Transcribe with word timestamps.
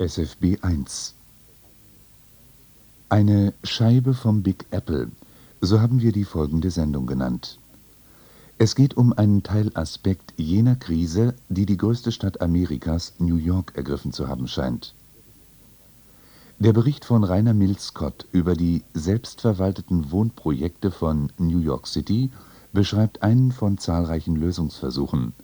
SFB 0.00 0.56
1 0.62 1.14
Eine 3.10 3.52
Scheibe 3.62 4.14
vom 4.14 4.42
Big 4.42 4.64
Apple, 4.70 5.10
so 5.60 5.82
haben 5.82 6.00
wir 6.00 6.12
die 6.12 6.24
folgende 6.24 6.70
Sendung 6.70 7.06
genannt. 7.06 7.58
Es 8.56 8.74
geht 8.74 8.96
um 8.96 9.12
einen 9.12 9.42
Teilaspekt 9.42 10.32
jener 10.38 10.76
Krise, 10.76 11.34
die 11.50 11.66
die 11.66 11.76
größte 11.76 12.12
Stadt 12.12 12.40
Amerikas, 12.40 13.12
New 13.18 13.36
York, 13.36 13.72
ergriffen 13.76 14.14
zu 14.14 14.26
haben 14.26 14.48
scheint. 14.48 14.94
Der 16.58 16.72
Bericht 16.72 17.04
von 17.04 17.22
Rainer 17.22 17.52
Mills 17.52 17.88
Scott 17.88 18.26
über 18.32 18.54
die 18.54 18.82
selbstverwalteten 18.94 20.10
Wohnprojekte 20.10 20.92
von 20.92 21.30
New 21.36 21.60
York 21.60 21.86
City 21.86 22.30
beschreibt 22.72 23.22
einen 23.22 23.52
von 23.52 23.76
zahlreichen 23.76 24.36
Lösungsversuchen. 24.36 25.34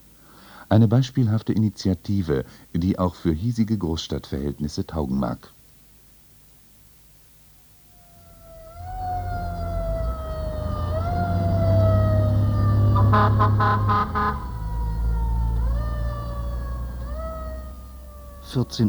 Eine 0.68 0.88
beispielhafte 0.88 1.52
Initiative, 1.52 2.44
die 2.72 2.98
auch 2.98 3.14
für 3.14 3.32
hiesige 3.32 3.78
Großstadtverhältnisse 3.78 4.86
taugen 4.86 5.18
mag. 5.18 5.52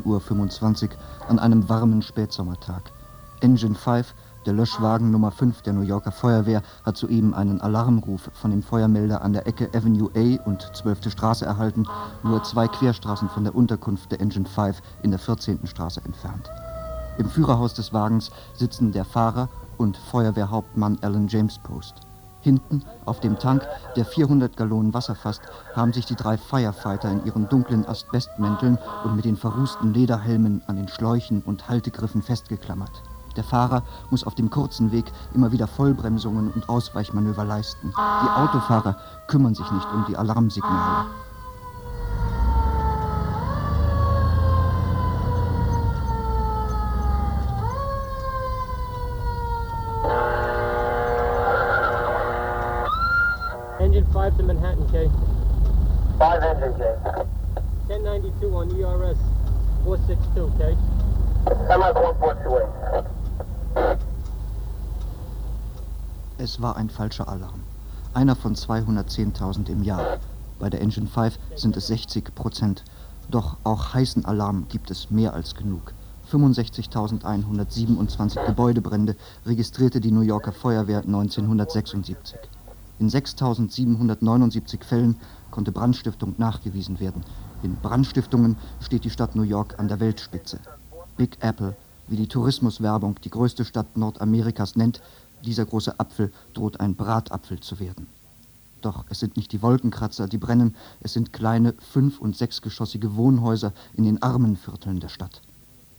Uhr 0.05 0.21
an 1.27 1.40
einem 1.40 1.70
warmen 1.70 2.02
Spätsommertag. 2.02 2.91
Engine 3.41 3.76
5 3.76 4.16
der 4.48 4.54
Löschwagen 4.54 5.12
Nummer 5.12 5.32
5 5.32 5.62
der 5.64 5.74
New 5.74 5.82
Yorker 5.82 6.14
Feuerwehr 6.14 6.64
hat 6.86 6.96
soeben 6.96 7.34
einen 7.34 7.60
Alarmruf 7.60 8.32
von 8.34 8.50
dem 8.50 8.64
Feuermelder 8.64 9.22
an 9.22 9.34
der 9.34 9.46
Ecke 9.46 9.70
Avenue 9.76 10.10
A 10.16 10.42
und 10.48 10.72
12. 10.74 11.12
Straße 11.12 11.46
erhalten, 11.46 11.86
nur 12.24 12.42
zwei 12.44 12.70
Querstraßen 12.70 13.28
von 13.28 13.44
der 13.44 13.54
Unterkunft 13.54 14.10
der 14.10 14.22
Engine 14.22 14.48
5 14.48 14.82
in 15.04 15.12
der 15.12 15.20
14. 15.20 15.68
Straße 15.68 16.02
entfernt. 16.05 16.50
Im 17.18 17.30
Führerhaus 17.30 17.74
des 17.74 17.91
Wagens 17.91 18.32
sitzen 18.54 18.94
der 18.94 19.04
Fahrer 19.04 19.49
und 19.77 19.98
Feuerwehrhauptmann 19.98 20.98
Alan 21.02 21.27
James 21.27 21.60
Post. 21.60 21.96
Hinten, 22.40 22.84
auf 23.04 23.20
dem 23.20 23.38
Tank, 23.38 23.68
der 23.98 24.05
400 24.05 24.55
Gallonen 24.55 24.93
Wasser 24.93 25.16
fasst, 25.16 25.41
haben 25.76 25.91
sich 25.91 26.05
die 26.05 26.16
drei 26.16 26.38
Firefighter 26.38 27.12
in 27.12 27.26
ihren 27.26 27.49
dunklen 27.49 27.86
Asbestmänteln 27.86 28.77
und 29.04 29.18
mit 29.18 29.26
den 29.26 29.36
verrußten 29.36 29.93
Lederhelmen 29.93 30.62
an 30.68 30.77
den 30.77 30.88
Schläuchen 30.88 31.41
und 31.41 31.68
Haltegriffen 31.68 32.21
festgeklammert. 32.21 33.04
Der 33.38 33.43
Fahrer 33.43 33.84
muss 34.10 34.26
auf 34.26 34.34
dem 34.34 34.49
kurzen 34.49 34.91
Weg 34.91 35.05
immer 35.35 35.52
wieder 35.52 35.68
Vollbremsungen 35.68 36.52
und 36.52 36.68
Ausweichmanöver 36.68 37.46
leisten. 37.46 37.93
Die 37.96 38.30
Autofahrer 38.30 38.98
kümmern 39.27 39.54
sich 39.54 39.70
nicht 39.71 39.88
um 39.93 40.05
die 40.10 40.18
Alarmsignale. 40.18 41.05
Engine 53.80 54.05
5 54.12 54.38
to 54.38 54.43
Manhattan, 54.43 54.88
K. 54.91 55.10
5 56.18 56.43
engine, 56.43 56.74
K. 56.74 57.26
1092 57.88 58.52
on 58.52 58.70
ERS 58.71 59.18
462, 59.85 60.58
K. 60.58 60.76
MS 61.70 61.96
1428. 61.96 63.07
Es 66.40 66.62
war 66.62 66.78
ein 66.78 66.91
falscher 66.91 67.28
Alarm. 67.28 67.62
Einer 68.13 68.35
von 68.35 68.53
210.000 68.53 69.69
im 69.69 69.81
Jahr. 69.81 70.19
Bei 70.59 70.69
der 70.69 70.81
Engine 70.81 71.07
5 71.07 71.40
sind 71.56 71.75
es 71.75 71.88
60 71.88 72.35
Prozent. 72.35 72.84
Doch 73.31 73.57
auch 73.63 73.96
heißen 73.96 74.24
Alarm 74.24 74.68
gibt 74.69 74.91
es 74.91 75.09
mehr 75.09 75.34
als 75.34 75.56
genug. 75.56 75.94
65.127 76.31 78.46
Gebäudebrände 78.46 79.16
registrierte 79.47 80.00
die 80.00 80.12
New 80.12 80.22
Yorker 80.22 80.52
Feuerwehr 80.52 81.00
1976. 81.00 82.38
In 83.00 83.09
6.779 83.09 84.84
Fällen 84.84 85.16
konnte 85.50 85.72
Brandstiftung 85.72 86.36
nachgewiesen 86.38 87.00
werden. 87.00 87.24
In 87.64 87.78
Brandstiftungen 87.78 88.58
steht 88.80 89.06
die 89.06 89.09
Stadt 89.09 89.36
New 89.36 89.42
York 89.42 89.80
an 89.80 89.88
der 89.88 90.00
Weltspitze. 90.00 90.59
Big 91.16 91.38
Apple, 91.40 91.75
wie 92.08 92.16
die 92.16 92.28
Tourismuswerbung 92.28 93.16
die 93.24 93.31
größte 93.31 93.66
Stadt 93.66 93.98
Nordamerikas 93.98 94.75
nennt, 94.75 95.02
dieser 95.44 95.66
große 95.66 96.00
Apfel 96.00 96.31
droht 96.53 96.80
ein 96.80 96.96
Bratapfel 96.96 97.59
zu 97.59 97.80
werden. 97.80 98.08
Doch 98.81 99.06
es 99.09 99.20
sind 99.20 99.38
nicht 99.38 99.52
die 99.52 99.62
Wolkenkratzer, 99.62 100.28
die 100.28 100.38
brennen, 100.38 100.75
es 101.02 101.14
sind 101.14 101.34
kleine 101.34 101.74
fünf- 101.80 102.20
und 102.20 102.38
sechsgeschossige 102.38 103.16
Wohnhäuser 103.16 103.74
in 103.96 104.03
den 104.03 104.22
armen 104.22 104.56
Vierteln 104.56 105.00
der 105.00 105.09
Stadt. 105.09 105.42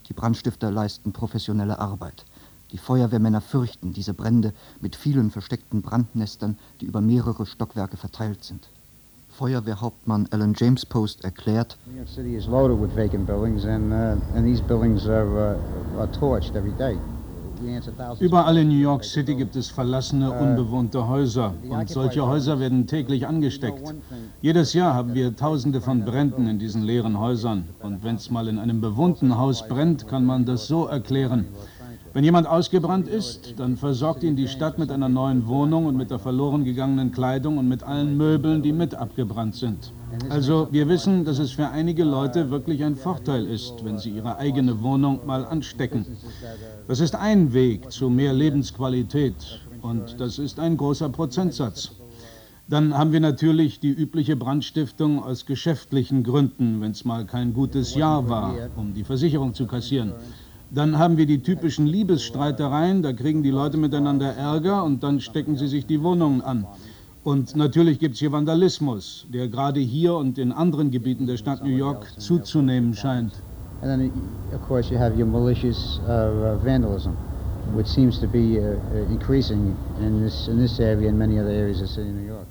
Die 0.07 0.13
Brandstifter 0.13 0.71
leisten 0.71 1.11
professionelle 1.11 1.79
Arbeit. 1.79 2.25
Die 2.71 2.77
Feuerwehrmänner 2.77 3.41
fürchten 3.41 3.93
diese 3.93 4.13
Brände 4.13 4.53
mit 4.79 4.95
vielen 4.95 5.31
versteckten 5.31 5.81
Brandnestern, 5.81 6.57
die 6.81 6.85
über 6.85 7.01
mehrere 7.01 7.45
Stockwerke 7.45 7.97
verteilt 7.97 8.43
sind. 8.43 8.69
Feuerwehrhauptmann 9.29 10.27
Alan 10.31 10.53
James 10.55 10.85
Post 10.85 11.23
erklärt, 11.23 11.77
New 11.85 11.97
York 11.97 12.09
City 12.09 12.35
is 12.35 12.47
loaded 12.47 12.79
with 12.79 12.91
vacant 12.95 13.25
buildings, 13.25 13.65
and, 13.65 13.91
uh, 13.91 14.17
and 14.35 14.45
these 14.45 14.61
buildings 14.61 15.07
are, 15.07 15.55
uh, 15.55 15.99
are 15.99 16.11
torched 16.11 16.55
every 16.55 16.73
day. 16.73 16.97
Überall 18.19 18.57
in 18.57 18.69
New 18.69 18.75
York 18.75 19.03
City 19.03 19.35
gibt 19.35 19.55
es 19.55 19.69
verlassene, 19.69 20.31
unbewohnte 20.31 21.07
Häuser. 21.07 21.53
Und 21.67 21.89
solche 21.89 22.25
Häuser 22.25 22.59
werden 22.59 22.87
täglich 22.87 23.27
angesteckt. 23.27 23.93
Jedes 24.41 24.73
Jahr 24.73 24.93
haben 24.93 25.13
wir 25.13 25.35
Tausende 25.35 25.81
von 25.81 26.05
Bränden 26.05 26.47
in 26.47 26.59
diesen 26.59 26.83
leeren 26.83 27.19
Häusern. 27.19 27.69
Und 27.79 28.03
wenn 28.03 28.15
es 28.15 28.29
mal 28.29 28.47
in 28.47 28.59
einem 28.59 28.81
bewohnten 28.81 29.37
Haus 29.37 29.67
brennt, 29.67 30.07
kann 30.07 30.25
man 30.25 30.45
das 30.45 30.67
so 30.67 30.85
erklären. 30.85 31.45
Wenn 32.11 32.23
jemand 32.23 32.47
ausgebrannt 32.47 33.07
ist, 33.07 33.59
dann 33.59 33.77
versorgt 33.77 34.23
ihn 34.23 34.35
die 34.35 34.47
Stadt 34.47 34.79
mit 34.79 34.91
einer 34.91 35.09
neuen 35.09 35.47
Wohnung 35.47 35.85
und 35.85 35.95
mit 35.95 36.09
der 36.09 36.17
verloren 36.17 36.63
gegangenen 36.63 37.11
Kleidung 37.11 37.59
und 37.59 37.67
mit 37.67 37.83
allen 37.83 38.17
Möbeln, 38.17 38.63
die 38.63 38.73
mit 38.73 38.95
abgebrannt 38.95 39.55
sind. 39.55 39.93
Also 40.29 40.67
wir 40.71 40.89
wissen, 40.89 41.23
dass 41.23 41.37
es 41.37 41.51
für 41.51 41.69
einige 41.69 42.03
Leute 42.03 42.49
wirklich 42.49 42.83
ein 42.83 42.95
Vorteil 42.95 43.45
ist, 43.45 43.85
wenn 43.85 43.99
sie 43.99 44.09
ihre 44.09 44.37
eigene 44.37 44.81
Wohnung 44.81 45.25
mal 45.27 45.45
anstecken. 45.45 46.05
Das 46.87 46.99
ist 46.99 47.15
ein 47.15 47.53
Weg 47.53 47.91
zu 47.91 48.09
mehr 48.09 48.33
Lebensqualität 48.33 49.61
und 49.81 50.19
das 50.19 50.39
ist 50.39 50.59
ein 50.59 50.77
großer 50.77 51.09
Prozentsatz. 51.09 51.91
Dann 52.67 52.95
haben 52.97 53.11
wir 53.11 53.19
natürlich 53.19 53.79
die 53.79 53.89
übliche 53.89 54.35
Brandstiftung 54.35 55.23
aus 55.23 55.45
geschäftlichen 55.45 56.23
Gründen, 56.23 56.81
wenn 56.81 56.91
es 56.91 57.05
mal 57.05 57.25
kein 57.25 57.53
gutes 57.53 57.95
Jahr 57.95 58.29
war, 58.29 58.55
um 58.75 58.93
die 58.93 59.03
Versicherung 59.03 59.53
zu 59.53 59.65
kassieren. 59.67 60.13
Dann 60.71 60.99
haben 60.99 61.17
wir 61.17 61.25
die 61.25 61.39
typischen 61.39 61.87
Liebesstreitereien, 61.87 63.01
da 63.01 63.11
kriegen 63.11 63.41
die 63.41 63.49
Leute 63.49 63.77
miteinander 63.77 64.35
Ärger 64.35 64.83
und 64.83 65.01
dann 65.01 65.19
stecken 65.19 65.57
sie 65.57 65.67
sich 65.67 65.87
die 65.87 66.03
Wohnungen 66.03 66.41
an. 66.41 66.67
Und 67.23 67.55
natürlich 67.55 67.99
gibt 67.99 68.13
es 68.13 68.19
hier 68.19 68.31
Vandalismus, 68.31 69.25
der 69.33 69.47
gerade 69.47 69.79
hier 69.79 70.13
und 70.15 70.37
in 70.37 70.51
anderen 70.51 70.91
Gebieten 70.91 71.25
der 71.25 71.37
Stadt 71.37 71.63
New 71.63 71.75
York 71.75 72.05
zuzunehmen 72.17 72.93
scheint. 72.93 73.33
And 73.81 73.89
then, 73.89 74.11
of 74.53 74.61
course, 74.67 74.91
you 74.91 74.97
have 74.99 75.17
your 75.17 75.25
malicious 75.25 75.99
uh, 76.07 76.11
uh, 76.11 76.63
vandalism, 76.63 77.15
which 77.73 77.87
seems 77.87 78.19
to 78.19 78.27
be 78.27 78.59
uh, 78.59 78.75
uh, 78.93 79.11
increasing 79.11 79.75
in 79.99 80.21
this, 80.21 80.47
in 80.47 80.59
this 80.59 80.79
area 80.79 81.07
and 81.09 81.17
many 81.17 81.39
other 81.39 81.49
areas 81.49 81.81
of 81.81 81.87
the 81.87 81.93
city 81.93 82.09
of 82.09 82.15
New 82.15 82.27
York. 82.27 82.47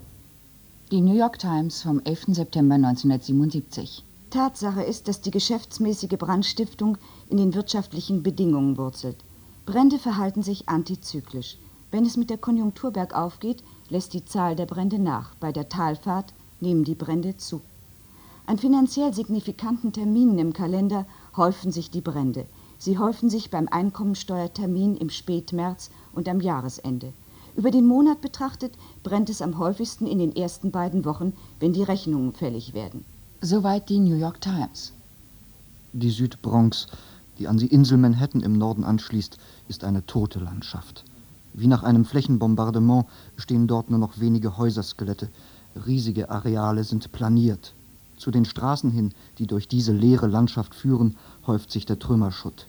Die 0.91 1.00
New 1.00 1.15
York 1.15 1.39
Times 1.39 1.83
vom 1.83 2.00
11. 2.05 2.35
September 2.35 2.77
1977. 2.77 4.07
Tatsache 4.31 4.83
ist, 4.83 5.09
dass 5.09 5.21
die 5.21 5.31
geschäftsmäßige 5.31 6.19
Brandstiftung 6.19 6.99
in 7.28 7.37
den 7.37 7.55
wirtschaftlichen 7.55 8.22
Bedingungen 8.22 8.77
wurzelt. 8.77 9.16
Brände 9.66 9.99
verhalten 9.99 10.43
sich 10.43 10.69
antizyklisch. 10.69 11.59
Wenn 11.91 12.05
es 12.05 12.16
mit 12.16 12.31
der 12.31 12.38
Konjunktur 12.38 12.91
bergauf 12.91 13.41
geht, 13.41 13.62
lässt 13.88 14.12
die 14.12 14.25
Zahl 14.25 14.56
der 14.56 14.67
Brände 14.67 14.99
nach. 14.99 15.34
Bei 15.37 15.53
der 15.53 15.69
Talfahrt 15.69 16.33
nehmen 16.61 16.84
die 16.84 16.94
Brände 16.94 17.37
zu. 17.37 17.61
An 18.47 18.59
finanziell 18.59 19.12
signifikanten 19.12 19.93
Terminen 19.93 20.38
im 20.38 20.53
Kalender 20.53 21.06
häufen 21.37 21.71
sich 21.71 21.91
die 21.91 22.00
Brände. 22.00 22.47
Sie 22.78 22.99
häufen 22.99 23.29
sich 23.29 23.50
beim 23.50 23.69
Einkommensteuertermin 23.69 24.97
im 24.97 25.11
Spätmärz 25.11 25.91
und 26.14 26.29
am 26.29 26.41
Jahresende. 26.41 27.12
Über 27.56 27.70
den 27.70 27.87
Monat 27.87 28.20
betrachtet 28.20 28.73
brennt 29.02 29.31
es 29.31 29.43
am 29.43 29.58
häufigsten 29.58 30.06
in 30.06 30.19
den 30.19 30.37
ersten 30.37 30.70
beiden 30.70 31.05
Wochen, 31.05 31.32
wenn 31.58 31.73
die 31.73 31.82
Rechnungen 31.82 32.32
fällig 32.32 32.73
werden. 32.73 33.05
Soweit 33.40 33.88
die 33.88 34.00
New 34.00 34.17
York 34.17 34.40
Times. 34.40 34.93
die 35.93 36.11
Südbronx, 36.11 36.88
die 37.38 37.46
an 37.46 37.56
die 37.56 37.69
Insel 37.69 37.96
Manhattan 37.96 38.40
im 38.40 38.58
Norden 38.58 38.82
anschließt, 38.82 39.38
ist 39.69 39.85
eine 39.85 40.05
tote 40.06 40.40
Landschaft. 40.40 41.05
Wie 41.55 41.69
nach 41.69 41.85
einem 41.85 42.05
Flächenbombardement 42.05 43.06
stehen 43.37 43.69
dort 43.69 43.90
nur 43.90 44.00
noch 44.00 44.19
wenige 44.19 44.58
Häuserskelette. 44.58 45.29
Riesige 45.87 46.31
Areale 46.31 46.82
sind 46.82 47.12
planiert. 47.12 47.75
Zu 48.17 48.32
den 48.32 48.44
Straßen 48.44 48.90
hin, 48.90 49.12
die 49.38 49.46
durch 49.46 49.69
diese 49.69 49.93
leere 49.93 50.26
Landschaft 50.26 50.75
führen, 50.75 51.17
häuft 51.46 51.70
sich 51.70 51.87
der 51.87 52.00
Trümmerschutt. 52.00 52.67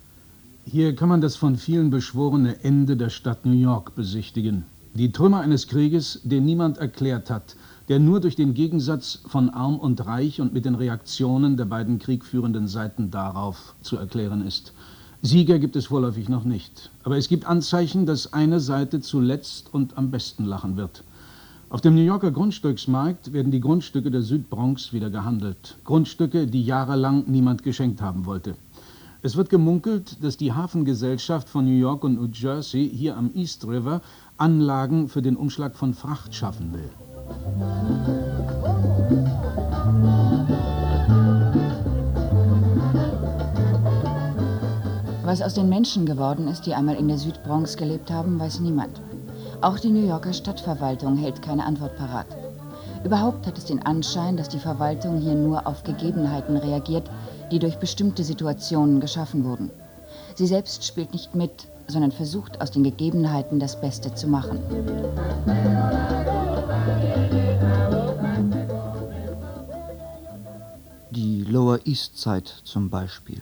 Hier 0.65 0.95
kann 0.95 1.09
man 1.09 1.21
das 1.21 1.35
von 1.35 1.55
vielen 1.55 1.89
beschworene 1.89 2.63
Ende 2.63 2.95
der 2.95 3.09
Stadt 3.09 3.43
New 3.43 3.53
York 3.53 3.95
besichtigen. 3.95 4.65
Die 4.93 5.11
Trümmer 5.11 5.41
eines 5.41 5.67
Krieges, 5.67 6.19
den 6.23 6.45
niemand 6.45 6.77
erklärt 6.77 7.31
hat, 7.31 7.55
der 7.89 7.99
nur 7.99 8.19
durch 8.19 8.35
den 8.35 8.53
Gegensatz 8.53 9.19
von 9.25 9.49
arm 9.49 9.77
und 9.77 10.05
reich 10.05 10.39
und 10.39 10.53
mit 10.53 10.65
den 10.65 10.75
Reaktionen 10.75 11.57
der 11.57 11.65
beiden 11.65 11.97
kriegführenden 11.97 12.67
Seiten 12.67 13.09
darauf 13.09 13.75
zu 13.81 13.97
erklären 13.97 14.45
ist. 14.45 14.73
Sieger 15.23 15.59
gibt 15.59 15.75
es 15.75 15.87
vorläufig 15.87 16.29
noch 16.29 16.45
nicht, 16.45 16.91
aber 17.03 17.17
es 17.17 17.27
gibt 17.27 17.45
Anzeichen, 17.45 18.05
dass 18.05 18.31
eine 18.31 18.59
Seite 18.59 19.01
zuletzt 19.01 19.73
und 19.73 19.97
am 19.97 20.11
besten 20.11 20.45
lachen 20.45 20.77
wird. 20.77 21.03
Auf 21.71 21.81
dem 21.81 21.95
New 21.95 22.03
Yorker 22.03 22.31
Grundstücksmarkt 22.31 23.33
werden 23.33 23.51
die 23.51 23.59
Grundstücke 23.59 24.11
der 24.11 24.21
Südbronx 24.21 24.93
wieder 24.93 25.09
gehandelt. 25.09 25.75
Grundstücke, 25.83 26.47
die 26.47 26.63
jahrelang 26.63 27.25
niemand 27.27 27.63
geschenkt 27.63 28.01
haben 28.01 28.25
wollte. 28.25 28.55
Es 29.21 29.35
wird 29.35 29.49
gemunkelt, 29.49 30.23
dass 30.23 30.37
die 30.37 30.53
Hafengesellschaft 30.53 31.49
von 31.49 31.65
New 31.65 31.77
York 31.77 32.03
und 32.03 32.15
New 32.15 32.29
Jersey 32.31 32.89
hier 32.89 33.17
am 33.17 33.31
East 33.35 33.67
River 33.67 34.01
Anlagen 34.37 35.09
für 35.09 35.21
den 35.21 35.35
Umschlag 35.35 35.75
von 35.75 35.93
Fracht 35.93 36.33
schaffen 36.33 36.71
will. 36.71 36.89
Was 45.29 45.43
aus 45.43 45.53
den 45.53 45.69
Menschen 45.69 46.07
geworden 46.07 46.47
ist, 46.47 46.65
die 46.65 46.73
einmal 46.73 46.95
in 46.95 47.07
der 47.07 47.19
Südbronx 47.19 47.77
gelebt 47.77 48.09
haben, 48.09 48.39
weiß 48.39 48.61
niemand. 48.61 48.99
Auch 49.61 49.77
die 49.77 49.89
New 49.91 50.07
Yorker 50.07 50.33
Stadtverwaltung 50.33 51.17
hält 51.17 51.43
keine 51.43 51.65
Antwort 51.65 51.95
parat. 51.97 52.25
Überhaupt 53.03 53.45
hat 53.45 53.57
es 53.57 53.65
den 53.65 53.85
Anschein, 53.85 54.37
dass 54.37 54.49
die 54.49 54.57
Verwaltung 54.57 55.19
hier 55.19 55.35
nur 55.35 55.67
auf 55.67 55.83
Gegebenheiten 55.83 56.57
reagiert, 56.57 57.09
die 57.51 57.59
durch 57.59 57.77
bestimmte 57.77 58.23
Situationen 58.23 58.99
geschaffen 58.99 59.45
wurden. 59.45 59.69
Sie 60.33 60.47
selbst 60.47 60.83
spielt 60.83 61.13
nicht 61.13 61.35
mit, 61.35 61.67
sondern 61.87 62.11
versucht 62.11 62.61
aus 62.61 62.71
den 62.71 62.83
Gegebenheiten 62.83 63.59
das 63.59 63.79
Beste 63.79 64.13
zu 64.15 64.27
machen. 64.27 64.59
Lower 71.49 71.79
East 71.85 72.19
Side 72.19 72.51
zum 72.63 72.91
Beispiel. 72.91 73.41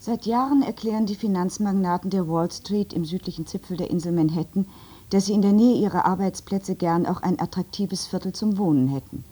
Seit 0.00 0.26
Jahren 0.26 0.62
erklären 0.62 1.06
die 1.06 1.14
Finanzmagnaten 1.14 2.10
der 2.10 2.26
Wall 2.26 2.50
Street 2.50 2.92
im 2.92 3.04
südlichen 3.04 3.46
Zipfel 3.46 3.76
der 3.76 3.88
Insel 3.88 4.10
Manhattan, 4.10 4.66
dass 5.10 5.26
sie 5.26 5.32
in 5.32 5.42
der 5.42 5.52
Nähe 5.52 5.76
ihrer 5.76 6.06
Arbeitsplätze 6.06 6.74
gern 6.74 7.06
auch 7.06 7.22
ein 7.22 7.38
attraktives 7.38 8.08
Viertel 8.08 8.32
zum 8.32 8.58
Wohnen 8.58 8.88
hätten. 8.88 9.22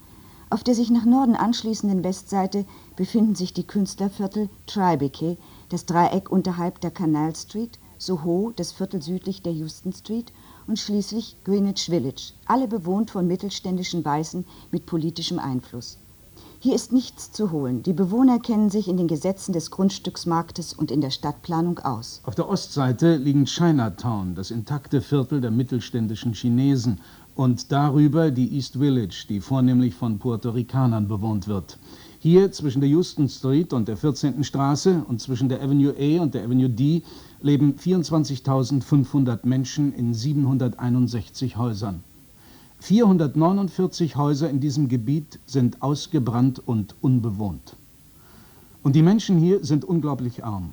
Auf 0.49 0.63
der 0.63 0.77
sich 0.77 0.91
nach 0.91 1.05
Norden 1.05 1.35
anschließenden 1.35 2.05
Westseite 2.05 2.67
befinden 2.95 3.35
sich 3.35 3.53
die 3.53 3.67
Künstlerviertel 3.67 4.49
Tribeca, 4.69 5.37
das 5.71 5.87
Dreieck 5.87 6.31
unterhalb 6.31 6.81
der 6.81 6.93
Canal 6.93 7.35
Street, 7.35 7.81
Soho, 7.99 8.53
das 8.55 8.71
Viertel 8.71 9.03
südlich 9.03 9.43
der 9.43 9.55
Houston 9.55 9.93
Street 9.93 10.33
und 10.69 10.79
schließlich 10.79 11.35
Greenwich 11.43 11.87
Village, 11.87 12.33
alle 12.47 12.69
bewohnt 12.69 13.11
von 13.11 13.27
mittelständischen 13.27 14.05
Weißen 14.05 14.45
mit 14.71 14.87
politischem 14.87 15.41
Einfluss. 15.41 15.99
Hier 16.63 16.75
ist 16.75 16.93
nichts 16.93 17.33
zu 17.33 17.53
holen. 17.53 17.83
Die 17.83 17.95
Bewohner 17.95 18.39
kennen 18.39 18.69
sich 18.69 18.87
in 18.87 18.99
den 18.99 19.09
Gesetzen 19.09 19.55
des 19.55 19.71
Grundstücksmarktes 19.71 20.75
und 20.75 20.91
in 20.91 21.01
der 21.01 21.09
Stadtplanung 21.09 21.79
aus. 21.79 22.21
Auf 22.25 22.35
der 22.35 22.51
Ostseite 22.51 23.17
liegen 23.17 23.47
Chinatown, 23.47 24.35
das 24.35 24.51
intakte 24.51 25.01
Viertel 25.01 25.41
der 25.41 25.53
mittelständischen 25.53 26.35
Chinesen, 26.35 27.01
und 27.35 27.73
darüber 27.73 28.31
die 28.31 28.55
East 28.55 28.75
Village, 28.75 29.25
die 29.27 29.41
vornehmlich 29.41 29.95
von 29.95 30.19
Puerto 30.19 30.51
Ricanern 30.51 31.09
bewohnt 31.09 31.49
wird. 31.49 31.79
Hier 32.19 32.53
zwischen 32.53 32.83
der 32.83 32.91
Houston 32.91 33.31
Street 33.31 33.73
und 33.73 33.89
der 33.89 33.97
14. 33.97 34.45
Straße 34.45 35.03
und 35.09 35.23
zwischen 35.23 35.49
der 35.49 35.63
Avenue 35.63 35.95
A 35.99 36.23
und 36.23 36.35
der 36.35 36.45
Avenue 36.45 36.69
D 36.69 37.01
leben 37.41 37.77
24.500 37.77 39.47
Menschen 39.47 39.95
in 39.95 40.13
761 40.13 41.57
Häusern. 41.57 42.05
449 42.81 44.17
Häuser 44.17 44.49
in 44.49 44.59
diesem 44.61 44.89
Gebiet 44.89 45.39
sind 45.45 45.83
ausgebrannt 45.83 46.63
und 46.67 46.95
unbewohnt. 47.03 47.77
Und 48.83 48.97
die 48.97 49.03
Menschen 49.03 49.39
hier 49.39 49.63
sind 49.63 49.85
unglaublich 49.85 50.45
arm. 50.45 50.71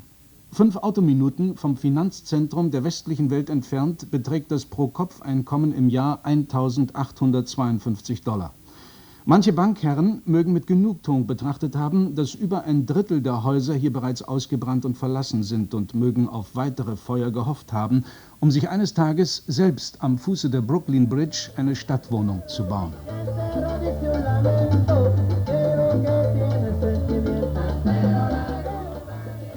Fünf 0.51 0.77
Autominuten 0.77 1.57
vom 1.57 1.75
Finanzzentrum 1.75 2.71
der 2.71 2.85
westlichen 2.85 3.29
Welt 3.29 3.49
entfernt 3.49 4.09
beträgt 4.09 4.51
das 4.51 4.65
Pro-Kopf-Einkommen 4.65 5.73
im 5.73 5.89
Jahr 5.89 6.23
1852 6.23 8.21
Dollar. 8.21 8.53
Manche 9.29 9.51
Bankherren 9.51 10.21
mögen 10.23 10.53
mit 10.53 10.67
Genugtuung 10.67 11.27
betrachtet 11.27 11.75
haben, 11.75 12.15
dass 12.15 12.33
über 12.33 12.63
ein 12.63 12.85
Drittel 12.85 13.21
der 13.21 13.43
Häuser 13.43 13.73
hier 13.73 13.91
bereits 13.91 14.21
ausgebrannt 14.21 14.85
und 14.85 14.97
verlassen 14.97 15.43
sind 15.43 15.73
und 15.73 15.93
mögen 15.93 16.29
auf 16.29 16.55
weitere 16.55 16.95
Feuer 16.95 17.29
gehofft 17.29 17.73
haben, 17.73 18.05
um 18.39 18.51
sich 18.51 18.69
eines 18.69 18.93
Tages 18.93 19.43
selbst 19.45 20.01
am 20.01 20.17
Fuße 20.17 20.49
der 20.49 20.61
Brooklyn 20.61 21.09
Bridge 21.09 21.49
eine 21.57 21.75
Stadtwohnung 21.75 22.41
zu 22.47 22.63
bauen. 22.63 22.93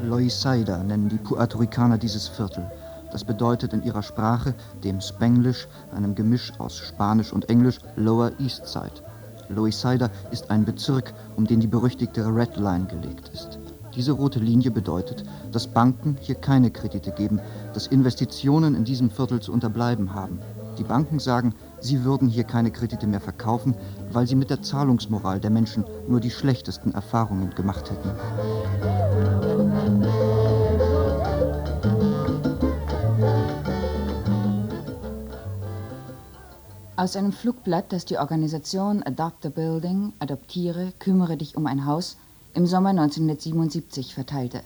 Loisaida 0.02 0.82
nennen 0.82 1.08
die 1.08 1.19
Puerto 1.19 1.58
Ricaner 1.58 1.96
dieses 1.96 2.26
Viertel. 2.26 2.69
Das 3.12 3.23
bedeutet 3.23 3.73
in 3.73 3.84
ihrer 3.84 4.02
Sprache, 4.02 4.52
dem 4.82 5.00
Spanglish, 5.00 5.69
einem 5.94 6.16
Gemisch 6.16 6.52
aus 6.58 6.76
Spanisch 6.76 7.32
und 7.32 7.49
Englisch, 7.49 7.78
Lower 7.94 8.32
East 8.40 8.66
Side. 8.66 9.09
Loisaida 9.50 10.11
ist 10.31 10.50
ein 10.50 10.64
Bezirk, 10.64 11.12
um 11.37 11.47
den 11.47 11.61
die 11.61 11.67
berüchtigte 11.67 12.25
Red 12.26 12.56
Line 12.56 12.87
gelegt 12.87 13.31
ist. 13.35 13.58
Diese 13.94 14.12
rote 14.12 14.38
Linie 14.38 14.70
bedeutet, 14.70 15.25
dass 15.50 15.67
Banken 15.67 16.17
hier 16.20 16.37
keine 16.37 16.70
Kredite 16.70 17.11
geben, 17.11 17.41
dass 17.75 17.88
Investitionen 17.88 18.75
in 18.75 18.85
diesem 18.85 19.11
Viertel 19.11 19.41
zu 19.41 19.52
unterbleiben 19.52 20.14
haben. 20.14 20.38
Die 20.79 20.85
Banken 20.85 21.19
sagen, 21.19 21.55
sie 21.81 22.05
würden 22.05 22.29
hier 22.29 22.44
keine 22.44 22.70
Kredite 22.70 23.06
mehr 23.06 23.20
verkaufen, 23.20 23.75
weil 24.12 24.26
sie 24.26 24.37
mit 24.37 24.50
der 24.50 24.62
Zahlungsmoral 24.62 25.41
der 25.41 25.50
Menschen 25.50 25.85
nur 26.08 26.20
die 26.20 26.31
schlechtesten 26.31 26.93
Erfahrungen 26.93 27.50
gemacht 27.50 27.91
hätten. 27.91 28.11
Aus 37.00 37.17
einem 37.17 37.32
Flugblatt, 37.32 37.94
das 37.94 38.05
die 38.05 38.19
Organisation 38.19 39.02
Adopt 39.02 39.47
a 39.47 39.49
Building, 39.49 40.12
Adoptiere, 40.19 40.93
kümmere 40.99 41.38
dich 41.38 41.56
um 41.56 41.64
ein 41.64 41.87
Haus, 41.87 42.19
im 42.52 42.67
Sommer 42.67 42.91
1977 42.91 44.12
verteilte. 44.12 44.61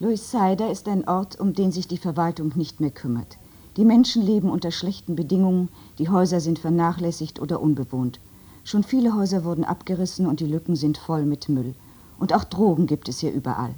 Louis 0.00 0.28
Sider 0.32 0.72
ist 0.72 0.88
ein 0.88 1.06
Ort, 1.06 1.38
um 1.38 1.52
den 1.52 1.70
sich 1.70 1.86
die 1.86 1.98
Verwaltung 1.98 2.50
nicht 2.56 2.80
mehr 2.80 2.90
kümmert. 2.90 3.38
Die 3.76 3.84
Menschen 3.84 4.22
leben 4.22 4.50
unter 4.50 4.72
schlechten 4.72 5.14
Bedingungen, 5.14 5.68
die 6.00 6.08
Häuser 6.08 6.40
sind 6.40 6.58
vernachlässigt 6.58 7.40
oder 7.40 7.60
unbewohnt. 7.60 8.18
Schon 8.64 8.82
viele 8.82 9.14
Häuser 9.14 9.44
wurden 9.44 9.62
abgerissen 9.62 10.26
und 10.26 10.40
die 10.40 10.46
Lücken 10.46 10.74
sind 10.74 10.98
voll 10.98 11.24
mit 11.24 11.48
Müll. 11.48 11.76
Und 12.18 12.34
auch 12.34 12.42
Drogen 12.42 12.88
gibt 12.88 13.08
es 13.08 13.20
hier 13.20 13.32
überall. 13.32 13.76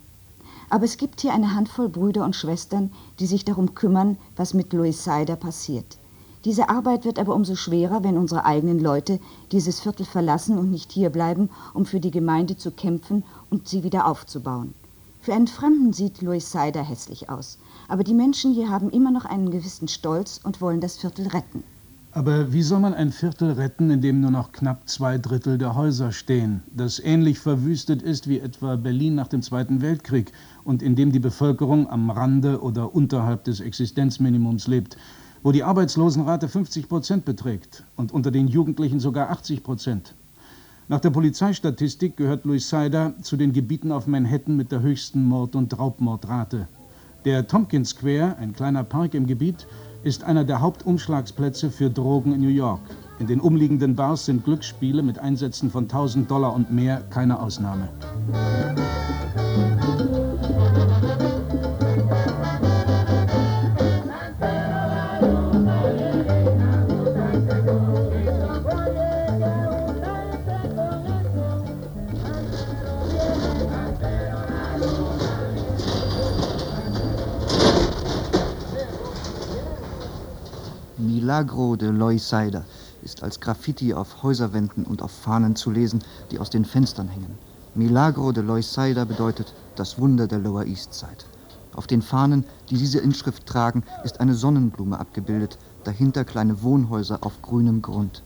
Aber 0.71 0.87
es 0.87 0.97
gibt 0.97 1.21
hier 1.21 1.35
eine 1.35 1.55
Handvoll 1.55 1.91
Brüder 1.91 2.25
und 2.25 2.35
Schwestern, 2.35 2.93
die 3.19 3.27
sich 3.27 3.45
darum 3.45 3.75
kümmern, 3.75 4.17
was 4.37 4.55
mit 4.55 4.73
Louis 4.73 5.05
Sider 5.05 5.37
passiert. 5.37 5.99
Diese 6.45 6.69
Arbeit 6.69 7.07
wird 7.07 7.19
aber 7.19 7.35
umso 7.35 7.55
schwerer, 7.55 8.05
wenn 8.05 8.19
unsere 8.19 8.45
eigenen 8.45 8.79
Leute 8.79 9.19
dieses 9.51 9.81
Viertel 9.81 10.05
verlassen 10.05 10.59
und 10.59 10.71
nicht 10.71 10.93
hierbleiben, 10.93 11.49
um 11.73 11.87
für 11.87 12.01
die 12.01 12.11
Gemeinde 12.11 12.57
zu 12.59 12.71
kämpfen 12.71 13.25
und 13.49 13.67
sie 13.67 13.83
wieder 13.83 14.07
aufzubauen. 14.07 14.75
Für 15.23 15.33
einen 15.33 15.47
Fremden 15.47 15.95
sieht 15.95 16.21
Louis 16.21 16.53
Sider 16.53 16.83
hässlich 16.83 17.31
aus, 17.31 17.59
aber 17.89 18.05
die 18.05 18.13
Menschen 18.13 18.53
hier 18.53 18.69
haben 18.69 18.91
immer 18.91 19.11
noch 19.11 19.25
einen 19.25 19.51
gewissen 19.51 19.89
Stolz 19.89 20.39
und 20.45 20.61
wollen 20.61 20.83
das 20.83 20.99
Viertel 20.99 21.29
retten. 21.29 21.65
Aber 22.13 22.53
wie 22.53 22.63
soll 22.63 22.79
man 22.79 22.93
ein 22.93 23.11
Viertel 23.11 23.53
retten, 23.53 23.91
in 23.91 24.03
dem 24.03 24.21
nur 24.21 24.31
noch 24.31 24.53
knapp 24.53 24.87
zwei 24.87 25.17
Drittel 25.17 25.57
der 25.57 25.75
Häuser 25.75 26.13
stehen, 26.13 26.63
das 26.73 27.01
ähnlich 27.01 27.39
verwüstet 27.39 28.03
ist 28.03 28.29
wie 28.29 28.39
etwa 28.39 28.77
Berlin 28.77 29.15
nach 29.15 29.29
dem 29.29 29.41
Zweiten 29.41 29.81
Weltkrieg 29.81 30.31
und 30.63 30.83
in 30.83 30.95
dem 30.95 31.11
die 31.11 31.21
Bevölkerung 31.21 31.89
am 31.89 32.11
Rande 32.11 32.61
oder 32.61 32.95
unterhalb 32.95 33.45
des 33.45 33.61
Existenzminimums 33.61 34.69
lebt? 34.69 34.99
Wo 35.45 35.53
die 35.53 35.63
Arbeitslosenrate 35.63 36.49
50 36.49 36.89
Prozent 36.89 37.25
beträgt 37.27 37.85
und 37.97 38.13
unter 38.13 38.31
den 38.31 38.49
Jugendlichen 38.49 38.99
sogar 38.99 39.31
80 39.31 39.63
Prozent. 39.63 40.15
Nach 40.89 41.01
der 41.01 41.11
Polizeistatistik 41.11 42.17
gehört 42.17 42.47
Louis 42.47 42.69
Sider 42.69 43.13
zu 43.21 43.37
den 43.37 43.53
Gebieten 43.53 43.93
auf 43.93 44.07
Manhattan 44.07 44.57
mit 44.57 44.73
der 44.73 44.81
höchsten 44.81 45.23
Mord- 45.23 45.55
und 45.55 45.79
Raubmordrate. 45.79 46.67
Der 47.27 47.47
Tompkins 47.47 47.91
Square, 47.91 48.37
ein 48.39 48.55
kleiner 48.55 48.85
Park 48.85 49.13
im 49.13 49.27
Gebiet, 49.27 49.67
ist 50.03 50.25
einer 50.25 50.45
der 50.45 50.63
Hauptumschlagsplätze 50.63 51.71
für 51.71 51.91
Drogen 51.91 52.35
in 52.35 52.41
New 52.41 52.49
York. 52.49 52.81
In 53.19 53.27
den 53.27 53.41
umliegenden 53.41 53.95
Bars 53.95 54.25
sind 54.25 54.45
Glücksspiele 54.45 55.03
mit 55.03 55.19
Einsätzen 55.19 55.71
von 55.71 55.85
1000 55.85 56.31
Dollar 56.31 56.55
und 56.55 56.73
mehr 56.73 57.03
keine 57.11 57.39
Ausnahme. 57.39 57.89
Milagro 81.05 81.77
de 81.77 81.91
Loisaida 81.91 82.65
ist 83.03 83.23
als 83.23 83.39
Graffiti 83.39 83.93
auf 83.93 84.23
Häuserwänden 84.23 84.85
und 84.85 85.03
auf 85.03 85.11
Fahnen 85.11 85.55
zu 85.55 85.71
lesen, 85.71 86.03
die 86.31 86.39
aus 86.39 86.49
den 86.49 86.65
Fenstern 86.65 87.09
hängen. 87.09 87.39
Milagro 87.75 88.33
de 88.33 88.43
Loisaida 88.43 89.05
bedeutet 89.05 89.53
das 89.77 89.99
Wunder 89.99 90.27
der 90.27 90.39
Lower 90.39 90.65
East 90.65 90.95
Side. 90.95 91.25
Auf 91.75 91.87
den 91.87 92.01
Fahnen, 92.01 92.45
die 92.71 92.79
diese 92.79 93.01
Inschrift 93.01 93.45
tragen, 93.47 93.83
ist 94.05 94.21
eine 94.21 94.35
Sonnenblume 94.35 94.99
abgebildet, 94.99 95.59
dahinter 95.83 96.25
kleine 96.25 96.63
Wohnhäuser 96.63 97.19
auf 97.21 97.43
grünem 97.43 97.83
Grund. 97.83 98.23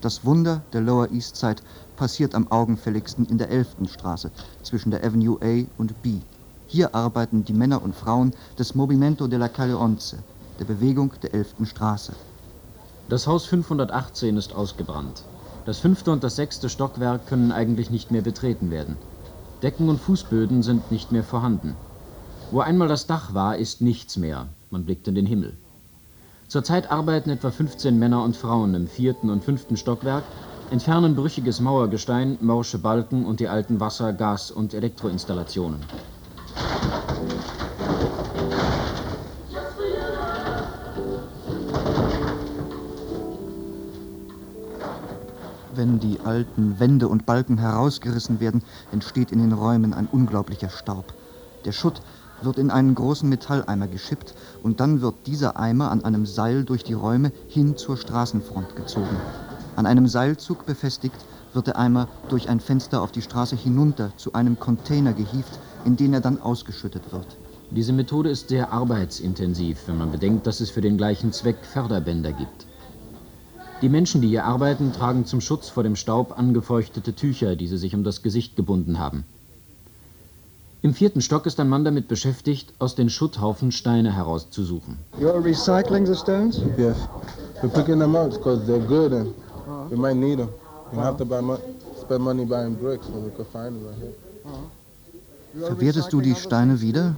Das 0.00 0.24
Wunder 0.24 0.62
der 0.72 0.82
Lower 0.82 1.10
East 1.10 1.36
Side 1.36 1.62
passiert 1.96 2.34
am 2.36 2.46
augenfälligsten 2.52 3.26
in 3.26 3.38
der 3.38 3.50
11. 3.50 3.76
Straße 3.86 4.30
zwischen 4.62 4.90
der 4.90 5.04
Avenue 5.04 5.38
A 5.42 5.66
und 5.78 6.00
B. 6.02 6.20
Hier 6.68 6.94
arbeiten 6.94 7.44
die 7.44 7.54
Männer 7.54 7.82
und 7.82 7.96
Frauen 7.96 8.32
des 8.56 8.76
Movimento 8.76 9.26
della 9.26 9.48
Calle 9.48 9.76
Onze, 9.76 10.18
der 10.60 10.66
Bewegung 10.66 11.12
der 11.22 11.32
11. 11.34 11.54
Straße. 11.64 12.12
Das 13.08 13.26
Haus 13.26 13.46
518 13.46 14.36
ist 14.36 14.54
ausgebrannt. 14.54 15.22
Das 15.64 15.78
fünfte 15.78 16.12
und 16.12 16.22
das 16.22 16.36
sechste 16.36 16.68
Stockwerk 16.68 17.26
können 17.26 17.50
eigentlich 17.50 17.90
nicht 17.90 18.10
mehr 18.10 18.22
betreten 18.22 18.70
werden. 18.70 18.96
Decken 19.62 19.88
und 19.88 19.98
Fußböden 19.98 20.62
sind 20.62 20.90
nicht 20.92 21.12
mehr 21.12 21.24
vorhanden. 21.24 21.74
Wo 22.50 22.60
einmal 22.60 22.88
das 22.88 23.06
Dach 23.06 23.32
war, 23.32 23.56
ist 23.56 23.80
nichts 23.80 24.16
mehr. 24.18 24.48
Man 24.70 24.84
blickt 24.84 25.08
in 25.08 25.14
den 25.14 25.26
Himmel. 25.26 25.54
Zurzeit 26.46 26.90
arbeiten 26.90 27.30
etwa 27.30 27.50
15 27.50 27.98
Männer 27.98 28.22
und 28.22 28.36
Frauen 28.36 28.74
im 28.74 28.86
vierten 28.86 29.30
und 29.30 29.42
fünften 29.42 29.76
Stockwerk, 29.76 30.24
entfernen 30.70 31.14
brüchiges 31.14 31.60
Mauergestein, 31.60 32.36
morsche 32.40 32.78
Balken 32.78 33.24
und 33.24 33.40
die 33.40 33.48
alten 33.48 33.80
Wasser-, 33.80 34.12
Gas- 34.12 34.50
und 34.50 34.74
Elektroinstallationen. 34.74 35.80
Wenn 45.80 45.98
die 45.98 46.20
alten 46.20 46.78
Wände 46.78 47.08
und 47.08 47.24
Balken 47.24 47.56
herausgerissen 47.56 48.38
werden, 48.38 48.62
entsteht 48.92 49.32
in 49.32 49.38
den 49.38 49.54
Räumen 49.54 49.94
ein 49.94 50.08
unglaublicher 50.12 50.68
Staub. 50.68 51.14
Der 51.64 51.72
Schutt 51.72 52.02
wird 52.42 52.58
in 52.58 52.70
einen 52.70 52.94
großen 52.94 53.26
Metalleimer 53.26 53.88
geschippt 53.88 54.34
und 54.62 54.78
dann 54.80 55.00
wird 55.00 55.14
dieser 55.24 55.58
Eimer 55.58 55.90
an 55.90 56.04
einem 56.04 56.26
Seil 56.26 56.64
durch 56.64 56.84
die 56.84 56.92
Räume 56.92 57.32
hin 57.48 57.78
zur 57.78 57.96
Straßenfront 57.96 58.76
gezogen. 58.76 59.16
An 59.74 59.86
einem 59.86 60.06
Seilzug 60.06 60.66
befestigt 60.66 61.16
wird 61.54 61.68
der 61.68 61.78
Eimer 61.78 62.08
durch 62.28 62.50
ein 62.50 62.60
Fenster 62.60 63.00
auf 63.00 63.10
die 63.10 63.22
Straße 63.22 63.56
hinunter 63.56 64.12
zu 64.18 64.34
einem 64.34 64.58
Container 64.58 65.14
gehievt, 65.14 65.58
in 65.86 65.96
den 65.96 66.12
er 66.12 66.20
dann 66.20 66.42
ausgeschüttet 66.42 67.10
wird. 67.10 67.38
Diese 67.70 67.94
Methode 67.94 68.28
ist 68.28 68.50
sehr 68.50 68.70
arbeitsintensiv, 68.70 69.78
wenn 69.86 69.96
man 69.96 70.12
bedenkt, 70.12 70.46
dass 70.46 70.60
es 70.60 70.68
für 70.68 70.82
den 70.82 70.98
gleichen 70.98 71.32
Zweck 71.32 71.64
Förderbänder 71.64 72.34
gibt. 72.34 72.66
Die 73.82 73.88
Menschen, 73.88 74.20
die 74.20 74.28
hier 74.28 74.44
arbeiten, 74.44 74.92
tragen 74.92 75.24
zum 75.24 75.40
Schutz 75.40 75.70
vor 75.70 75.82
dem 75.82 75.96
Staub 75.96 76.38
angefeuchtete 76.38 77.14
Tücher, 77.14 77.56
die 77.56 77.66
sie 77.66 77.78
sich 77.78 77.94
um 77.94 78.04
das 78.04 78.22
Gesicht 78.22 78.54
gebunden 78.54 78.98
haben. 78.98 79.24
Im 80.82 80.94
vierten 80.94 81.20
Stock 81.20 81.46
ist 81.46 81.60
ein 81.60 81.68
Mann 81.68 81.84
damit 81.84 82.08
beschäftigt, 82.08 82.72
aus 82.78 82.94
den 82.94 83.10
Schutthaufen 83.10 83.72
Steine 83.72 84.14
herauszusuchen. 84.14 84.98
You're 85.18 85.42
recycling 85.42 86.06
the 86.06 86.14
stones? 86.14 86.60
Yes. 86.78 86.96
We're 87.62 87.68
picking 87.68 87.98
them 87.98 88.14
up 88.16 88.30
because 88.30 88.64
they're 88.66 88.86
good 88.86 89.12
and 89.12 89.34
we 89.90 89.96
might 89.96 90.16
need 90.16 90.38
them. 90.38 90.48
We 90.92 90.98
have 90.98 91.18
to 91.18 91.24
buy 91.24 91.40
mo 91.40 91.58
spend 92.00 92.22
money 92.22 92.44
buying 92.44 92.74
bricks 92.74 93.06
when 93.08 93.24
we 93.24 93.30
could 93.30 93.46
find 93.52 93.76
them 93.76 93.86
right 93.86 93.96
here. 93.98 94.14
Verwertest 95.66 96.12
du 96.12 96.20
die 96.20 96.34
Steine 96.34 96.80
wieder? 96.80 97.14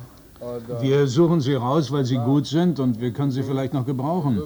Wir 0.81 1.07
suchen 1.07 1.41
sie 1.41 1.55
raus, 1.55 1.93
weil 1.93 2.05
sie 2.05 2.17
gut 2.17 2.47
sind 2.47 2.81
und 2.81 3.01
wir 3.01 3.13
können 3.13 3.31
sie 3.31 3.45
vielleicht 3.45 3.73
noch 3.73 3.87
gebrauchen. 3.87 4.43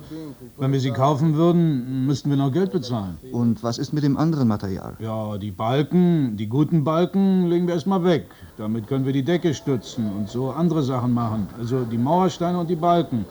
Wenn 0.58 0.72
wir 0.72 0.80
sie 0.80 0.90
kaufen 0.90 1.36
würden, 1.36 2.06
müssten 2.06 2.28
wir 2.28 2.36
noch 2.36 2.52
Geld 2.52 2.70
bezahlen. 2.70 3.16
Und 3.32 3.62
was 3.62 3.78
ist 3.78 3.92
mit 3.94 4.04
dem 4.04 4.16
anderen 4.16 4.48
Material? 4.48 4.94
Ja, 4.98 5.38
die 5.38 5.50
Balken, 5.50 6.36
die 6.36 6.48
guten 6.48 6.84
Balken 6.84 7.46
legen 7.46 7.66
wir 7.66 7.74
erstmal 7.74 8.04
weg. 8.04 8.26
Damit 8.58 8.86
können 8.88 9.06
wir 9.06 9.12
die 9.12 9.22
Decke 9.22 9.54
stützen 9.54 10.10
und 10.18 10.28
so 10.28 10.50
andere 10.50 10.82
Sachen 10.82 11.14
machen. 11.14 11.48
Also 11.58 11.84
die 11.84 11.98
Mauersteine 11.98 12.58
und 12.58 12.68
die 12.68 12.76
Balken. 12.76 13.24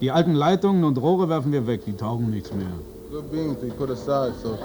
Die 0.00 0.10
alten 0.10 0.34
Leitungen 0.34 0.84
und 0.84 0.98
Rohre 0.98 1.28
werfen 1.28 1.52
wir 1.52 1.66
weg, 1.66 1.84
die 1.86 1.94
taugen 1.94 2.30
nichts 2.30 2.52
mehr. 2.52 2.66
Good 3.10 3.30
beams 3.32 3.56
we 3.62 3.70
put 3.70 3.90
aside 3.90 4.32
so 4.42 4.58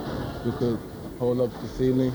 we 0.46 0.52
could 0.60 0.78
hold 1.20 1.40
up 1.40 1.50
the 1.62 1.68
ceiling, 1.78 2.14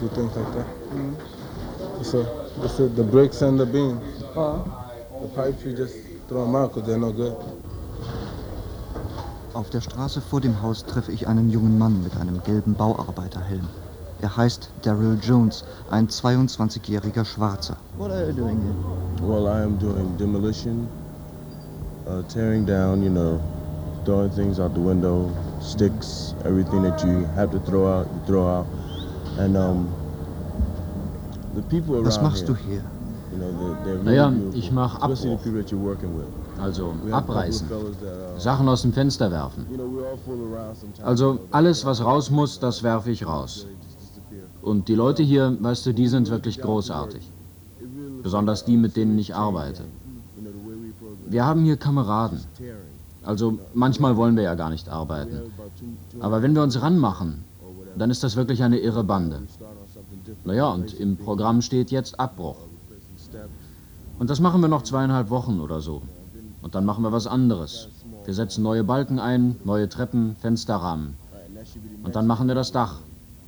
do 0.00 0.08
things 0.08 0.34
like 0.34 0.52
that. 0.54 2.04
So, 2.04 2.24
this 2.62 2.80
is 2.80 2.94
the 2.96 3.02
bricks 3.02 3.42
and 3.42 3.58
the 3.58 3.66
beams. 3.66 4.19
The 4.34 5.28
pipes 5.34 5.64
we 5.64 5.74
just 5.74 5.96
throw 6.28 6.44
them 6.44 6.54
out 6.54 6.72
because 6.74 6.88
they're 6.88 6.98
no 6.98 7.12
good. 7.12 7.36
Auf 9.54 9.68
der 9.70 9.80
Straße 9.80 10.20
vor 10.20 10.40
dem 10.40 10.62
Haus 10.62 10.84
treffe 10.84 11.10
ich 11.10 11.26
einen 11.26 11.50
jungen 11.50 11.76
Mann 11.76 12.02
mit 12.04 12.16
einem 12.16 12.40
gelben 12.44 12.74
Bauarbeiterhelm. 12.74 13.66
Er 14.22 14.36
heißt 14.36 14.70
Daryl 14.82 15.18
Jones, 15.20 15.64
ein 15.90 16.06
22-jähriger 16.08 17.24
Schwarzer. 17.24 17.76
What 17.98 18.12
are 18.12 18.26
you 18.26 18.32
doing 18.32 18.60
here? 18.60 19.28
Well, 19.28 19.48
I 19.48 19.62
am 19.62 19.78
doing 19.78 20.16
demolition, 20.16 20.86
uh, 22.06 22.22
tearing 22.28 22.64
down, 22.64 23.02
you 23.02 23.10
know, 23.10 23.40
throwing 24.04 24.30
things 24.30 24.60
out 24.60 24.74
the 24.74 24.80
window, 24.80 25.28
sticks, 25.60 26.34
everything 26.44 26.82
that 26.82 27.02
you 27.04 27.26
have 27.34 27.50
to 27.50 27.58
throw 27.60 27.88
out, 27.88 28.06
you 28.14 28.20
throw 28.26 28.46
out. 28.46 28.66
And 29.38 29.56
um, 29.56 29.88
the 31.54 31.62
people 31.62 31.96
around 31.96 32.04
Was 32.04 32.20
machst 32.22 32.46
here, 32.46 32.54
du 32.54 32.62
hier? 32.62 32.82
Naja, 34.04 34.32
ich 34.54 34.72
mach 34.72 35.00
especially 35.02 35.62
the 35.66 35.76
Abbruch. 35.76 36.24
Also 36.60 36.94
abreißen, 37.10 37.68
uh, 37.70 38.38
Sachen 38.38 38.68
aus 38.68 38.82
dem 38.82 38.92
Fenster 38.92 39.30
werfen. 39.30 39.66
Also 41.02 41.40
alles, 41.50 41.84
was 41.84 42.04
raus 42.04 42.30
muss, 42.30 42.58
das 42.60 42.82
werfe 42.82 43.10
ich 43.10 43.26
raus. 43.26 43.66
Und 44.62 44.88
die 44.88 44.94
Leute 44.94 45.22
hier, 45.22 45.56
weißt 45.60 45.86
du, 45.86 45.94
die 45.94 46.08
sind 46.08 46.28
wirklich 46.30 46.60
großartig. 46.60 47.30
Besonders 48.22 48.64
die, 48.64 48.76
mit 48.76 48.96
denen 48.96 49.18
ich 49.18 49.34
arbeite. 49.34 49.84
Wir 51.26 51.46
haben 51.46 51.64
hier 51.64 51.76
Kameraden. 51.76 52.40
Also 53.22 53.58
manchmal 53.74 54.16
wollen 54.16 54.36
wir 54.36 54.42
ja 54.42 54.54
gar 54.54 54.70
nicht 54.70 54.88
arbeiten. 54.88 55.40
Aber 56.20 56.42
wenn 56.42 56.54
wir 56.54 56.62
uns 56.62 56.80
ranmachen, 56.82 57.44
dann 57.96 58.10
ist 58.10 58.22
das 58.22 58.36
wirklich 58.36 58.62
eine 58.62 58.78
irre 58.78 59.04
Bande. 59.04 59.42
Naja, 60.44 60.68
und 60.68 60.94
im 60.94 61.16
Programm 61.16 61.62
steht 61.62 61.90
jetzt 61.90 62.18
Abbruch. 62.20 62.56
Und 64.18 64.30
das 64.30 64.40
machen 64.40 64.60
wir 64.60 64.68
noch 64.68 64.82
zweieinhalb 64.82 65.30
Wochen 65.30 65.60
oder 65.60 65.80
so. 65.80 66.02
Und 66.62 66.74
dann 66.74 66.84
machen 66.84 67.02
wir 67.02 67.12
was 67.12 67.26
anderes. 67.26 67.88
Wir 68.24 68.34
setzen 68.34 68.62
neue 68.62 68.84
Balken 68.84 69.18
ein, 69.18 69.56
neue 69.64 69.88
Treppen, 69.88 70.36
Fensterrahmen. 70.40 71.14
Und 72.02 72.16
dann 72.16 72.26
machen 72.26 72.48
wir 72.48 72.54
das 72.54 72.72
Dach. 72.72 72.98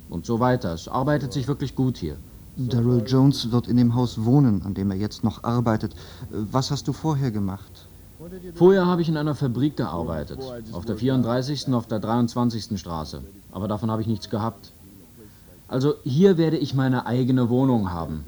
Und 0.09 0.25
so 0.25 0.39
weiter. 0.39 0.73
Es 0.73 0.87
arbeitet 0.87 1.33
sich 1.33 1.47
wirklich 1.47 1.75
gut 1.75 1.97
hier. 1.97 2.17
Daryl 2.55 3.03
Jones 3.05 3.51
wird 3.51 3.67
in 3.67 3.77
dem 3.77 3.95
Haus 3.95 4.25
wohnen, 4.25 4.61
an 4.63 4.73
dem 4.73 4.91
er 4.91 4.97
jetzt 4.97 5.23
noch 5.23 5.43
arbeitet. 5.43 5.95
Was 6.29 6.69
hast 6.69 6.87
du 6.87 6.93
vorher 6.93 7.31
gemacht? 7.31 7.87
Vorher 8.55 8.85
habe 8.85 9.01
ich 9.01 9.09
in 9.09 9.17
einer 9.17 9.35
Fabrik 9.35 9.75
gearbeitet. 9.77 10.39
Auf 10.71 10.85
der 10.85 10.97
34. 10.97 11.67
und 11.67 11.73
auf 11.73 11.87
der 11.87 11.99
23. 11.99 12.79
Straße. 12.79 13.21
Aber 13.51 13.67
davon 13.67 13.91
habe 13.91 14.01
ich 14.01 14.07
nichts 14.07 14.29
gehabt. 14.29 14.71
Also 15.67 15.95
hier 16.03 16.37
werde 16.37 16.57
ich 16.57 16.73
meine 16.75 17.05
eigene 17.05 17.49
Wohnung 17.49 17.91
haben. 17.91 18.23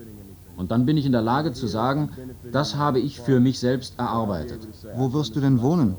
Und 0.57 0.71
dann 0.71 0.85
bin 0.85 0.97
ich 0.97 1.05
in 1.05 1.11
der 1.11 1.21
Lage 1.21 1.53
zu 1.53 1.67
sagen, 1.67 2.09
das 2.51 2.75
habe 2.75 2.99
ich 2.99 3.19
für 3.19 3.39
mich 3.39 3.59
selbst 3.59 3.99
erarbeitet. 3.99 4.67
Wo 4.95 5.11
wirst 5.13 5.35
du 5.35 5.41
denn 5.41 5.61
wohnen? 5.61 5.95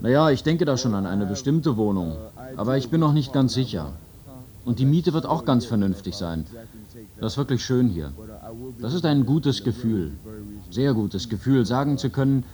Naja, 0.00 0.30
ich 0.30 0.42
denke 0.42 0.64
da 0.64 0.76
schon 0.76 0.94
an 0.94 1.06
eine 1.06 1.26
bestimmte 1.26 1.76
Wohnung. 1.76 2.16
Aber 2.56 2.76
ich 2.76 2.88
bin 2.90 3.00
noch 3.00 3.12
nicht 3.12 3.32
ganz 3.32 3.54
sicher. 3.54 3.92
Und 4.64 4.78
die 4.78 4.86
Miete 4.86 5.12
wird 5.12 5.26
auch 5.26 5.44
ganz 5.44 5.66
vernünftig 5.66 6.14
sein. 6.14 6.46
Das 7.20 7.32
ist 7.32 7.38
wirklich 7.38 7.64
schön 7.64 7.88
hier. 7.88 8.12
Das 8.80 8.94
ist 8.94 9.04
ein 9.04 9.26
gutes 9.26 9.62
Gefühl. 9.62 10.12
Sehr 10.70 10.94
gutes 10.94 11.28
Gefühl, 11.28 11.66
sagen 11.66 11.98
zu 11.98 12.08
können, 12.08 12.44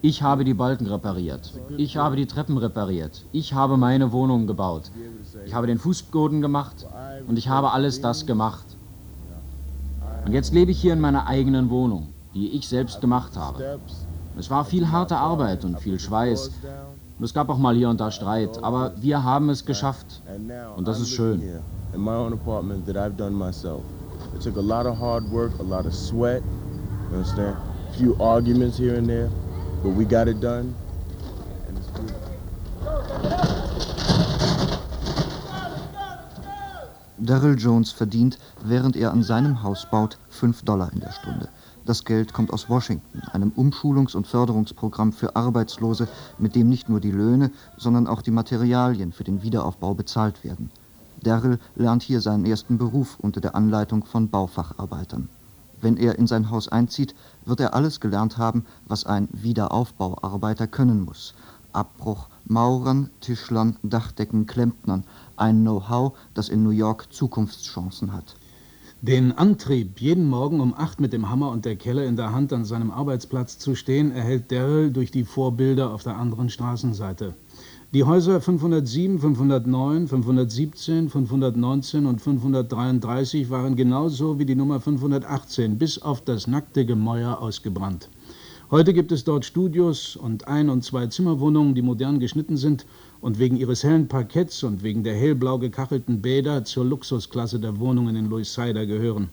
ich 0.00 0.22
habe 0.22 0.44
die 0.44 0.54
Balken 0.54 0.86
repariert. 0.86 1.52
Ich 1.76 1.96
habe 1.96 2.16
die 2.16 2.26
Treppen 2.26 2.56
repariert. 2.56 3.24
Ich 3.32 3.52
habe 3.52 3.76
meine 3.76 4.12
Wohnung 4.12 4.46
gebaut. 4.46 4.90
Ich 5.44 5.54
habe 5.54 5.66
den 5.66 5.78
Fußboden 5.78 6.40
gemacht 6.40 6.86
und 7.26 7.36
ich 7.36 7.48
habe 7.48 7.72
alles 7.72 8.00
das 8.00 8.24
gemacht. 8.24 8.77
Und 10.28 10.34
jetzt 10.34 10.52
lebe 10.52 10.70
ich 10.70 10.78
hier 10.78 10.92
in 10.92 11.00
meiner 11.00 11.26
eigenen 11.26 11.70
Wohnung, 11.70 12.08
die 12.34 12.50
ich 12.50 12.68
selbst 12.68 13.00
gemacht 13.00 13.34
habe. 13.34 13.80
Es 14.38 14.50
war 14.50 14.66
viel 14.66 14.90
harte 14.90 15.16
Arbeit 15.16 15.64
und 15.64 15.80
viel 15.80 15.98
Schweiß. 15.98 16.50
Und 17.18 17.24
es 17.24 17.32
gab 17.32 17.48
auch 17.48 17.56
mal 17.56 17.74
hier 17.74 17.88
und 17.88 17.98
da 17.98 18.10
Streit, 18.10 18.62
aber 18.62 18.92
wir 19.00 19.24
haben 19.24 19.48
es 19.48 19.64
geschafft. 19.64 20.20
Und 20.76 20.86
das 20.86 21.00
ist 21.00 21.08
schön. 21.08 21.40
in 21.94 22.00
my 22.02 22.12
own 22.12 22.34
apartment 22.34 22.84
that 22.84 22.98
I've 22.98 23.16
done 23.16 23.32
myself. 23.32 23.82
It 24.34 24.42
took 24.42 24.56
a 24.56 24.60
lot 24.60 24.84
of 24.84 24.98
hard 24.98 25.24
work, 25.30 25.58
a 25.60 25.62
lot 25.62 25.86
of 25.86 25.94
sweat, 25.94 26.42
you 27.10 27.16
understand? 27.16 27.56
A 27.88 27.92
few 27.96 28.14
arguments 28.20 28.76
here 28.76 28.96
and 28.96 29.08
there, 29.08 29.30
but 29.82 29.92
we 29.92 30.04
got 30.04 30.28
it 30.28 30.40
done. 30.42 30.74
And 31.68 31.78
it's 31.78 31.86
beautiful. 31.86 32.28
Daryl 37.20 37.58
Jones 37.58 37.90
verdient, 37.90 38.38
während 38.64 38.94
er 38.94 39.12
an 39.12 39.22
seinem 39.22 39.62
Haus 39.62 39.88
baut, 39.90 40.18
5 40.30 40.62
Dollar 40.62 40.92
in 40.92 41.00
der 41.00 41.10
Stunde. 41.10 41.48
Das 41.84 42.04
Geld 42.04 42.32
kommt 42.32 42.52
aus 42.52 42.68
Washington, 42.68 43.22
einem 43.32 43.50
Umschulungs- 43.56 44.14
und 44.14 44.26
Förderungsprogramm 44.26 45.12
für 45.12 45.34
Arbeitslose, 45.34 46.06
mit 46.38 46.54
dem 46.54 46.68
nicht 46.68 46.88
nur 46.88 47.00
die 47.00 47.10
Löhne, 47.10 47.50
sondern 47.76 48.06
auch 48.06 48.22
die 48.22 48.30
Materialien 48.30 49.12
für 49.12 49.24
den 49.24 49.42
Wiederaufbau 49.42 49.94
bezahlt 49.94 50.44
werden. 50.44 50.70
Darrell 51.22 51.58
lernt 51.74 52.02
hier 52.02 52.20
seinen 52.20 52.44
ersten 52.44 52.78
Beruf 52.78 53.16
unter 53.20 53.40
der 53.40 53.56
Anleitung 53.56 54.04
von 54.04 54.28
Baufacharbeitern. 54.28 55.28
Wenn 55.80 55.96
er 55.96 56.18
in 56.18 56.26
sein 56.26 56.50
Haus 56.50 56.68
einzieht, 56.68 57.14
wird 57.44 57.60
er 57.60 57.74
alles 57.74 58.00
gelernt 58.00 58.38
haben, 58.38 58.64
was 58.86 59.06
ein 59.06 59.28
Wiederaufbauarbeiter 59.32 60.66
können 60.66 61.04
muss. 61.04 61.34
Abbruch, 61.72 62.28
Maurern, 62.44 63.10
Tischlern, 63.20 63.76
Dachdecken, 63.82 64.46
Klempnern. 64.46 65.04
Ein 65.38 65.60
Know-how, 65.60 66.14
das 66.34 66.48
in 66.48 66.64
New 66.64 66.70
York 66.70 67.12
Zukunftschancen 67.12 68.12
hat. 68.12 68.34
Den 69.00 69.30
Antrieb, 69.30 70.00
jeden 70.00 70.28
Morgen 70.28 70.58
um 70.60 70.74
acht 70.74 71.00
mit 71.00 71.12
dem 71.12 71.30
Hammer 71.30 71.50
und 71.52 71.64
der 71.64 71.76
Kelle 71.76 72.04
in 72.04 72.16
der 72.16 72.32
Hand 72.32 72.52
an 72.52 72.64
seinem 72.64 72.90
Arbeitsplatz 72.90 73.56
zu 73.56 73.76
stehen, 73.76 74.10
erhält 74.10 74.50
Darrell 74.50 74.90
durch 74.90 75.12
die 75.12 75.22
Vorbilder 75.22 75.92
auf 75.92 76.02
der 76.02 76.16
anderen 76.16 76.50
Straßenseite. 76.50 77.34
Die 77.94 78.02
Häuser 78.02 78.40
507, 78.40 79.20
509, 79.20 80.08
517, 80.08 81.08
519 81.08 82.06
und 82.06 82.20
533 82.20 83.48
waren 83.48 83.76
genauso 83.76 84.40
wie 84.40 84.44
die 84.44 84.56
Nummer 84.56 84.80
518 84.80 85.78
bis 85.78 86.02
auf 86.02 86.20
das 86.20 86.48
nackte 86.48 86.84
Gemäuer 86.84 87.40
ausgebrannt. 87.40 88.08
Heute 88.70 88.92
gibt 88.92 89.12
es 89.12 89.24
dort 89.24 89.46
Studios 89.46 90.16
und 90.16 90.46
Ein- 90.46 90.68
und 90.68 90.84
Zwei-Zimmerwohnungen, 90.84 91.74
die 91.74 91.80
modern 91.80 92.20
geschnitten 92.20 92.58
sind 92.58 92.84
und 93.20 93.38
wegen 93.38 93.56
ihres 93.56 93.84
hellen 93.84 94.08
Parketts 94.08 94.62
und 94.62 94.82
wegen 94.82 95.02
der 95.04 95.14
hellblau 95.14 95.58
gekachelten 95.58 96.22
Bäder 96.22 96.64
zur 96.64 96.84
Luxusklasse 96.84 97.58
der 97.60 97.78
Wohnungen 97.78 98.16
in 98.16 98.26
Louisiana 98.26 98.84
gehören. 98.84 99.30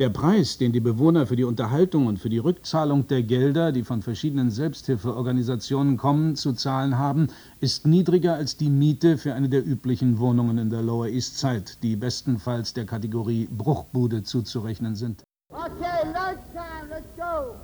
Der 0.00 0.08
Preis, 0.08 0.58
den 0.58 0.72
die 0.72 0.80
Bewohner 0.80 1.24
für 1.24 1.36
die 1.36 1.44
Unterhaltung 1.44 2.06
und 2.08 2.18
für 2.18 2.28
die 2.28 2.38
Rückzahlung 2.38 3.06
der 3.06 3.22
Gelder, 3.22 3.70
die 3.70 3.84
von 3.84 4.02
verschiedenen 4.02 4.50
Selbsthilfeorganisationen 4.50 5.96
kommen, 5.96 6.34
zu 6.34 6.52
zahlen 6.52 6.98
haben, 6.98 7.28
ist 7.60 7.86
niedriger 7.86 8.34
als 8.34 8.56
die 8.56 8.70
Miete 8.70 9.18
für 9.18 9.34
eine 9.34 9.48
der 9.48 9.64
üblichen 9.64 10.18
Wohnungen 10.18 10.58
in 10.58 10.70
der 10.70 10.82
Lower 10.82 11.06
East 11.06 11.38
Side, 11.38 11.64
die 11.82 11.94
bestenfalls 11.94 12.74
der 12.74 12.86
Kategorie 12.86 13.48
Bruchbude 13.56 14.24
zuzurechnen 14.24 14.96
sind. 14.96 15.22
Okay, 15.50 16.02
lunchtime, 16.06 16.88
let's 16.90 17.16
go. 17.16 17.54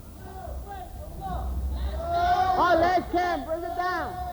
Oh, 2.62 2.74
last 2.78 3.10
time, 3.10 3.44
bring 3.44 3.64
it 3.64 3.76
down. 3.76 4.29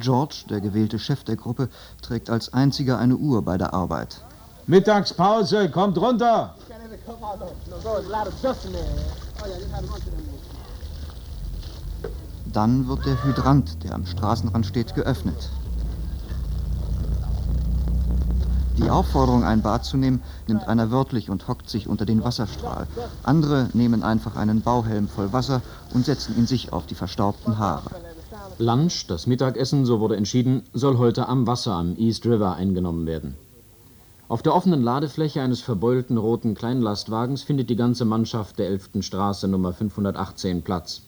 George, 0.00 0.44
der 0.48 0.60
gewählte 0.60 0.98
Chef 0.98 1.24
der 1.24 1.36
Gruppe, 1.36 1.68
trägt 2.02 2.30
als 2.30 2.52
einziger 2.52 2.98
eine 2.98 3.16
Uhr 3.16 3.42
bei 3.42 3.56
der 3.56 3.72
Arbeit. 3.72 4.22
Mittagspause, 4.66 5.70
kommt 5.70 5.98
runter! 5.98 6.54
Dann 12.52 12.88
wird 12.88 13.06
der 13.06 13.24
Hydrant, 13.24 13.84
der 13.84 13.94
am 13.94 14.06
Straßenrand 14.06 14.66
steht, 14.66 14.94
geöffnet. 14.94 15.50
Die 18.76 18.88
Aufforderung, 18.88 19.44
ein 19.44 19.60
Bad 19.60 19.84
zu 19.84 19.98
nehmen, 19.98 20.22
nimmt 20.46 20.66
einer 20.66 20.90
wörtlich 20.90 21.28
und 21.28 21.48
hockt 21.48 21.68
sich 21.68 21.86
unter 21.86 22.06
den 22.06 22.24
Wasserstrahl. 22.24 22.86
Andere 23.22 23.68
nehmen 23.74 24.02
einfach 24.02 24.36
einen 24.36 24.62
Bauhelm 24.62 25.06
voll 25.06 25.32
Wasser 25.32 25.60
und 25.92 26.06
setzen 26.06 26.36
ihn 26.38 26.46
sich 26.46 26.72
auf 26.72 26.86
die 26.86 26.94
verstaubten 26.94 27.58
Haare. 27.58 27.90
Lunch, 28.60 29.06
das 29.06 29.26
Mittagessen, 29.26 29.86
so 29.86 30.00
wurde 30.00 30.16
entschieden, 30.16 30.64
soll 30.74 30.98
heute 30.98 31.28
am 31.28 31.46
Wasser 31.46 31.72
am 31.72 31.96
East 31.96 32.26
River 32.26 32.56
eingenommen 32.56 33.06
werden. 33.06 33.34
Auf 34.28 34.42
der 34.42 34.54
offenen 34.54 34.82
Ladefläche 34.82 35.40
eines 35.40 35.62
verbeulten 35.62 36.18
roten 36.18 36.54
Kleinlastwagens 36.54 37.42
findet 37.42 37.70
die 37.70 37.76
ganze 37.76 38.04
Mannschaft 38.04 38.58
der 38.58 38.68
11. 38.68 38.90
Straße 39.00 39.48
Nummer 39.48 39.72
518 39.72 40.60
Platz. 40.60 41.02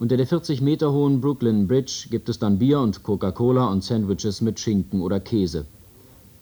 Unter 0.00 0.16
der 0.16 0.26
40 0.26 0.62
Meter 0.62 0.90
hohen 0.90 1.20
Brooklyn 1.20 1.68
Bridge 1.68 2.06
gibt 2.10 2.30
es 2.30 2.38
dann 2.38 2.58
Bier 2.58 2.80
und 2.80 3.02
Coca-Cola 3.02 3.66
und 3.66 3.84
Sandwiches 3.84 4.40
mit 4.40 4.58
Schinken 4.58 5.02
oder 5.02 5.20
Käse. 5.20 5.66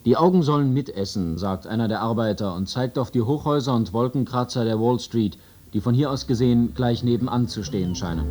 Die 0.05 0.17
Augen 0.17 0.45
sollen 0.45 0.73
mitessen, 0.73 1.37
sagt 1.37 1.67
einer 1.67 1.88
der 1.88 2.00
Arbeiter 2.00 2.55
und 2.55 2.69
zeigt 2.69 2.97
auf 2.97 3.11
die 3.11 3.23
Hochhäuser 3.23 3.75
und 3.75 3.93
Wolkenkratzer 3.93 4.64
der 4.64 4.81
Wall 4.81 5.00
Street, 5.00 5.37
die 5.75 5.81
von 5.81 5.95
hier 5.95 6.12
aus 6.12 6.29
gesehen 6.29 6.75
gleich 6.76 7.02
nebenan 7.02 7.49
zu 7.49 7.64
stehen 7.64 7.97
scheinen. 7.97 8.26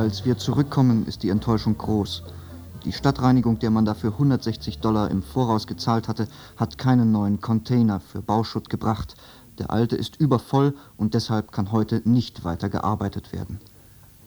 Als 0.00 0.24
wir 0.24 0.38
zurückkommen, 0.38 1.04
ist 1.06 1.22
die 1.24 1.28
Enttäuschung 1.28 1.76
groß. 1.76 2.22
Die 2.86 2.92
Stadtreinigung, 2.92 3.58
der 3.58 3.68
man 3.70 3.84
dafür 3.84 4.12
160 4.12 4.78
Dollar 4.78 5.10
im 5.10 5.22
Voraus 5.22 5.66
gezahlt 5.66 6.08
hatte, 6.08 6.26
hat 6.56 6.78
keinen 6.78 7.12
neuen 7.12 7.42
Container 7.42 8.00
für 8.00 8.22
Bauschutt 8.22 8.70
gebracht. 8.70 9.14
Der 9.58 9.70
alte 9.70 9.96
ist 9.96 10.18
übervoll 10.18 10.72
und 10.96 11.12
deshalb 11.12 11.52
kann 11.52 11.70
heute 11.70 12.00
nicht 12.06 12.44
weiter 12.44 12.70
gearbeitet 12.70 13.34
werden. 13.34 13.60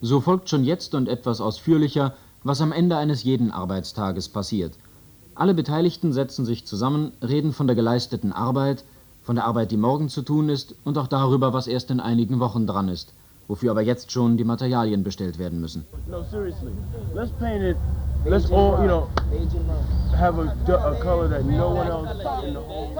So 0.00 0.20
folgt 0.20 0.48
schon 0.48 0.62
jetzt 0.62 0.94
und 0.94 1.08
etwas 1.08 1.40
ausführlicher, 1.40 2.14
was 2.44 2.60
am 2.60 2.70
Ende 2.70 2.96
eines 2.96 3.24
jeden 3.24 3.50
Arbeitstages 3.50 4.28
passiert. 4.28 4.74
Alle 5.34 5.54
Beteiligten 5.54 6.12
setzen 6.12 6.44
sich 6.44 6.64
zusammen, 6.68 7.10
reden 7.20 7.52
von 7.52 7.66
der 7.66 7.74
geleisteten 7.74 8.32
Arbeit, 8.32 8.84
von 9.24 9.34
der 9.34 9.44
Arbeit, 9.44 9.72
die 9.72 9.76
morgen 9.76 10.08
zu 10.08 10.22
tun 10.22 10.50
ist 10.50 10.76
und 10.84 10.98
auch 10.98 11.08
darüber, 11.08 11.52
was 11.52 11.66
erst 11.66 11.90
in 11.90 11.98
einigen 11.98 12.38
Wochen 12.38 12.68
dran 12.68 12.88
ist 12.88 13.12
wofür 13.48 13.70
aber 13.70 13.82
jetzt 13.82 14.10
schon 14.10 14.36
die 14.36 14.44
Materialien 14.44 15.02
bestellt 15.02 15.38
werden 15.38 15.60
müssen. 15.60 15.84
No, 16.08 16.22
seriously. 16.30 16.72
Let's 17.14 17.30
paint 17.38 17.62
it. 17.62 17.76
Let's 18.26 18.50
all, 18.50 18.80
you 18.80 18.86
know, 18.86 19.08
have 20.16 20.38
a, 20.38 20.44
a 20.72 20.94
color 21.02 21.28
that 21.28 21.44
no 21.44 21.68
one 21.68 21.86
else 21.86 22.10
in 22.46 22.54
the 22.54 22.60
whole 22.60 22.90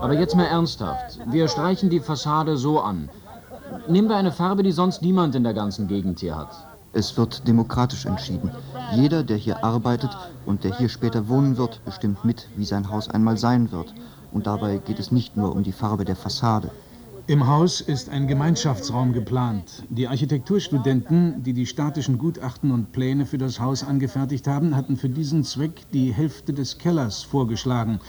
Aber 0.00 0.14
jetzt 0.14 0.34
mal 0.34 0.46
ernsthaft. 0.46 1.20
Wir 1.30 1.46
streichen 1.46 1.88
die 1.88 2.00
Fassade 2.00 2.56
so 2.56 2.80
an. 2.80 3.08
Nehmen 3.88 4.08
wir 4.08 4.16
eine 4.16 4.32
Farbe, 4.32 4.64
die 4.64 4.72
sonst 4.72 5.02
niemand 5.02 5.36
in 5.36 5.44
der 5.44 5.54
ganzen 5.54 5.86
Gegend 5.86 6.18
hier 6.18 6.36
hat. 6.36 6.50
Es 6.92 7.16
wird 7.16 7.46
demokratisch 7.46 8.06
entschieden. 8.06 8.50
Jeder, 8.94 9.22
der 9.22 9.36
hier 9.36 9.64
arbeitet 9.64 10.10
und 10.46 10.64
der 10.64 10.76
hier 10.76 10.88
später 10.88 11.28
wohnen 11.28 11.56
wird, 11.56 11.82
bestimmt 11.84 12.24
mit, 12.24 12.48
wie 12.56 12.64
sein 12.64 12.90
Haus 12.90 13.08
einmal 13.08 13.38
sein 13.38 13.72
wird. 13.72 13.94
Und 14.32 14.46
dabei 14.46 14.78
geht 14.78 14.98
es 14.98 15.12
nicht 15.12 15.36
nur 15.36 15.52
um 15.52 15.62
die 15.62 15.72
Farbe 15.72 16.04
der 16.04 16.16
Fassade. 16.16 16.70
Im 17.28 17.46
Haus 17.46 17.80
ist 17.80 18.08
ein 18.08 18.26
Gemeinschaftsraum 18.26 19.12
geplant. 19.12 19.84
Die 19.90 20.08
Architekturstudenten, 20.08 21.44
die 21.44 21.52
die 21.52 21.66
statischen 21.66 22.18
Gutachten 22.18 22.72
und 22.72 22.90
Pläne 22.90 23.26
für 23.26 23.38
das 23.38 23.60
Haus 23.60 23.84
angefertigt 23.84 24.48
haben, 24.48 24.74
hatten 24.74 24.96
für 24.96 25.08
diesen 25.08 25.44
Zweck 25.44 25.86
die 25.92 26.12
Hälfte 26.12 26.52
des 26.52 26.78
Kellers 26.78 27.22
vorgeschlagen. 27.22 28.00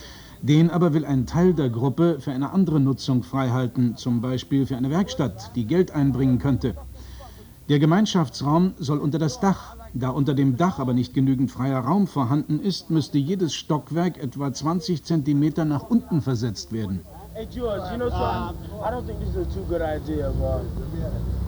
Den 0.41 0.71
aber 0.71 0.95
will 0.95 1.05
ein 1.05 1.27
Teil 1.27 1.53
der 1.53 1.69
Gruppe 1.69 2.17
für 2.21 2.31
eine 2.31 2.53
andere 2.53 2.79
Nutzung 2.79 3.21
freihalten, 3.21 3.97
zum 3.97 4.19
Beispiel 4.19 4.65
für 4.65 4.77
eine 4.77 4.89
Werkstatt, 4.89 5.51
die 5.55 5.65
Geld 5.65 5.91
einbringen 5.91 6.39
könnte. 6.39 6.75
Der 7.69 7.77
Gemeinschaftsraum 7.77 8.73
soll 8.79 8.97
unter 8.97 9.19
das 9.19 9.39
Dach. 9.39 9.77
Da 9.93 10.09
unter 10.09 10.33
dem 10.33 10.57
Dach 10.57 10.79
aber 10.79 10.93
nicht 10.93 11.13
genügend 11.13 11.51
freier 11.51 11.81
Raum 11.81 12.07
vorhanden 12.07 12.59
ist, 12.59 12.89
müsste 12.89 13.19
jedes 13.19 13.53
Stockwerk 13.53 14.17
etwa 14.17 14.51
20 14.51 15.03
Zentimeter 15.03 15.65
nach 15.65 15.83
unten 15.83 16.23
versetzt 16.23 16.73
werden. 16.73 17.01
Hey 17.35 17.47
George, 17.47 17.81
you 17.91 17.97
know 17.97 18.09
something? 18.09 18.57
I 18.83 18.91
don't 18.91 19.07
think 19.07 19.19
this 19.19 19.29
is 19.29 19.37
a 19.37 19.45
too 19.55 19.65
good 19.67 19.81
idea, 19.81 20.31
but 20.39 20.61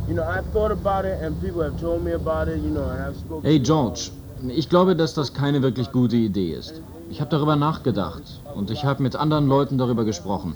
you 0.07 0.15
know, 0.15 0.23
I've 0.23 0.45
thought 0.51 0.71
about 0.71 1.05
it 1.05 1.21
and 1.21 1.39
people 1.39 1.61
have 1.61 1.79
told 1.79 2.03
me 2.03 2.13
about 2.13 2.47
it, 2.47 2.57
you 2.57 2.71
know, 2.71 2.89
and 2.89 3.03
I've 3.03 3.15
spoken. 3.15 3.43
Hey 3.47 3.59
George, 3.59 4.09
ich 4.47 4.67
glaube, 4.67 4.95
dass 4.95 5.13
das 5.13 5.31
keine 5.33 5.61
wirklich 5.61 5.91
gute 5.91 6.15
Idee 6.15 6.53
ist. 6.53 6.81
Ich 7.11 7.21
habe 7.21 7.29
darüber 7.29 7.55
nachgedacht 7.55 8.23
und 8.55 8.71
ich 8.71 8.83
habe 8.83 9.03
mit 9.03 9.15
anderen 9.15 9.47
Leuten 9.47 9.77
darüber 9.77 10.05
gesprochen. 10.05 10.55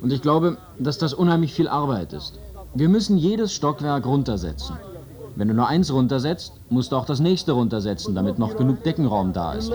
Und 0.00 0.12
ich 0.12 0.22
glaube, 0.22 0.58
dass 0.78 0.96
das 0.96 1.12
unheimlich 1.12 1.52
viel 1.52 1.66
Arbeit 1.66 2.12
ist. 2.12 2.38
Wir 2.74 2.88
müssen 2.88 3.18
jedes 3.18 3.52
Stockwerk 3.52 4.06
runtersetzen. 4.06 4.76
Wenn 5.34 5.48
du 5.48 5.54
nur 5.54 5.66
eins 5.66 5.92
runtersetzt, 5.92 6.52
musst 6.68 6.92
du 6.92 6.96
auch 6.96 7.04
das 7.04 7.18
nächste 7.18 7.52
runtersetzen, 7.52 8.14
damit 8.14 8.38
noch 8.38 8.56
genug 8.56 8.84
Deckenraum 8.84 9.32
da 9.32 9.54
ist. 9.54 9.72